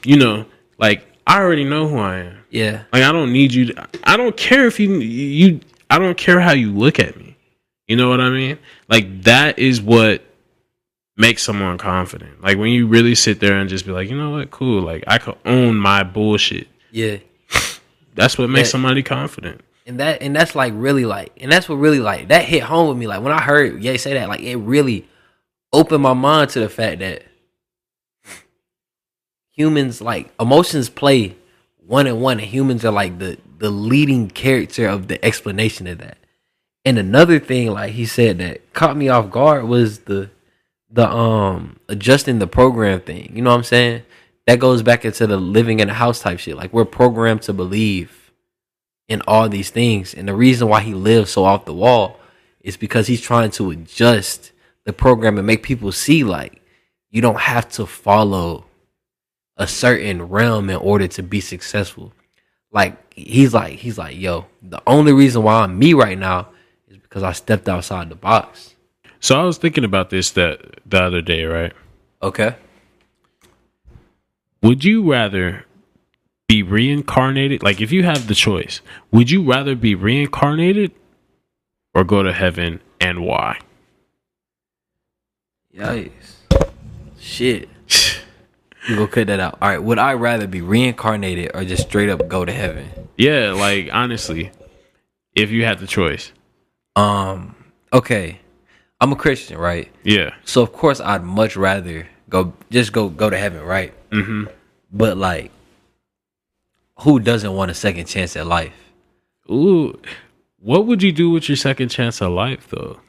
you 0.04 0.16
know, 0.16 0.46
like 0.78 1.06
I 1.26 1.40
already 1.40 1.64
know 1.64 1.88
who 1.88 1.98
I 1.98 2.18
am. 2.18 2.38
Yeah. 2.50 2.84
Like 2.92 3.04
I 3.04 3.12
don't 3.12 3.32
need 3.32 3.52
you. 3.52 3.66
To, 3.66 3.88
I 4.04 4.16
don't 4.16 4.36
care 4.36 4.66
if 4.66 4.80
you 4.80 4.98
you. 4.98 5.60
I 5.88 5.98
don't 5.98 6.16
care 6.16 6.40
how 6.40 6.52
you 6.52 6.72
look 6.72 6.98
at 6.98 7.16
me. 7.16 7.31
You 7.86 7.96
know 7.96 8.08
what 8.08 8.20
I 8.20 8.30
mean? 8.30 8.58
Like 8.88 9.22
that 9.24 9.58
is 9.58 9.80
what 9.82 10.22
makes 11.16 11.42
someone 11.42 11.78
confident. 11.78 12.40
Like 12.42 12.56
when 12.58 12.70
you 12.70 12.86
really 12.86 13.14
sit 13.14 13.40
there 13.40 13.56
and 13.58 13.68
just 13.68 13.84
be 13.84 13.92
like, 13.92 14.08
you 14.08 14.16
know 14.16 14.30
what, 14.30 14.50
cool. 14.50 14.82
Like 14.82 15.04
I 15.06 15.18
could 15.18 15.36
own 15.44 15.76
my 15.76 16.02
bullshit. 16.02 16.68
Yeah. 16.90 17.18
That's 18.14 18.38
what 18.38 18.48
makes 18.50 18.68
Yeah. 18.68 18.72
somebody 18.72 19.02
confident. 19.02 19.60
And 19.84 19.98
that 19.98 20.22
and 20.22 20.34
that's 20.36 20.54
like 20.54 20.72
really 20.76 21.04
like 21.04 21.32
and 21.40 21.50
that's 21.50 21.68
what 21.68 21.74
really 21.74 21.98
like 21.98 22.28
that 22.28 22.44
hit 22.44 22.62
home 22.62 22.88
with 22.88 22.96
me. 22.98 23.08
Like 23.08 23.20
when 23.20 23.32
I 23.32 23.42
heard 23.42 23.82
Ye 23.82 23.96
say 23.98 24.14
that, 24.14 24.28
like 24.28 24.40
it 24.40 24.54
really 24.56 25.08
opened 25.72 26.04
my 26.04 26.12
mind 26.12 26.50
to 26.50 26.60
the 26.60 26.68
fact 26.68 27.00
that 27.00 27.24
humans 29.50 30.00
like 30.00 30.32
emotions 30.40 30.88
play 30.88 31.34
one 31.84 32.06
and 32.06 32.20
one 32.20 32.38
and 32.38 32.48
humans 32.48 32.84
are 32.84 32.92
like 32.92 33.18
the 33.18 33.38
the 33.58 33.70
leading 33.70 34.28
character 34.28 34.86
of 34.86 35.08
the 35.08 35.22
explanation 35.24 35.86
of 35.88 35.98
that. 35.98 36.16
And 36.84 36.98
another 36.98 37.38
thing 37.38 37.70
like 37.70 37.92
he 37.92 38.06
said 38.06 38.38
that 38.38 38.72
caught 38.72 38.96
me 38.96 39.08
off 39.08 39.30
guard 39.30 39.64
was 39.64 40.00
the 40.00 40.30
the 40.90 41.08
um 41.08 41.78
adjusting 41.88 42.38
the 42.38 42.46
program 42.46 43.00
thing. 43.00 43.32
You 43.34 43.42
know 43.42 43.50
what 43.50 43.56
I'm 43.56 43.64
saying? 43.64 44.02
That 44.46 44.58
goes 44.58 44.82
back 44.82 45.04
into 45.04 45.26
the 45.26 45.36
living 45.36 45.80
in 45.80 45.88
a 45.88 45.94
house 45.94 46.20
type 46.20 46.38
shit. 46.38 46.56
Like 46.56 46.72
we're 46.72 46.84
programmed 46.84 47.42
to 47.42 47.52
believe 47.52 48.32
in 49.08 49.22
all 49.26 49.48
these 49.48 49.70
things. 49.70 50.14
And 50.14 50.26
the 50.26 50.34
reason 50.34 50.68
why 50.68 50.80
he 50.80 50.94
lives 50.94 51.30
so 51.30 51.44
off 51.44 51.64
the 51.64 51.72
wall 51.72 52.18
is 52.60 52.76
because 52.76 53.06
he's 53.06 53.20
trying 53.20 53.50
to 53.52 53.70
adjust 53.70 54.52
the 54.84 54.92
program 54.92 55.38
and 55.38 55.46
make 55.46 55.62
people 55.62 55.92
see 55.92 56.24
like 56.24 56.60
you 57.10 57.20
don't 57.20 57.40
have 57.40 57.68
to 57.70 57.86
follow 57.86 58.64
a 59.56 59.66
certain 59.66 60.22
realm 60.22 60.70
in 60.70 60.76
order 60.76 61.06
to 61.06 61.22
be 61.22 61.40
successful. 61.40 62.12
Like 62.72 63.14
he's 63.14 63.54
like 63.54 63.78
he's 63.78 63.98
like, 63.98 64.18
yo, 64.18 64.46
the 64.60 64.82
only 64.86 65.12
reason 65.12 65.44
why 65.44 65.60
I'm 65.60 65.78
me 65.78 65.94
right 65.94 66.18
now 66.18 66.48
because 67.12 67.22
I 67.22 67.32
stepped 67.32 67.68
outside 67.68 68.08
the 68.08 68.14
box. 68.14 68.74
So 69.20 69.38
I 69.38 69.44
was 69.44 69.58
thinking 69.58 69.84
about 69.84 70.08
this 70.08 70.30
that 70.30 70.80
the 70.86 71.02
other 71.02 71.20
day, 71.20 71.44
right? 71.44 71.74
Okay. 72.22 72.56
Would 74.62 74.82
you 74.82 75.12
rather 75.12 75.66
be 76.48 76.62
reincarnated? 76.62 77.62
Like 77.62 77.82
if 77.82 77.92
you 77.92 78.02
have 78.04 78.28
the 78.28 78.34
choice, 78.34 78.80
would 79.10 79.30
you 79.30 79.42
rather 79.42 79.76
be 79.76 79.94
reincarnated 79.94 80.92
or 81.94 82.02
go 82.02 82.22
to 82.22 82.32
heaven 82.32 82.80
and 82.98 83.26
why? 83.26 83.58
Yikes. 85.76 86.36
Shit. 87.20 87.68
You 88.88 88.96
go 88.96 89.06
cut 89.06 89.26
that 89.26 89.38
out. 89.38 89.58
All 89.60 89.68
right. 89.68 89.82
Would 89.82 89.98
I 89.98 90.14
rather 90.14 90.46
be 90.46 90.62
reincarnated 90.62 91.50
or 91.52 91.62
just 91.62 91.88
straight 91.88 92.08
up 92.08 92.26
go 92.26 92.46
to 92.46 92.52
heaven? 92.52 92.88
Yeah, 93.18 93.52
like 93.52 93.90
honestly, 93.92 94.50
if 95.36 95.50
you 95.50 95.66
had 95.66 95.78
the 95.78 95.86
choice. 95.86 96.32
Um. 96.96 97.54
Okay. 97.92 98.38
I'm 99.00 99.12
a 99.12 99.16
Christian, 99.16 99.58
right? 99.58 99.90
Yeah. 100.04 100.34
So 100.44 100.62
of 100.62 100.72
course 100.72 101.00
I'd 101.00 101.24
much 101.24 101.56
rather 101.56 102.08
go 102.28 102.52
just 102.70 102.92
go 102.92 103.08
go 103.08 103.28
to 103.30 103.36
heaven, 103.36 103.62
right? 103.62 103.92
Mm-hmm. 104.10 104.44
But 104.92 105.16
like, 105.16 105.50
who 107.00 107.18
doesn't 107.18 107.52
want 107.52 107.70
a 107.70 107.74
second 107.74 108.06
chance 108.06 108.36
at 108.36 108.46
life? 108.46 108.74
Ooh. 109.50 110.00
What 110.60 110.86
would 110.86 111.02
you 111.02 111.10
do 111.10 111.30
with 111.30 111.48
your 111.48 111.56
second 111.56 111.88
chance 111.88 112.22
at 112.22 112.30
life 112.30 112.68
though? 112.68 113.00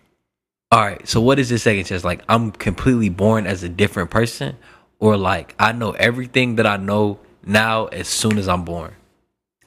All 0.72 0.82
right. 0.82 1.08
So 1.08 1.22
what 1.22 1.38
is 1.38 1.50
this 1.50 1.62
second 1.64 1.84
chance? 1.86 2.04
Like 2.04 2.24
I'm 2.28 2.52
completely 2.52 3.10
born 3.10 3.46
as 3.46 3.62
a 3.62 3.70
different 3.70 4.10
person, 4.10 4.58
or 5.00 5.16
like 5.16 5.54
I 5.60 5.74
know 5.74 5.92
everything 5.92 6.56
that 6.56 6.66
I 6.66 6.78
know 6.78 7.20
now 7.46 7.86
as 7.86 8.08
soon 8.08 8.40
as 8.40 8.48
I'm 8.48 8.66
born. 8.66 8.96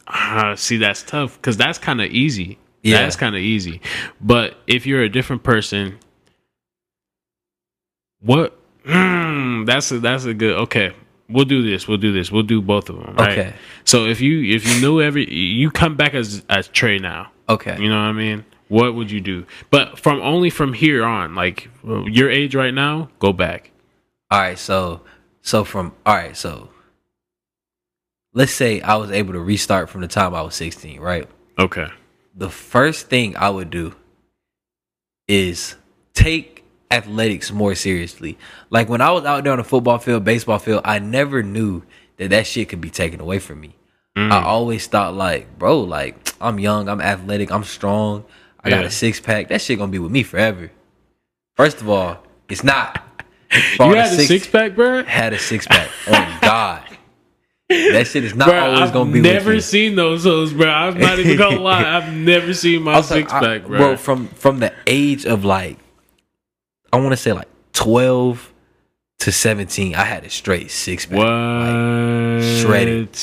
Ah, 0.08 0.54
see, 0.56 0.76
that's 0.76 1.02
tough 1.02 1.36
because 1.36 1.56
that's 1.56 1.78
kind 1.78 2.00
of 2.00 2.10
easy. 2.10 2.58
Yeah. 2.90 3.02
That's 3.02 3.16
kind 3.16 3.34
of 3.34 3.42
easy. 3.42 3.80
But 4.20 4.56
if 4.66 4.86
you're 4.86 5.02
a 5.02 5.08
different 5.08 5.42
person, 5.42 5.98
what? 8.20 8.58
Mm, 8.84 9.66
that's 9.66 9.90
a 9.90 9.98
that's 9.98 10.24
a 10.24 10.34
good. 10.34 10.56
Okay, 10.56 10.94
we'll 11.28 11.44
do 11.44 11.68
this. 11.68 11.88
We'll 11.88 11.98
do 11.98 12.12
this. 12.12 12.30
We'll 12.30 12.42
do 12.44 12.62
both 12.62 12.88
of 12.88 12.96
them. 12.96 13.16
Right? 13.16 13.38
Okay. 13.38 13.54
So 13.84 14.06
if 14.06 14.20
you 14.20 14.54
if 14.54 14.66
you 14.66 14.80
knew 14.80 15.00
every, 15.00 15.28
you 15.32 15.70
come 15.70 15.96
back 15.96 16.14
as 16.14 16.44
as 16.48 16.68
Trey 16.68 16.98
now. 16.98 17.30
Okay. 17.48 17.76
You 17.80 17.88
know 17.88 17.96
what 17.96 18.08
I 18.08 18.12
mean? 18.12 18.44
What 18.68 18.94
would 18.94 19.10
you 19.10 19.20
do? 19.20 19.46
But 19.70 19.98
from 19.98 20.20
only 20.20 20.50
from 20.50 20.72
here 20.72 21.04
on, 21.04 21.34
like 21.34 21.68
your 21.84 22.30
age 22.30 22.54
right 22.54 22.74
now, 22.74 23.10
go 23.18 23.32
back. 23.32 23.70
All 24.30 24.40
right, 24.40 24.58
so 24.58 25.02
so 25.42 25.62
from 25.64 25.92
all 26.04 26.14
right, 26.14 26.36
so 26.36 26.70
let's 28.32 28.52
say 28.52 28.80
I 28.80 28.96
was 28.96 29.10
able 29.12 29.32
to 29.32 29.40
restart 29.40 29.88
from 29.88 30.00
the 30.00 30.08
time 30.08 30.34
I 30.34 30.42
was 30.42 30.54
16, 30.56 31.00
right? 31.00 31.28
Okay. 31.58 31.86
The 32.36 32.50
first 32.50 33.08
thing 33.08 33.36
I 33.36 33.48
would 33.48 33.70
do 33.70 33.94
is 35.26 35.74
take 36.14 36.64
athletics 36.90 37.50
more 37.50 37.74
seriously. 37.74 38.38
Like 38.70 38.88
when 38.88 39.00
I 39.00 39.10
was 39.10 39.24
out 39.24 39.42
there 39.44 39.52
on 39.52 39.58
the 39.58 39.64
football 39.64 39.98
field, 39.98 40.24
baseball 40.24 40.58
field, 40.58 40.82
I 40.84 40.98
never 40.98 41.42
knew 41.42 41.82
that 42.18 42.30
that 42.30 42.46
shit 42.46 42.68
could 42.68 42.80
be 42.80 42.90
taken 42.90 43.20
away 43.20 43.38
from 43.38 43.60
me. 43.60 43.76
Mm. 44.16 44.30
I 44.30 44.42
always 44.42 44.86
thought 44.86 45.14
like, 45.14 45.58
bro, 45.58 45.80
like 45.80 46.16
I'm 46.40 46.58
young, 46.58 46.88
I'm 46.88 47.00
athletic, 47.00 47.50
I'm 47.50 47.64
strong, 47.64 48.24
I 48.62 48.70
got 48.70 48.84
a 48.84 48.90
six 48.90 49.20
pack. 49.20 49.48
That 49.48 49.60
shit 49.60 49.78
gonna 49.78 49.92
be 49.92 49.98
with 49.98 50.12
me 50.12 50.22
forever. 50.22 50.70
First 51.56 51.80
of 51.80 51.88
all, 51.88 52.22
it's 52.48 52.64
not. 52.64 53.02
You 53.78 53.94
had 53.94 54.12
a 54.12 54.24
six 54.26 54.46
pack, 54.48 54.74
bro. 54.74 55.04
had 55.04 55.32
a 55.32 55.38
six 55.38 55.68
pack. 55.68 55.88
Oh 56.08 56.38
God, 56.42 56.82
that 57.68 58.06
shit 58.06 58.24
is 58.24 58.34
not 58.34 58.48
Bro, 58.48 58.58
always 58.60 58.80
I've 58.80 58.92
gonna 58.92 59.10
be 59.12 59.20
never 59.20 59.46
with 59.50 59.54
you. 59.56 59.60
seen 59.60 59.94
those 59.96 60.24
hoes, 60.24 60.52
bro. 60.52 60.68
I'm 60.68 60.98
not 60.98 61.18
even 61.18 61.36
gonna 61.36 61.58
lie. 61.60 61.82
I've 61.96 62.12
never 62.12 62.54
seen 62.54 62.82
my 62.82 62.94
Also, 62.94 63.14
six 63.16 63.32
pack, 63.32 63.64
bro. 63.66 63.96
From 63.96 64.28
from 64.28 64.60
the 64.60 64.72
age 64.86 65.26
of 65.26 65.44
like, 65.44 65.78
I 66.92 66.98
want 66.98 67.12
to 67.12 67.16
say 67.16 67.32
like 67.32 67.48
twelve 67.72 68.52
to 69.20 69.32
seventeen, 69.32 69.94
I 69.94 70.04
had 70.04 70.24
a 70.24 70.30
straight 70.30 70.70
six 70.70 71.06
pack. 71.06 71.18
what? 71.18 71.26
Like, 71.26 72.42
shredded. 72.60 73.16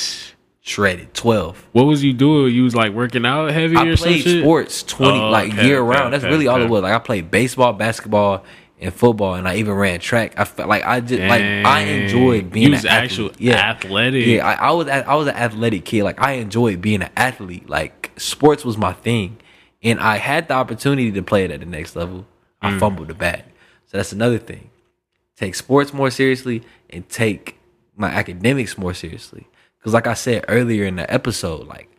shredded. 0.62 1.14
Twelve. 1.14 1.66
What 1.72 1.84
was 1.86 2.04
you 2.04 2.12
doing? 2.14 2.54
You 2.54 2.64
was 2.66 2.76
like 2.76 2.92
working 2.92 3.26
out 3.26 3.50
heavy 3.52 3.78
I 3.78 3.86
or 3.88 3.96
some 3.96 4.08
played 4.10 4.24
shit? 4.24 4.44
sports 4.44 4.84
twenty 4.84 5.20
Oh, 5.20 5.30
like 5.30 5.54
okay, 5.54 5.68
year 5.68 5.80
okay, 5.80 5.88
round. 6.00 6.14
That's 6.14 6.24
okay, 6.24 6.32
really 6.34 6.48
all 6.48 6.62
it 6.62 6.70
was. 6.70 6.82
Like 6.84 6.94
I 6.94 7.00
played 7.00 7.32
baseball, 7.32 7.72
basketball, 7.74 8.44
and 8.84 8.94
football, 8.94 9.36
and 9.36 9.48
I 9.48 9.56
even 9.56 9.74
ran 9.74 10.00
track. 10.00 10.34
I 10.38 10.44
felt 10.44 10.68
like 10.68 10.84
I 10.84 11.00
just 11.00 11.22
like 11.22 11.42
I 11.42 11.82
enjoyed 11.82 12.52
being 12.52 12.68
You 12.68 12.72
was 12.72 12.84
an 12.84 12.92
actual 12.92 13.30
athlete. 13.30 13.42
Yeah. 13.42 13.70
athletic. 13.72 14.26
Yeah, 14.28 14.48
I, 14.48 14.54
I 14.54 14.72
was 14.72 14.88
I 14.88 15.16
was 15.16 15.28
an 15.28 15.36
athletic 15.36 15.86
kid. 15.86 16.04
Like 16.04 16.22
I 16.22 16.34
enjoyed 16.34 16.82
being 16.82 17.02
an 17.02 17.10
athlete. 17.16 17.70
Like 17.70 18.12
sports 18.18 18.66
was 18.66 18.78
my 18.78 18.94
thing, 18.94 19.38
and 19.82 20.00
I 20.00 20.18
had 20.18 20.48
the 20.48 20.56
opportunity 20.56 21.12
to 21.12 21.24
play 21.24 21.46
it 21.46 21.52
at 21.52 21.62
the 21.62 21.66
next 21.66 21.96
level. 21.96 22.26
I 22.62 22.72
mm. 22.72 22.80
fumbled 22.80 23.08
the 23.08 23.14
bag, 23.14 23.44
so 23.86 23.98
that's 23.98 24.12
another 24.12 24.38
thing. 24.38 24.70
Take 25.38 25.56
sports 25.56 25.94
more 25.94 26.12
seriously 26.12 26.64
and 26.90 27.08
take 27.10 27.60
my 27.96 28.10
academics 28.10 28.78
more 28.78 28.94
seriously. 28.94 29.48
Because, 29.80 29.94
like 29.94 30.08
I 30.08 30.14
said 30.14 30.46
earlier 30.48 30.86
in 30.86 30.98
the 30.98 31.12
episode, 31.12 31.68
like 31.68 31.90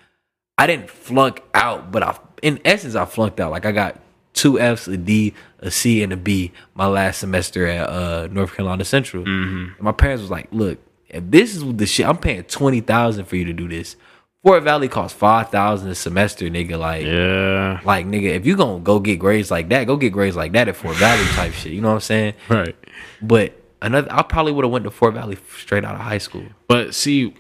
I 0.56 0.66
didn't 0.66 0.90
flunk 0.90 1.42
out, 1.54 1.90
but 1.90 2.02
I, 2.02 2.18
in 2.42 2.60
essence, 2.64 2.94
I 2.94 3.04
flunked 3.06 3.40
out. 3.40 3.50
Like 3.50 3.66
I 3.66 3.72
got 3.72 4.00
two 4.34 4.60
Fs, 4.60 4.88
a 4.88 4.96
D, 4.96 5.34
a 5.64 5.70
C, 5.70 6.02
and 6.04 6.12
a 6.12 6.16
B 6.16 6.52
my 6.74 6.86
last 6.86 7.18
semester 7.18 7.66
at 7.66 7.88
uh, 7.88 8.28
North 8.30 8.54
Carolina 8.54 8.84
Central. 8.84 9.24
And 9.24 9.72
my 9.80 9.90
parents 9.92 10.20
was 10.22 10.30
like, 10.30 10.46
"Look, 10.52 10.78
if 11.08 11.24
this 11.28 11.56
is 11.56 11.64
the 11.74 11.86
shit, 11.86 12.06
I'm 12.06 12.18
paying 12.18 12.44
twenty 12.44 12.80
thousand 12.80 13.24
for 13.24 13.34
you 13.36 13.44
to 13.46 13.52
do 13.52 13.66
this. 13.68 13.96
Fort 14.42 14.62
Valley 14.62 14.88
costs 14.88 15.16
five 15.18 15.48
thousand 15.48 15.88
a 15.88 15.94
semester, 15.94 16.44
nigga. 16.50 16.78
Like, 16.78 17.06
Yeah. 17.06 17.80
like 17.84 18.04
nigga, 18.06 18.34
if 18.36 18.44
you 18.44 18.56
gonna 18.56 18.78
go 18.80 19.00
get 19.00 19.18
grades 19.18 19.50
like 19.50 19.70
that, 19.70 19.86
go 19.86 19.96
get 19.96 20.12
grades 20.12 20.36
like 20.36 20.52
that 20.52 20.68
at 20.68 20.76
Fort 20.76 20.96
Valley 20.96 21.24
type 21.32 21.52
shit. 21.54 21.72
You 21.72 21.80
know 21.80 21.88
what 21.88 21.94
I'm 21.94 22.00
saying? 22.00 22.34
Right. 22.50 22.76
But 23.22 23.54
another, 23.80 24.08
I 24.10 24.20
probably 24.22 24.52
would 24.52 24.64
have 24.66 24.72
went 24.72 24.84
to 24.84 24.90
Fort 24.90 25.14
Valley 25.14 25.38
straight 25.56 25.82
out 25.84 25.94
of 25.94 26.02
high 26.02 26.18
school. 26.18 26.44
But 26.68 26.94
see, 26.94 27.34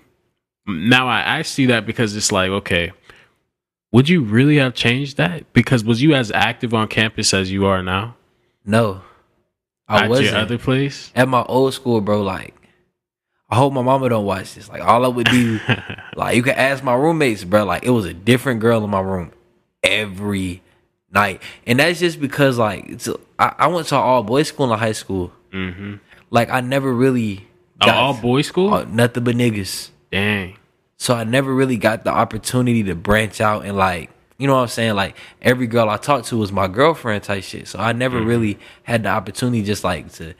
now 0.66 1.06
I 1.06 1.20
asked 1.20 1.58
you 1.58 1.66
that 1.66 1.84
because 1.84 2.16
it's 2.16 2.32
like, 2.32 2.48
okay, 2.50 2.92
would 3.94 4.08
you 4.08 4.22
really 4.22 4.56
have 4.56 4.74
changed 4.74 5.16
that? 5.18 5.50
Because 5.52 5.84
was 5.84 6.02
you 6.02 6.14
as 6.14 6.32
active 6.32 6.74
on 6.74 6.88
campus 6.88 7.32
as 7.32 7.50
you 7.52 7.64
are 7.66 7.82
now? 7.82 8.16
No, 8.66 9.02
I 9.88 10.04
at 10.04 10.10
wasn't. 10.10 10.30
your 10.30 10.38
other 10.38 10.58
place? 10.58 11.12
at 11.14 11.28
my 11.28 11.42
old 11.44 11.74
school, 11.74 12.00
bro, 12.00 12.22
like 12.22 12.54
I 13.48 13.56
hope 13.56 13.72
my 13.72 13.82
mama 13.82 14.08
don't 14.08 14.24
watch 14.24 14.54
this. 14.54 14.68
Like 14.68 14.82
all 14.82 15.04
I 15.04 15.08
would 15.08 15.26
do, 15.28 15.60
like 16.16 16.34
you 16.36 16.42
can 16.42 16.54
ask 16.54 16.82
my 16.82 16.94
roommates, 16.94 17.44
bro. 17.44 17.64
Like 17.64 17.84
it 17.84 17.90
was 17.90 18.04
a 18.04 18.14
different 18.14 18.60
girl 18.60 18.82
in 18.82 18.90
my 18.90 19.00
room 19.00 19.30
every 19.82 20.62
night, 21.12 21.40
and 21.66 21.78
that's 21.78 22.00
just 22.00 22.20
because 22.20 22.58
like 22.58 22.88
it's 22.88 23.08
I, 23.38 23.54
I 23.58 23.66
went 23.68 23.86
to 23.88 23.96
all 23.96 24.22
boys 24.24 24.48
school 24.48 24.72
in 24.72 24.78
high 24.78 24.92
school. 24.92 25.30
Mm-hmm. 25.52 25.96
Like 26.30 26.50
I 26.50 26.60
never 26.60 26.92
really 26.92 27.46
Oh, 27.80 27.90
all 27.90 28.14
boys 28.14 28.46
school? 28.46 28.72
uh, 28.72 28.84
nothing 28.84 29.24
but 29.24 29.36
niggas. 29.36 29.90
Dang. 30.10 30.56
So 30.96 31.14
I 31.14 31.24
never 31.24 31.52
really 31.54 31.76
got 31.76 32.04
the 32.04 32.10
opportunity 32.10 32.82
to 32.84 32.94
branch 32.94 33.40
out 33.40 33.64
and 33.64 33.76
like, 33.76 34.10
you 34.38 34.46
know 34.46 34.54
what 34.54 34.62
I'm 34.62 34.68
saying? 34.68 34.94
Like 34.94 35.16
every 35.42 35.66
girl 35.66 35.88
I 35.88 35.96
talked 35.96 36.26
to 36.28 36.36
was 36.36 36.52
my 36.52 36.68
girlfriend 36.68 37.22
type 37.24 37.44
shit. 37.44 37.68
So 37.68 37.78
I 37.78 37.92
never 37.92 38.20
really 38.20 38.58
had 38.82 39.02
the 39.02 39.08
opportunity 39.08 39.62
just 39.62 39.84
like 39.84 40.12
to 40.14 40.34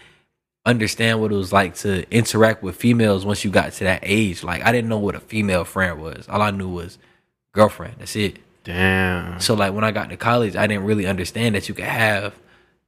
understand 0.67 1.21
what 1.21 1.31
it 1.31 1.37
was 1.37 1.53
like 1.53 1.75
to 1.77 2.09
interact 2.11 2.63
with 2.63 2.77
females 2.77 3.27
once 3.27 3.45
you 3.45 3.51
got 3.51 3.73
to 3.75 3.85
that 3.85 4.01
age. 4.03 4.43
Like 4.43 4.65
I 4.65 4.73
didn't 4.73 4.89
know 4.89 4.99
what 4.99 5.15
a 5.15 5.21
female 5.21 5.65
friend 5.65 6.01
was. 6.01 6.27
All 6.29 6.41
I 6.43 6.51
knew 6.51 6.69
was 6.69 6.99
girlfriend. 7.53 7.97
That's 7.99 8.17
it. 8.17 8.39
Damn. 8.65 9.41
So 9.41 9.55
like 9.55 9.75
when 9.75 9.85
I 9.85 9.91
got 9.91 10.09
to 10.11 10.17
college, 10.17 10.57
I 10.57 10.67
didn't 10.67 10.85
really 10.85 11.07
understand 11.07 11.55
that 11.55 11.69
you 11.69 11.75
could 11.75 11.85
have 11.85 12.35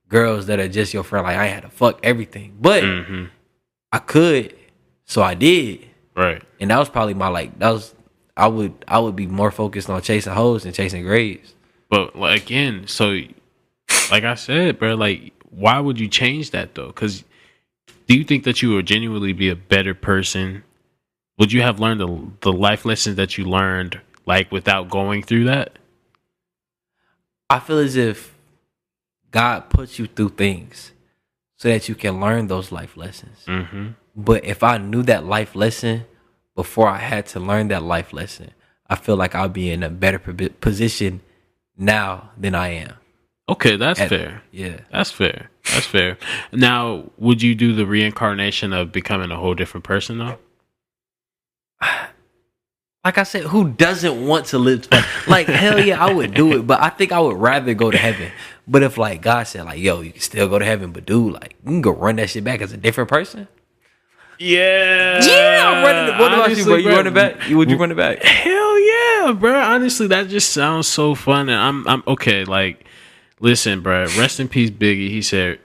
girls 0.09 0.47
that 0.47 0.59
are 0.59 0.69
just 0.69 0.95
your 0.95 1.03
friend. 1.03 1.27
Like 1.27 1.37
I 1.37 1.47
had 1.47 1.65
to 1.65 1.69
fuck 1.69 2.01
everything, 2.03 2.57
but 2.61 2.83
hmm 2.83 3.25
I 3.93 3.99
could, 3.99 4.55
so 5.05 5.23
I 5.23 5.35
did, 5.35 5.87
Right. 6.17 6.43
and 6.61 6.71
that 6.71 6.79
was 6.79 6.89
probably 6.89 7.15
my 7.15 7.29
like 7.29 7.59
that 7.59 7.71
was. 7.71 7.95
I 8.39 8.49
would 8.49 8.85
I 8.87 8.99
would 8.99 9.17
be 9.17 9.27
more 9.27 9.51
focused 9.51 9.89
on 9.89 10.01
chasing 10.03 10.33
hoes 10.35 10.65
than 10.65 10.73
chasing 10.73 11.03
grades. 11.03 11.55
But 11.89 12.17
like 12.17 12.43
again, 12.43 12.87
so 12.87 13.21
like 14.11 14.25
I 14.25 14.35
said, 14.35 14.79
bro, 14.79 14.95
like 14.95 15.33
why 15.51 15.81
would 15.81 15.99
you 15.99 16.07
change 16.09 16.51
that 16.51 16.75
though? 16.75 16.89
Because 16.89 17.25
do 18.09 18.17
you 18.17 18.25
think 18.25 18.45
that 18.45 18.61
you 18.61 18.75
would 18.75 18.87
genuinely 18.87 19.33
be 19.33 19.49
a 19.49 19.57
better 19.57 19.95
person? 19.95 20.65
Would 21.39 21.53
you 21.53 21.63
have 21.63 21.81
learned 21.81 22.01
the 22.01 22.31
the 22.43 22.53
life 22.53 22.85
lessons 22.85 23.17
that 23.17 23.39
you 23.39 23.45
learned 23.47 24.01
like 24.27 24.53
without 24.53 24.91
going 24.91 25.23
through 25.23 25.45
that? 25.45 25.79
I 27.49 27.59
feel 27.59 27.79
as 27.79 27.97
if 27.97 28.35
God 29.31 29.71
puts 29.71 29.99
you 29.99 30.07
through 30.07 30.31
things 30.31 30.93
so 31.57 31.69
that 31.69 31.89
you 31.89 31.95
can 31.95 32.21
learn 32.21 32.49
those 32.49 32.71
life 32.73 32.97
lessons. 32.97 33.45
Mm-hmm. 33.47 33.89
But 34.17 34.45
if 34.45 34.63
I 34.63 34.79
knew 34.79 35.03
that 35.05 35.27
life 35.27 35.55
lesson 35.55 36.07
before 36.55 36.89
I 36.89 36.99
had 36.99 37.27
to 37.27 37.41
learn 37.41 37.69
that 37.69 37.83
life 37.83 38.15
lesson, 38.15 38.51
I 38.89 38.97
feel 38.97 39.17
like 39.17 39.35
I'll 39.35 39.49
be 39.49 39.71
in 39.71 39.83
a 39.83 39.91
better 39.91 40.19
position 40.19 41.21
now 41.77 42.31
than 42.39 42.55
I 42.55 42.69
am. 42.69 42.95
Okay, 43.49 43.77
that's 43.77 44.01
At- 44.01 44.09
fair. 44.09 44.43
Yeah. 44.51 44.81
That's 44.91 45.11
fair. 45.11 45.51
That's 45.73 45.87
fair. 45.87 46.19
Now, 46.53 47.11
would 47.19 47.43
you 47.43 47.55
do 47.55 47.75
the 47.75 47.87
reincarnation 47.87 48.73
of 48.73 48.91
becoming 48.91 49.31
a 49.31 49.37
whole 49.37 49.55
different 49.55 49.85
person 49.85 50.19
though? 50.19 50.39
Like 53.05 53.19
I 53.19 53.23
said, 53.23 53.45
who 53.45 53.69
doesn't 53.69 54.27
want 54.27 54.47
to 54.47 54.59
live? 54.59 54.89
Like 55.29 55.47
hell 55.47 55.79
yeah, 55.79 56.05
I 56.05 56.13
would 56.13 56.35
do 56.35 56.59
it, 56.59 56.67
but 56.67 56.83
I 56.83 56.89
think 56.89 57.13
I 57.13 57.21
would 57.21 57.37
rather 57.37 57.73
go 57.73 57.89
to 57.89 57.97
heaven. 57.97 58.33
But 58.67 58.83
if 58.83 58.99
like 58.99 59.23
God 59.23 59.45
said 59.47 59.65
like, 59.65 59.79
yo, 59.79 60.01
you 60.01 60.11
can 60.11 60.21
still 60.21 60.49
go 60.49 60.59
to 60.59 60.65
heaven, 60.65 60.91
but 60.91 61.07
dude, 61.07 61.35
like 61.35 61.55
you 61.65 61.71
can 61.71 61.83
go 61.83 61.93
run 61.93 62.17
that 62.17 62.31
shit 62.31 62.43
back 62.43 62.61
as 62.63 62.73
a 62.73 62.77
different 62.77 63.09
person. 63.09 63.47
Yeah. 64.39 65.25
Yeah, 65.25 65.71
I'm 65.71 65.85
running. 65.85 66.15
It. 66.15 66.21
What 66.21 66.33
about 66.33 66.57
you, 66.57 66.65
bro? 66.65 66.75
You 66.77 66.85
bro, 66.85 66.97
running 66.97 67.15
back? 67.15 67.49
You 67.49 67.57
would 67.57 67.71
you 67.71 67.77
run 67.77 67.91
it 67.91 67.97
back? 67.97 68.23
Hell 68.23 68.81
yeah, 68.81 69.33
bro. 69.33 69.59
Honestly, 69.59 70.07
that 70.09 70.29
just 70.29 70.53
sounds 70.53 70.87
so 70.87 71.15
fun. 71.15 71.49
And 71.49 71.59
I'm 71.59 71.89
I'm 71.89 72.03
okay. 72.07 72.45
Like, 72.45 72.85
listen, 73.41 73.81
bro. 73.81 74.03
Rest 74.19 74.41
in 74.41 74.49
peace, 74.49 74.71
Biggie. 74.71 75.09
He 75.09 75.23
said, 75.23 75.59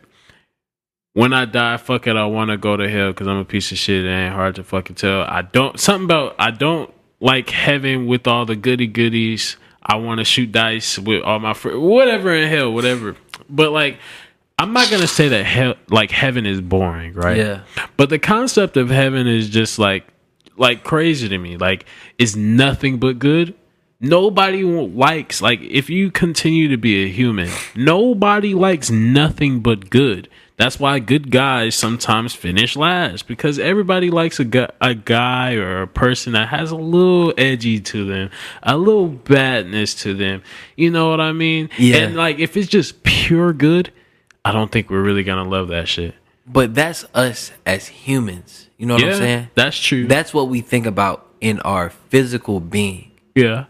"When 1.14 1.34
I 1.34 1.46
die, 1.46 1.78
fuck 1.78 2.08
it. 2.08 2.16
I 2.16 2.26
want 2.26 2.52
to 2.52 2.58
go 2.58 2.78
to 2.78 2.90
hell 2.90 3.12
because 3.12 3.28
I'm 3.28 3.38
a 3.38 3.46
piece 3.46 3.72
of 3.72 3.78
shit. 3.78 4.06
It 4.06 4.10
ain't 4.10 4.34
hard 4.34 4.56
to 4.56 4.64
fucking 4.64 4.96
tell. 4.96 5.22
I 5.22 5.42
don't 5.42 5.80
something 5.80 6.06
about 6.06 6.36
I 6.40 6.52
don't 6.52 6.94
like 7.20 7.50
heaven 7.50 8.08
with 8.08 8.28
all 8.28 8.46
the 8.46 8.56
goody 8.56 8.88
goodies. 8.88 9.58
I 9.84 9.96
want 9.96 10.20
to 10.20 10.24
shoot 10.24 10.52
dice 10.52 10.98
with 10.98 11.24
all 11.24 11.40
my 11.40 11.54
friends. 11.54 11.80
Whatever 11.80 12.34
in 12.34 12.48
hell, 12.50 12.72
whatever. 12.74 13.16
But 13.50 13.72
like." 13.72 13.98
I'm 14.62 14.74
not 14.74 14.92
gonna 14.92 15.08
say 15.08 15.28
that 15.30 15.44
hell, 15.44 15.74
like 15.90 16.12
heaven 16.12 16.46
is 16.46 16.62
boring, 16.62 17.14
right? 17.16 17.36
Yeah. 17.36 17.64
But 17.98 18.10
the 18.10 18.20
concept 18.20 18.78
of 18.78 18.92
heaven 18.92 19.28
is 19.28 19.50
just 19.50 19.80
like 19.80 20.06
like 20.56 20.84
crazy 20.84 21.28
to 21.30 21.38
me. 21.40 21.58
Like 21.58 21.86
it's 22.20 22.36
nothing 22.36 23.00
but 23.00 23.18
good. 23.18 23.56
Nobody 24.00 24.64
likes 24.64 25.42
like 25.42 25.62
if 25.62 25.90
you 25.90 26.12
continue 26.12 26.68
to 26.68 26.78
be 26.78 27.04
a 27.04 27.08
human, 27.08 27.50
nobody 27.76 28.54
likes 28.54 28.92
nothing 28.92 29.62
but 29.62 29.90
good. 29.90 30.30
That's 30.58 30.80
why 30.80 31.00
good 31.00 31.32
guys 31.32 31.74
sometimes 31.74 32.36
finish 32.36 32.76
last 32.76 33.28
because 33.28 33.58
everybody 33.58 34.12
likes 34.12 34.40
a 34.40 34.46
guy, 34.46 34.70
a 34.80 34.94
guy 34.94 35.56
or 35.56 35.82
a 35.82 35.88
person 35.88 36.34
that 36.34 36.50
has 36.50 36.70
a 36.70 36.76
little 36.76 37.34
edgy 37.36 37.80
to 37.80 38.06
them, 38.06 38.30
a 38.62 38.78
little 38.78 39.08
badness 39.08 39.96
to 40.04 40.14
them. 40.14 40.44
You 40.76 40.92
know 40.92 41.10
what 41.10 41.20
I 41.20 41.32
mean? 41.32 41.72
Yeah. 41.80 41.98
And 41.98 42.16
like 42.16 42.38
if 42.38 42.56
it's 42.56 42.70
just 42.70 43.02
pure 43.02 43.54
good, 43.54 43.92
I 44.44 44.52
don't 44.52 44.72
think 44.72 44.90
we're 44.90 45.02
really 45.04 45.24
gonna 45.24 45.48
love 45.48 45.68
that 45.70 45.88
shit. 45.88 46.16
But 46.48 46.74
that's 46.74 47.06
us 47.14 47.52
as 47.66 47.88
humans. 47.88 48.70
You 48.78 48.88
know 48.88 48.96
what 48.96 49.04
I'm 49.04 49.14
saying? 49.16 49.50
that's 49.56 49.78
true. 49.78 50.08
That's 50.08 50.34
what 50.34 50.50
we 50.50 50.62
think 50.62 50.86
about 50.86 51.28
in 51.40 51.60
our 51.62 51.90
physical 51.90 52.60
being. 52.60 53.12
yeah. 53.36 53.66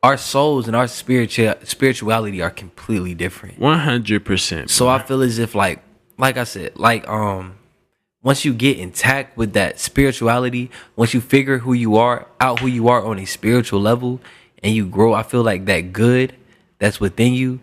Our 0.00 0.16
souls 0.16 0.68
and 0.68 0.76
our 0.76 0.86
spiritual 0.86 1.54
spirituality 1.64 2.40
are 2.40 2.50
completely 2.50 3.14
different. 3.14 3.58
One 3.58 3.80
hundred 3.80 4.24
percent. 4.24 4.70
So 4.70 4.88
I 4.88 5.00
feel 5.02 5.22
as 5.22 5.40
if 5.40 5.56
like 5.56 5.82
like 6.16 6.36
I 6.36 6.44
said, 6.44 6.76
like 6.76 7.06
um 7.08 7.56
once 8.22 8.44
you 8.44 8.54
get 8.54 8.78
intact 8.78 9.36
with 9.36 9.54
that 9.54 9.80
spirituality, 9.80 10.70
once 10.94 11.14
you 11.14 11.20
figure 11.20 11.58
who 11.58 11.72
you 11.72 11.96
are, 11.96 12.28
out 12.40 12.60
who 12.60 12.68
you 12.68 12.86
are 12.88 13.04
on 13.04 13.18
a 13.18 13.24
spiritual 13.24 13.80
level 13.80 14.20
and 14.62 14.72
you 14.72 14.86
grow, 14.86 15.14
I 15.14 15.24
feel 15.24 15.42
like 15.42 15.64
that 15.64 15.92
good 15.92 16.34
that's 16.78 17.00
within 17.00 17.34
you 17.34 17.58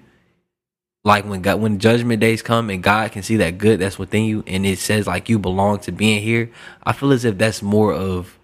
like 1.05 1.23
when 1.25 1.41
God 1.41 1.61
when 1.61 1.79
judgment 1.79 2.19
days 2.19 2.41
come 2.41 2.69
and 2.69 2.83
God 2.83 3.11
can 3.13 3.23
see 3.23 3.37
that 3.37 3.57
good 3.57 3.79
that's 3.79 3.97
within 3.97 4.25
you 4.25 4.43
and 4.47 4.65
it 4.65 4.79
says 4.79 5.07
like 5.07 5.29
you 5.29 5.39
belong 5.39 5.79
to 5.79 5.91
being 5.93 6.21
here, 6.21 6.49
I 6.83 6.91
feel 6.91 7.13
as 7.13 7.23
if 7.23 7.37
that's 7.37 7.61
more 7.61 7.93
of 7.93 8.37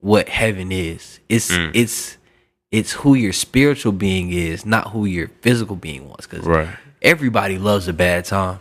what 0.00 0.28
heaven 0.28 0.70
is. 0.70 1.18
It's 1.28 1.50
Mm. 1.50 1.72
it's 1.74 2.18
it's 2.70 2.92
who 2.92 3.14
your 3.14 3.32
spiritual 3.32 3.92
being 3.92 4.30
is, 4.32 4.66
not 4.66 4.88
who 4.90 5.04
your 5.06 5.28
physical 5.40 5.76
being 5.76 6.08
was. 6.08 6.26
Because 6.28 6.44
Right. 6.46 6.68
everybody 7.02 7.56
loves 7.56 7.88
a 7.88 7.92
bad 7.92 8.24
time. 8.26 8.58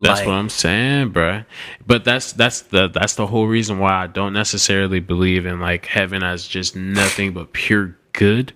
That's 0.00 0.20
Like- 0.20 0.28
what 0.28 0.34
I'm 0.34 0.48
saying, 0.48 1.12
bruh. 1.12 1.44
But 1.86 2.04
that's 2.04 2.32
that's 2.32 2.60
the 2.62 2.88
that's 2.88 3.14
the 3.16 3.26
whole 3.26 3.46
reason 3.48 3.78
why 3.80 4.04
I 4.04 4.06
don't 4.06 4.32
necessarily 4.32 5.00
believe 5.00 5.46
in 5.46 5.58
like 5.60 5.86
heaven 5.86 6.22
as 6.22 6.46
just 6.46 6.76
nothing 6.76 7.32
but 7.32 7.52
pure 7.52 7.96
good, 8.12 8.52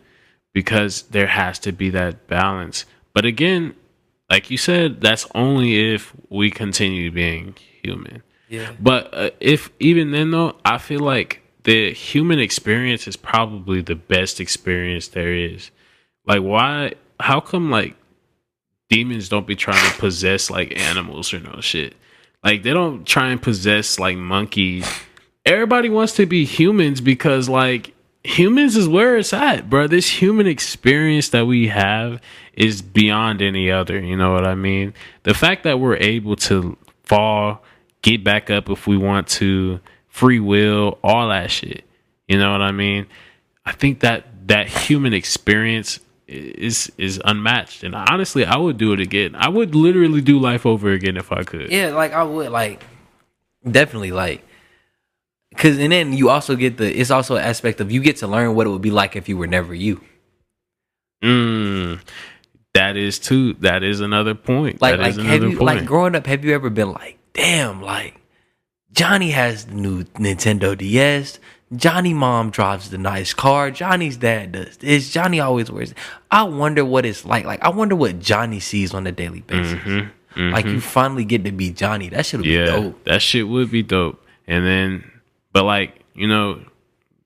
because 0.54 1.02
there 1.10 1.26
has 1.28 1.58
to 1.60 1.72
be 1.72 1.90
that 1.90 2.28
balance. 2.28 2.84
But 3.14 3.24
again, 3.24 3.74
like 4.30 4.50
you 4.50 4.56
said, 4.56 5.00
that's 5.00 5.26
only 5.34 5.94
if 5.94 6.12
we 6.28 6.50
continue 6.50 7.10
being 7.10 7.54
human. 7.82 8.22
Yeah. 8.48 8.72
But 8.80 9.10
uh, 9.12 9.30
if 9.40 9.70
even 9.80 10.10
then 10.10 10.30
though, 10.30 10.56
I 10.64 10.78
feel 10.78 11.00
like 11.00 11.42
the 11.64 11.92
human 11.92 12.38
experience 12.38 13.08
is 13.08 13.16
probably 13.16 13.82
the 13.82 13.94
best 13.94 14.40
experience 14.40 15.08
there 15.08 15.34
is. 15.34 15.70
Like 16.26 16.42
why 16.42 16.94
how 17.20 17.40
come 17.40 17.70
like 17.70 17.96
demons 18.88 19.28
don't 19.28 19.46
be 19.46 19.56
trying 19.56 19.84
to 19.90 19.98
possess 19.98 20.50
like 20.50 20.78
animals 20.78 21.32
or 21.32 21.40
no 21.40 21.60
shit? 21.60 21.94
Like 22.44 22.62
they 22.62 22.72
don't 22.72 23.04
try 23.04 23.30
and 23.30 23.40
possess 23.40 23.98
like 23.98 24.16
monkeys. 24.16 24.88
Everybody 25.44 25.88
wants 25.88 26.14
to 26.14 26.26
be 26.26 26.44
humans 26.44 27.00
because 27.00 27.48
like 27.48 27.92
humans 28.26 28.76
is 28.76 28.88
where 28.88 29.16
it's 29.16 29.32
at, 29.32 29.70
bro. 29.70 29.86
This 29.86 30.08
human 30.08 30.46
experience 30.46 31.28
that 31.30 31.46
we 31.46 31.68
have 31.68 32.20
is 32.54 32.82
beyond 32.82 33.42
any 33.42 33.70
other. 33.70 34.00
You 34.00 34.16
know 34.16 34.32
what 34.32 34.46
I 34.46 34.54
mean? 34.54 34.94
The 35.22 35.34
fact 35.34 35.64
that 35.64 35.78
we're 35.80 35.96
able 35.96 36.36
to 36.36 36.76
fall, 37.04 37.62
get 38.02 38.24
back 38.24 38.50
up 38.50 38.68
if 38.68 38.86
we 38.86 38.96
want 38.96 39.28
to, 39.28 39.80
free 40.08 40.40
will, 40.40 40.98
all 41.02 41.28
that 41.28 41.50
shit. 41.50 41.84
You 42.26 42.38
know 42.38 42.52
what 42.52 42.62
I 42.62 42.72
mean? 42.72 43.06
I 43.64 43.72
think 43.72 44.00
that 44.00 44.48
that 44.48 44.68
human 44.68 45.12
experience 45.12 46.00
is 46.26 46.90
is 46.98 47.20
unmatched. 47.24 47.84
And 47.84 47.94
honestly, 47.94 48.44
I 48.44 48.56
would 48.56 48.78
do 48.78 48.92
it 48.92 49.00
again. 49.00 49.34
I 49.34 49.48
would 49.48 49.74
literally 49.74 50.20
do 50.20 50.38
life 50.38 50.66
over 50.66 50.90
again 50.90 51.16
if 51.16 51.32
I 51.32 51.44
could. 51.44 51.70
Yeah, 51.70 51.94
like 51.94 52.12
I 52.12 52.22
would 52.22 52.50
like 52.50 52.84
definitely 53.68 54.12
like 54.12 54.44
cause 55.56 55.78
and 55.78 55.92
then 55.92 56.12
you 56.12 56.28
also 56.30 56.56
get 56.56 56.76
the 56.76 57.00
it's 57.00 57.10
also 57.10 57.36
an 57.36 57.44
aspect 57.44 57.80
of 57.80 57.90
you 57.90 58.00
get 58.00 58.16
to 58.18 58.26
learn 58.26 58.54
what 58.54 58.66
it 58.66 58.70
would 58.70 58.82
be 58.82 58.90
like 58.90 59.16
if 59.16 59.28
you 59.28 59.36
were 59.36 59.46
never 59.46 59.74
you. 59.74 60.00
Mm, 61.22 62.00
that 62.74 62.96
is 62.96 63.18
too. 63.18 63.54
That 63.54 63.82
is 63.82 64.00
another 64.00 64.34
point. 64.34 64.80
Like 64.80 64.96
that 64.96 65.00
like 65.00 65.10
is 65.18 65.24
have 65.24 65.42
you 65.42 65.50
point. 65.56 65.60
like 65.78 65.84
growing 65.86 66.14
up, 66.14 66.26
have 66.26 66.44
you 66.44 66.54
ever 66.54 66.70
been 66.70 66.92
like, 66.92 67.18
damn, 67.32 67.82
like 67.82 68.14
Johnny 68.92 69.30
has 69.30 69.66
the 69.66 69.74
new 69.74 70.04
Nintendo 70.04 70.76
DS. 70.76 71.38
Johnny 71.74 72.14
mom 72.14 72.50
drives 72.50 72.90
the 72.90 72.98
nice 72.98 73.34
car. 73.34 73.72
Johnny's 73.72 74.16
dad 74.16 74.52
does 74.52 74.76
this. 74.76 75.10
Johnny 75.10 75.40
always 75.40 75.68
wears. 75.70 75.94
I 76.30 76.44
wonder 76.44 76.84
what 76.84 77.04
it's 77.04 77.24
like. 77.24 77.44
Like 77.44 77.60
I 77.62 77.70
wonder 77.70 77.96
what 77.96 78.20
Johnny 78.20 78.60
sees 78.60 78.94
on 78.94 79.06
a 79.06 79.12
daily 79.12 79.40
basis. 79.40 79.80
Mhm, 79.82 80.10
Like 80.52 80.66
you 80.66 80.80
finally 80.80 81.24
get 81.24 81.44
to 81.44 81.50
be 81.50 81.70
Johnny. 81.72 82.08
That 82.10 82.24
should 82.24 82.42
be 82.42 82.50
yeah, 82.50 82.66
dope. 82.66 83.04
that 83.04 83.20
shit 83.20 83.48
would 83.48 83.70
be 83.70 83.82
dope. 83.82 84.22
And 84.46 84.64
then, 84.64 85.10
but 85.56 85.64
like 85.64 86.00
you 86.14 86.28
know, 86.28 86.60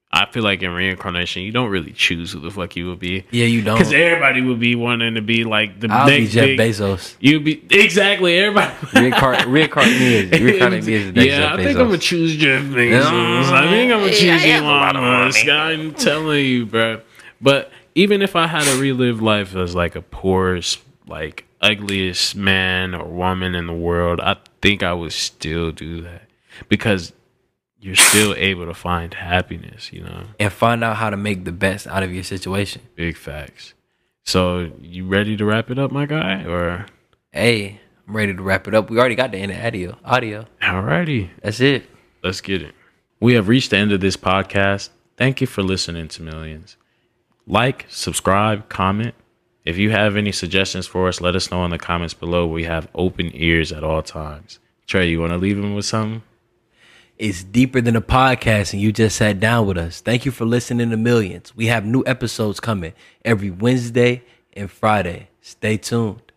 I 0.09 0.25
feel 0.31 0.41
like 0.41 0.61
in 0.63 0.71
reincarnation, 0.71 1.43
you 1.43 1.51
don't 1.51 1.69
really 1.69 1.91
choose 1.91 2.31
who 2.31 2.39
the 2.39 2.49
fuck 2.49 2.77
you 2.77 2.87
would 2.87 2.99
be. 2.99 3.25
Yeah, 3.29 3.43
you 3.43 3.61
don't. 3.61 3.77
Because 3.77 3.91
everybody 3.91 4.41
would 4.41 4.59
be 4.59 4.73
wanting 4.73 5.15
to 5.15 5.21
be 5.21 5.43
like 5.43 5.81
the 5.81 5.89
I'll 5.91 6.07
be 6.07 6.21
next 6.21 6.31
Jeff 6.31 6.45
big- 6.45 6.59
Bezos. 6.59 7.17
You'd 7.19 7.43
be 7.43 7.61
exactly 7.69 8.37
everybody. 8.37 8.73
Reincarnate, 8.93 9.47
reincarnate 9.47 9.99
me 9.99 10.15
as 10.31 10.39
reincarnate 10.41 10.85
me 10.85 10.95
as 10.95 11.05
the 11.07 11.11
next 11.11 11.25
yeah, 11.27 11.37
Jeff 11.39 11.51
I 11.51 11.57
think 11.57 11.67
Bezos. 11.77 11.81
I'm 11.81 11.85
gonna 11.87 11.97
choose 11.97 12.35
Jeff 12.37 12.61
Bezos. 12.63 13.51
I 13.51 13.69
think 13.69 13.91
I'm 13.91 13.99
gonna 13.99 14.11
choose 14.11 14.23
Yeah, 14.23 14.33
I 14.33 14.37
have 14.37 14.63
a 14.63 14.67
lot 14.67 14.95
Elon 14.95 14.95
of 14.95 15.25
Musk. 15.25 15.47
I'm 15.49 15.93
telling 15.93 16.45
you, 16.45 16.65
bro. 16.67 17.01
But 17.41 17.69
even 17.95 18.21
if 18.21 18.37
I 18.37 18.47
had 18.47 18.63
to 18.63 18.79
relive 18.79 19.21
life 19.21 19.55
as 19.57 19.75
like 19.75 19.97
a 19.97 20.01
poorest, 20.01 20.79
like 21.05 21.43
ugliest 21.59 22.37
man 22.37 22.95
or 22.95 23.03
woman 23.05 23.55
in 23.55 23.67
the 23.67 23.73
world, 23.73 24.21
I 24.21 24.37
think 24.61 24.83
I 24.83 24.93
would 24.93 25.11
still 25.11 25.71
do 25.73 26.01
that 26.03 26.29
because 26.69 27.11
you're 27.81 27.95
still 27.95 28.33
able 28.37 28.65
to 28.65 28.73
find 28.73 29.13
happiness. 29.13 29.91
You 29.91 30.03
know, 30.03 30.23
and 30.39 30.51
find 30.53 30.83
out 30.83 30.97
how 30.97 31.09
to 31.09 31.17
make 31.17 31.43
the 31.45 31.51
best 31.51 31.87
out 31.87 32.03
of 32.03 32.13
your 32.13 32.23
situation. 32.23 32.81
big 32.95 33.17
facts. 33.17 33.73
So 34.23 34.71
you 34.81 35.07
ready 35.07 35.35
to 35.37 35.45
wrap 35.45 35.71
it 35.71 35.79
up, 35.79 35.91
my 35.91 36.05
guy? 36.05 36.43
Or 36.45 36.85
Hey, 37.31 37.79
I'm 38.07 38.15
ready 38.15 38.33
to 38.35 38.41
wrap 38.41 38.67
it 38.67 38.75
up. 38.75 38.89
We 38.89 38.99
already 38.99 39.15
got 39.15 39.31
the 39.31 39.37
end 39.39 39.51
of 39.51 39.57
audio. 39.63 39.97
Audio. 40.05 40.45
Alrighty, 40.61 41.29
That's 41.41 41.59
it. 41.59 41.89
let's 42.23 42.39
get 42.41 42.61
it. 42.61 42.75
We 43.19 43.33
have 43.33 43.47
reached 43.47 43.71
the 43.71 43.77
end 43.77 43.91
of 43.91 43.99
this 44.01 44.17
podcast. 44.17 44.89
Thank 45.17 45.41
you 45.41 45.47
for 45.47 45.63
listening 45.63 46.07
to 46.09 46.21
Millions. 46.23 46.77
Like, 47.47 47.85
subscribe, 47.89 48.69
comment. 48.69 49.15
If 49.65 49.77
you 49.77 49.91
have 49.91 50.15
any 50.15 50.31
suggestions 50.31 50.87
for 50.87 51.07
us, 51.07 51.21
let 51.21 51.35
us 51.35 51.51
know 51.51 51.63
in 51.65 51.71
the 51.71 51.77
comments 51.77 52.13
below. 52.13 52.47
We 52.47 52.63
have 52.63 52.87
open 52.95 53.31
ears 53.33 53.71
at 53.71 53.83
all 53.83 54.01
times. 54.01 54.59
Trey, 54.87 55.09
you 55.09 55.19
want 55.19 55.31
to 55.31 55.37
leave 55.37 55.57
him 55.57 55.75
with 55.75 55.85
something? 55.85 56.23
It's 57.21 57.43
deeper 57.43 57.81
than 57.81 57.95
a 57.95 58.01
podcast, 58.01 58.73
and 58.73 58.81
you 58.81 58.91
just 58.91 59.17
sat 59.17 59.39
down 59.39 59.67
with 59.67 59.77
us. 59.77 60.01
Thank 60.01 60.25
you 60.25 60.31
for 60.31 60.43
listening 60.43 60.89
to 60.89 60.97
Millions. 60.97 61.55
We 61.55 61.67
have 61.67 61.85
new 61.85 62.03
episodes 62.07 62.59
coming 62.59 62.93
every 63.23 63.51
Wednesday 63.51 64.23
and 64.53 64.71
Friday. 64.71 65.29
Stay 65.39 65.77
tuned. 65.77 66.30